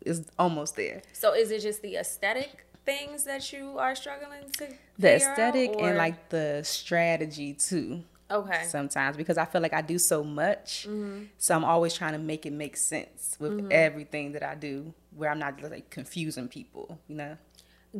It's 0.00 0.22
almost 0.38 0.76
there. 0.76 1.02
So 1.12 1.34
is 1.34 1.50
it 1.50 1.60
just 1.60 1.82
the 1.82 1.96
aesthetic 1.96 2.66
things 2.84 3.24
that 3.24 3.52
you 3.52 3.78
are 3.78 3.94
struggling 3.94 4.50
to? 4.58 4.66
The 4.66 4.66
figure 4.66 5.06
out, 5.06 5.14
aesthetic 5.14 5.70
and 5.78 5.96
like 5.96 6.28
the 6.30 6.62
strategy 6.64 7.54
too. 7.54 8.02
okay, 8.30 8.64
sometimes 8.66 9.16
because 9.16 9.38
I 9.38 9.44
feel 9.44 9.60
like 9.60 9.72
I 9.72 9.82
do 9.82 9.98
so 9.98 10.24
much. 10.24 10.86
Mm-hmm. 10.88 11.24
So 11.38 11.54
I'm 11.54 11.64
always 11.64 11.94
trying 11.94 12.12
to 12.12 12.18
make 12.18 12.46
it 12.46 12.52
make 12.52 12.76
sense 12.76 13.36
with 13.38 13.70
everything 13.70 14.32
that 14.32 14.42
I 14.42 14.54
do 14.54 14.94
where 15.14 15.30
I'm 15.30 15.38
not 15.38 15.60
like 15.62 15.90
confusing 15.90 16.48
people, 16.48 16.98
you 17.08 17.16
know? 17.16 17.36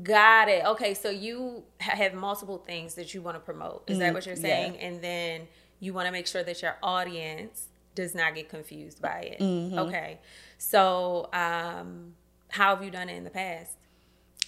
Got 0.02 0.48
it. 0.48 0.64
Okay, 0.64 0.94
so 0.94 1.11
you 1.11 1.64
have 1.78 2.14
multiple 2.14 2.59
things 2.59 2.94
that 2.94 3.12
you 3.14 3.20
want 3.22 3.37
to 3.37 3.40
promote. 3.40 3.85
Is 3.88 3.98
that 3.98 4.14
what 4.14 4.24
you're 4.26 4.35
Mm-hmm. 4.37 4.44
yeah. 4.46 4.57
saying? 4.57 4.76
And 4.78 5.02
then 5.02 5.48
you 5.81 5.92
want 5.92 6.07
to 6.07 6.12
make 6.12 6.26
sure 6.26 6.42
that 6.42 6.62
your 6.62 6.76
audience 6.83 7.66
does 7.94 8.14
not 8.14 8.35
get 8.35 8.48
confused 8.48 9.02
by 9.02 9.20
it. 9.20 9.40
Mm-hmm. 9.40 9.78
Okay. 9.81 10.18
So, 10.59 11.28
um, 11.33 12.14
how 12.48 12.74
have 12.74 12.85
you 12.85 12.90
done 12.90 13.09
it 13.09 13.16
in 13.16 13.24
the 13.24 13.31
past? 13.31 13.76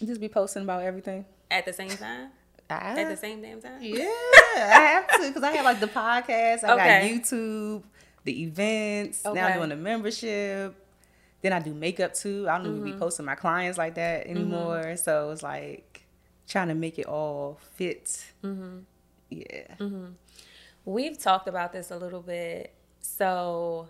Just 0.04 0.20
be 0.20 0.28
posting 0.28 0.62
about 0.62 0.82
everything. 0.82 1.24
At 1.50 1.64
the 1.66 1.72
same 1.72 1.90
time? 1.90 2.30
I, 2.70 2.98
At 3.00 3.08
the 3.10 3.16
same 3.16 3.42
damn 3.42 3.60
time? 3.60 3.78
yeah, 3.82 4.04
I 4.06 5.04
have 5.06 5.08
to 5.20 5.28
because 5.28 5.42
I 5.42 5.50
have 5.52 5.64
like 5.66 5.80
the 5.80 5.86
podcast. 5.86 6.64
I 6.64 6.72
Okay. 6.72 7.16
got 7.18 7.22
YouTube, 7.26 7.82
the 8.24 8.42
events. 8.44 9.22
Now 9.24 9.32
Okay. 9.32 9.40
I'm 9.42 9.58
doing 9.58 9.68
the 9.68 9.76
membership. 9.76 10.74
Then 11.44 11.52
I 11.52 11.58
do 11.60 11.74
makeup 11.74 12.14
too. 12.14 12.46
I 12.48 12.56
don't 12.56 12.68
even 12.68 12.78
Mm-hmm. 12.80 12.92
be 12.92 12.98
posting 12.98 13.26
my 13.26 13.34
clients 13.34 13.76
like 13.76 13.96
that 13.96 14.26
anymore. 14.26 14.96
So 14.96 15.30
it's 15.30 15.42
like 15.42 16.06
trying 16.48 16.68
to 16.68 16.74
make 16.74 16.98
it 16.98 17.04
all 17.06 17.58
fit. 17.74 18.24
Mm-hmm. 18.42 18.78
Yeah. 19.28 19.74
We've 20.86 21.18
talked 21.18 21.46
about 21.46 21.74
this 21.74 21.90
a 21.90 21.98
little 21.98 22.22
bit. 22.22 22.72
So, 23.00 23.88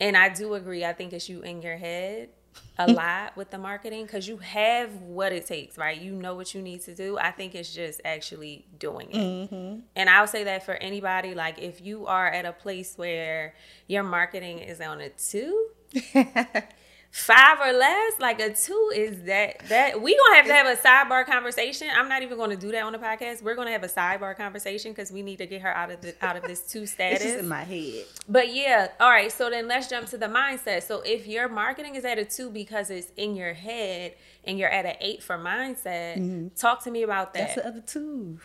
and 0.00 0.16
I 0.16 0.30
do 0.30 0.54
agree. 0.54 0.86
I 0.86 0.94
think 0.94 1.12
it's 1.12 1.28
you 1.28 1.42
in 1.42 1.60
your 1.60 1.76
head 1.76 2.30
a 2.78 2.90
lot 2.92 3.36
with 3.36 3.50
the 3.50 3.58
marketing 3.58 4.04
because 4.06 4.26
you 4.26 4.38
have 4.38 4.90
what 5.02 5.34
it 5.34 5.46
takes, 5.46 5.76
right? 5.76 6.00
You 6.00 6.12
know 6.14 6.34
what 6.34 6.54
you 6.54 6.62
need 6.62 6.80
to 6.84 6.94
do. 6.94 7.18
I 7.18 7.30
think 7.30 7.54
it's 7.54 7.74
just 7.74 8.00
actually 8.06 8.64
doing 8.78 9.08
it. 9.12 9.82
And 9.96 10.08
I'll 10.08 10.26
say 10.26 10.44
that 10.44 10.64
for 10.64 10.74
anybody, 10.76 11.34
like 11.34 11.58
if 11.58 11.82
you 11.82 12.06
are 12.06 12.26
at 12.26 12.46
a 12.46 12.52
place 12.52 12.94
where 12.96 13.54
your 13.86 14.02
marketing 14.02 14.60
is 14.60 14.80
on 14.80 15.02
a 15.02 15.10
two, 15.10 15.68
five 17.10 17.58
or 17.60 17.72
less, 17.72 18.12
like 18.20 18.40
a 18.40 18.52
two 18.52 18.92
is 18.94 19.22
that 19.22 19.58
that 19.68 20.00
we 20.00 20.16
gonna 20.16 20.36
have 20.36 20.46
to 20.46 20.54
have 20.54 20.66
a 20.66 20.76
sidebar 20.80 21.24
conversation. 21.26 21.88
I'm 21.94 22.08
not 22.08 22.22
even 22.22 22.36
gonna 22.36 22.56
do 22.56 22.70
that 22.72 22.82
on 22.82 22.92
the 22.92 22.98
podcast. 22.98 23.42
We're 23.42 23.54
gonna 23.54 23.72
have 23.72 23.82
a 23.82 23.88
sidebar 23.88 24.36
conversation 24.36 24.92
because 24.92 25.10
we 25.10 25.22
need 25.22 25.38
to 25.38 25.46
get 25.46 25.62
her 25.62 25.74
out 25.74 25.90
of 25.90 26.00
the 26.00 26.14
out 26.20 26.36
of 26.36 26.42
this 26.42 26.60
two 26.70 26.82
It's 26.82 26.92
status. 26.92 27.22
just 27.22 27.38
in 27.38 27.48
my 27.48 27.64
head. 27.64 28.04
But 28.28 28.54
yeah, 28.54 28.88
all 29.00 29.10
right. 29.10 29.32
So 29.32 29.50
then 29.50 29.68
let's 29.68 29.88
jump 29.88 30.08
to 30.08 30.18
the 30.18 30.26
mindset. 30.26 30.82
So 30.82 31.00
if 31.00 31.26
your 31.26 31.48
marketing 31.48 31.94
is 31.94 32.04
at 32.04 32.18
a 32.18 32.24
two 32.24 32.50
because 32.50 32.90
it's 32.90 33.10
in 33.16 33.34
your 33.34 33.54
head 33.54 34.14
and 34.44 34.58
you're 34.58 34.70
at 34.70 34.84
an 34.84 34.96
eight 35.00 35.22
for 35.22 35.38
mindset, 35.38 36.18
mm-hmm. 36.18 36.48
talk 36.56 36.84
to 36.84 36.90
me 36.90 37.02
about 37.02 37.34
that. 37.34 37.40
That's 37.40 37.54
the 37.54 37.66
other 37.66 37.80
two. 37.80 38.40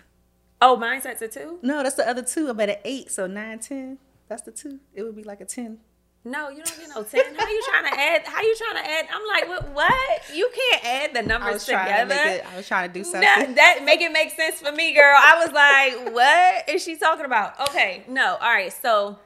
oh, 0.62 0.78
mindset's 0.78 1.22
a 1.22 1.28
two? 1.28 1.60
No, 1.62 1.84
that's 1.84 1.96
the 1.96 2.08
other 2.08 2.24
two. 2.24 2.50
I'm 2.50 2.60
at 2.62 2.70
an 2.70 2.78
eight, 2.86 3.12
so 3.12 3.28
nine, 3.28 3.60
ten. 3.60 4.00
That's 4.30 4.42
the 4.44 4.52
two. 4.52 4.80
It 4.94 5.04
would 5.04 5.16
be 5.16 5.24
like 5.24 5.42
a 5.42 5.46
ten. 5.46 5.80
No, 6.26 6.48
you 6.50 6.64
don't 6.64 6.80
get 6.80 6.88
no 6.96 7.04
ten. 7.04 7.36
How 7.36 7.48
you 7.50 7.64
trying 7.70 7.92
to 7.94 8.00
add? 8.00 8.22
How 8.26 8.42
you 8.42 8.56
trying 8.56 8.84
to 8.84 8.90
add? 8.90 9.06
I'm 9.14 9.28
like, 9.28 9.48
what? 9.50 9.70
What? 9.74 10.22
You 10.34 10.50
can't 10.56 10.86
add 10.86 11.14
the 11.14 11.20
I 11.20 11.22
numbers 11.24 11.54
was 11.56 11.66
together. 11.66 12.02
to 12.02 12.06
make 12.06 12.26
it. 12.40 12.46
I 12.54 12.56
was 12.58 12.68
trying 12.68 12.90
to 12.90 12.94
do 12.94 13.04
something. 13.04 13.22
No, 13.22 13.54
that 13.56 13.82
make 13.84 14.00
it 14.02 14.12
make 14.12 14.32
sense 14.32 14.62
for 14.62 14.72
me, 14.72 14.94
girl. 14.94 15.14
I 15.18 15.44
was 15.46 15.52
like, 15.52 16.14
what 16.16 16.70
is 16.70 16.82
she 16.84 16.96
talking 16.96 17.26
about? 17.26 17.60
Okay, 17.70 18.04
no, 18.08 18.38
all 18.40 18.54
right. 18.54 18.72
So 18.72 19.20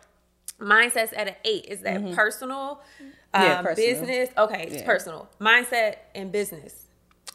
mindset's 0.59 1.13
at 1.13 1.27
an 1.27 1.35
eight. 1.45 1.65
Is 1.67 1.81
that 1.81 2.13
personal? 2.15 2.81
Um, 3.01 3.41
Mm-hmm. 3.41 3.43
Yeah, 3.43 3.61
personal. 3.61 3.75
Business. 4.01 4.29
Okay, 4.37 4.63
it's 4.63 4.75
Yeah. 4.77 4.85
personal. 4.85 5.29
Mindset 5.39 5.95
and 6.15 6.31
business. 6.31 6.85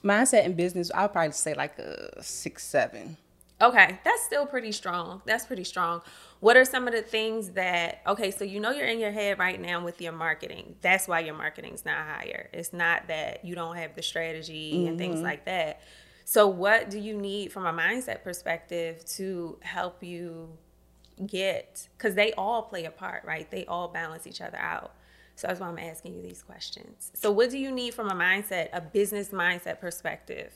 Mindset 0.03 0.45
and 0.45 0.57
business, 0.57 0.91
I'll 0.93 1.09
probably 1.09 1.31
say 1.33 1.55
like 1.55 1.79
a 1.79 2.21
six, 2.23 2.65
seven. 2.65 3.17
Okay, 3.61 4.01
that's 4.05 4.23
still 4.23 4.45
pretty 4.45 4.73
strong. 4.73 5.23
That's 5.25 5.47
pretty 5.47 5.65
strong. 5.65 6.03
What 6.41 6.57
are 6.57 6.65
some 6.65 6.89
of 6.89 6.95
the 6.95 7.03
things 7.03 7.51
that 7.51 8.01
okay, 8.07 8.33
so 8.33 8.45
you 8.45 8.59
know 8.59 8.71
you're 8.71 8.87
in 8.87 8.99
your 8.99 9.13
head 9.13 9.39
right 9.39 9.61
now 9.61 9.85
with 9.85 10.01
your 10.01 10.13
marketing. 10.13 10.75
That's 10.81 11.07
why 11.07 11.21
your 11.21 11.35
marketing's 11.35 11.85
not 11.85 11.99
higher. 11.99 12.49
It's 12.53 12.73
not 12.73 13.07
that 13.09 13.45
you 13.45 13.55
don't 13.55 13.77
have 13.77 13.95
the 13.95 14.03
strategy 14.03 14.87
and 14.89 14.99
things 14.99 15.17
mm-hmm. 15.17 15.25
like 15.25 15.45
that. 15.45 15.81
So 16.25 16.49
what 16.49 16.91
do 16.91 16.99
you 16.99 17.17
need 17.17 17.53
from 17.53 17.67
a 17.67 17.73
mindset 17.73 18.25
perspective 18.25 19.05
to 19.17 19.59
help 19.63 20.03
you 20.03 20.49
get 21.27 21.89
cuz 21.99 22.15
they 22.15 22.33
all 22.33 22.63
play 22.63 22.85
a 22.85 22.91
part, 22.91 23.25
right? 23.25 23.49
They 23.49 23.65
all 23.67 23.89
balance 23.89 24.27
each 24.27 24.41
other 24.41 24.59
out. 24.59 24.93
So 25.37 25.47
that's 25.47 25.61
why 25.61 25.69
I'm 25.69 25.79
asking 25.79 26.15
you 26.15 26.23
these 26.23 26.43
questions. 26.43 27.11
So 27.15 27.31
what 27.31 27.51
do 27.51 27.59
you 27.59 27.71
need 27.71 27.95
from 27.95 28.09
a 28.09 28.15
mindset, 28.15 28.69
a 28.73 28.81
business 28.81 29.29
mindset 29.29 29.81
perspective? 29.81 30.53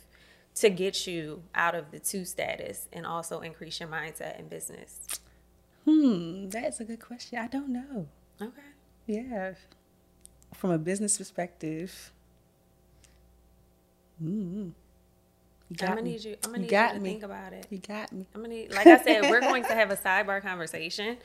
To 0.56 0.70
get 0.70 1.06
you 1.06 1.42
out 1.54 1.74
of 1.74 1.90
the 1.90 1.98
two 1.98 2.24
status 2.24 2.88
and 2.92 3.06
also 3.06 3.40
increase 3.40 3.78
your 3.80 3.88
mindset 3.88 4.38
in 4.38 4.48
business? 4.48 5.00
Hmm, 5.84 6.48
that's 6.48 6.80
a 6.80 6.84
good 6.84 7.00
question. 7.00 7.38
I 7.38 7.46
don't 7.46 7.68
know. 7.68 8.08
Okay. 8.42 8.52
Yeah. 9.06 9.54
From 10.54 10.70
a 10.70 10.78
business 10.78 11.18
perspective. 11.18 12.12
Mm. 14.22 14.72
You 15.68 15.76
I'm 15.82 15.88
gonna 15.88 16.02
me. 16.02 16.12
need 16.12 16.24
you. 16.24 16.36
I'm 16.44 16.50
gonna 16.52 16.58
You 16.58 16.62
need 16.62 16.70
got 16.70 16.92
you 16.92 16.98
to 16.98 17.02
me. 17.04 17.10
think 17.10 17.22
about 17.24 17.52
it. 17.52 17.66
You 17.70 17.78
got 17.78 18.12
me. 18.12 18.26
I'm 18.34 18.40
gonna 18.42 18.54
need, 18.54 18.72
like 18.72 18.86
I 18.86 19.02
said, 19.02 19.22
we're 19.30 19.40
going 19.40 19.64
to 19.64 19.74
have 19.74 19.90
a 19.90 19.96
sidebar 19.96 20.40
conversation. 20.40 21.16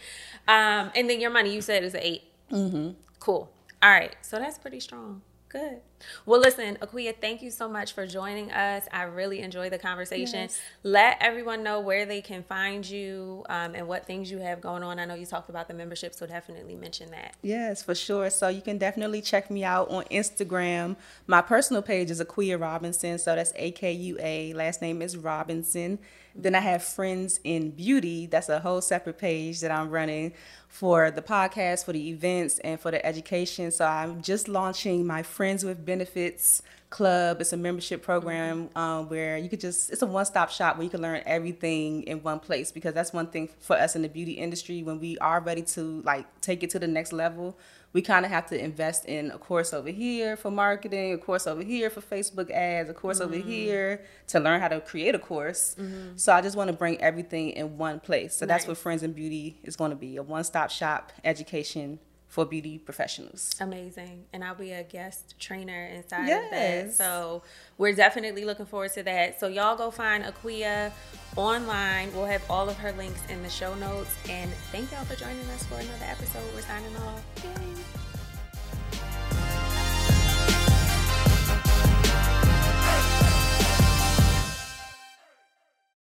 Um, 0.47 0.91
and 0.95 1.09
then 1.09 1.21
your 1.21 1.29
money, 1.31 1.53
you 1.53 1.61
said 1.61 1.83
is 1.83 1.93
an 1.93 2.01
8 2.03 2.23
Mm-hmm. 2.51 2.89
Cool. 3.19 3.49
All 3.81 3.89
right. 3.91 4.13
So 4.21 4.37
that's 4.39 4.57
pretty 4.57 4.79
strong. 4.81 5.21
Good. 5.47 5.79
Well, 6.25 6.39
listen, 6.39 6.77
Akua, 6.81 7.15
thank 7.19 7.41
you 7.41 7.51
so 7.51 7.67
much 7.67 7.93
for 7.93 8.05
joining 8.05 8.51
us. 8.51 8.85
I 8.91 9.03
really 9.03 9.39
enjoyed 9.39 9.71
the 9.71 9.79
conversation. 9.79 10.41
Yes. 10.41 10.61
Let 10.83 11.17
everyone 11.19 11.63
know 11.63 11.79
where 11.79 12.05
they 12.05 12.21
can 12.21 12.43
find 12.43 12.87
you 12.87 13.43
um, 13.49 13.75
and 13.75 13.87
what 13.87 14.05
things 14.05 14.29
you 14.31 14.39
have 14.39 14.61
going 14.61 14.83
on. 14.83 14.99
I 14.99 15.05
know 15.05 15.15
you 15.15 15.25
talked 15.25 15.49
about 15.49 15.67
the 15.67 15.73
membership, 15.73 16.13
so 16.13 16.25
definitely 16.25 16.75
mention 16.75 17.11
that. 17.11 17.35
Yes, 17.41 17.83
for 17.83 17.95
sure. 17.95 18.29
So 18.29 18.47
you 18.47 18.61
can 18.61 18.77
definitely 18.77 19.21
check 19.21 19.49
me 19.49 19.63
out 19.63 19.89
on 19.89 20.03
Instagram. 20.05 20.95
My 21.27 21.41
personal 21.41 21.81
page 21.81 22.11
is 22.11 22.21
Akua 22.21 22.59
Robinson. 22.59 23.17
So 23.17 23.35
that's 23.35 23.53
A 23.55 23.71
K 23.71 23.91
U 23.91 24.17
A. 24.19 24.53
Last 24.53 24.81
name 24.81 25.01
is 25.01 25.17
Robinson. 25.17 25.99
Then 26.33 26.55
I 26.55 26.61
have 26.61 26.81
Friends 26.81 27.41
in 27.43 27.71
Beauty. 27.71 28.25
That's 28.25 28.47
a 28.47 28.59
whole 28.59 28.79
separate 28.79 29.17
page 29.17 29.59
that 29.59 29.69
I'm 29.69 29.89
running 29.89 30.31
for 30.69 31.11
the 31.11 31.21
podcast, 31.21 31.83
for 31.83 31.91
the 31.91 32.09
events, 32.09 32.57
and 32.59 32.79
for 32.79 32.89
the 32.89 33.05
education. 33.05 33.69
So 33.69 33.85
I'm 33.85 34.21
just 34.21 34.47
launching 34.47 35.05
my 35.05 35.23
Friends 35.23 35.65
with 35.65 35.85
Benefits 35.91 36.61
club. 36.89 37.41
It's 37.41 37.51
a 37.51 37.57
membership 37.57 38.01
program 38.01 38.69
um, 38.75 39.09
where 39.09 39.37
you 39.37 39.49
could 39.49 39.59
just, 39.59 39.91
it's 39.91 40.01
a 40.01 40.05
one 40.05 40.25
stop 40.25 40.49
shop 40.49 40.77
where 40.77 40.83
you 40.83 40.89
can 40.89 41.01
learn 41.01 41.21
everything 41.25 42.03
in 42.03 42.21
one 42.23 42.39
place 42.39 42.71
because 42.71 42.93
that's 42.93 43.11
one 43.11 43.27
thing 43.27 43.49
for 43.59 43.75
us 43.75 43.95
in 43.95 44.01
the 44.01 44.09
beauty 44.09 44.33
industry. 44.33 44.83
When 44.83 44.99
we 44.99 45.17
are 45.17 45.41
ready 45.41 45.63
to 45.75 46.01
like 46.03 46.25
take 46.41 46.63
it 46.63 46.69
to 46.71 46.79
the 46.79 46.87
next 46.87 47.11
level, 47.11 47.57
we 47.93 48.01
kind 48.01 48.25
of 48.25 48.31
have 48.31 48.45
to 48.47 48.57
invest 48.57 49.05
in 49.05 49.31
a 49.31 49.37
course 49.37 49.73
over 49.73 49.89
here 49.89 50.37
for 50.37 50.51
marketing, 50.51 51.11
a 51.13 51.17
course 51.17 51.45
over 51.45 51.63
here 51.63 51.89
for 51.89 52.01
Facebook 52.01 52.49
ads, 52.51 52.89
a 52.89 52.93
course 52.93 53.19
over 53.19 53.35
here 53.35 54.05
to 54.27 54.39
learn 54.39 54.61
how 54.61 54.69
to 54.69 54.79
create 54.79 55.13
a 55.15 55.19
course. 55.19 55.75
So 56.15 56.31
I 56.31 56.41
just 56.41 56.55
want 56.55 56.69
to 56.69 56.73
bring 56.73 57.01
everything 57.01 57.49
in 57.49 57.77
one 57.77 57.99
place. 57.99 58.33
So 58.35 58.45
that's 58.45 58.65
what 58.67 58.77
Friends 58.77 59.03
in 59.03 59.11
Beauty 59.11 59.59
is 59.63 59.75
going 59.75 59.91
to 59.91 59.97
be 59.97 60.15
a 60.17 60.23
one 60.23 60.45
stop 60.45 60.69
shop 60.69 61.11
education 61.25 61.99
for 62.31 62.45
beauty 62.45 62.77
professionals. 62.77 63.53
Amazing. 63.59 64.23
And 64.31 64.41
I'll 64.41 64.55
be 64.55 64.71
a 64.71 64.83
guest 64.83 65.35
trainer 65.37 65.85
inside 65.87 66.29
of 66.29 66.49
that. 66.51 66.93
So 66.93 67.43
we're 67.77 67.93
definitely 67.93 68.45
looking 68.45 68.65
forward 68.65 68.93
to 68.93 69.03
that. 69.03 69.37
So 69.37 69.47
y'all 69.47 69.75
go 69.75 69.91
find 69.91 70.23
Akua 70.23 70.93
online. 71.35 72.13
We'll 72.13 72.25
have 72.25 72.43
all 72.49 72.69
of 72.69 72.77
her 72.77 72.93
links 72.93 73.21
in 73.29 73.43
the 73.43 73.49
show 73.49 73.75
notes. 73.75 74.15
And 74.29 74.49
thank 74.71 74.93
y'all 74.93 75.03
for 75.03 75.15
joining 75.15 75.45
us 75.49 75.65
for 75.65 75.75
another 75.75 76.05
episode. 76.05 76.43
We're 76.55 76.61
signing 76.61 76.95
off. 76.95 77.21
Yay. 77.43 78.10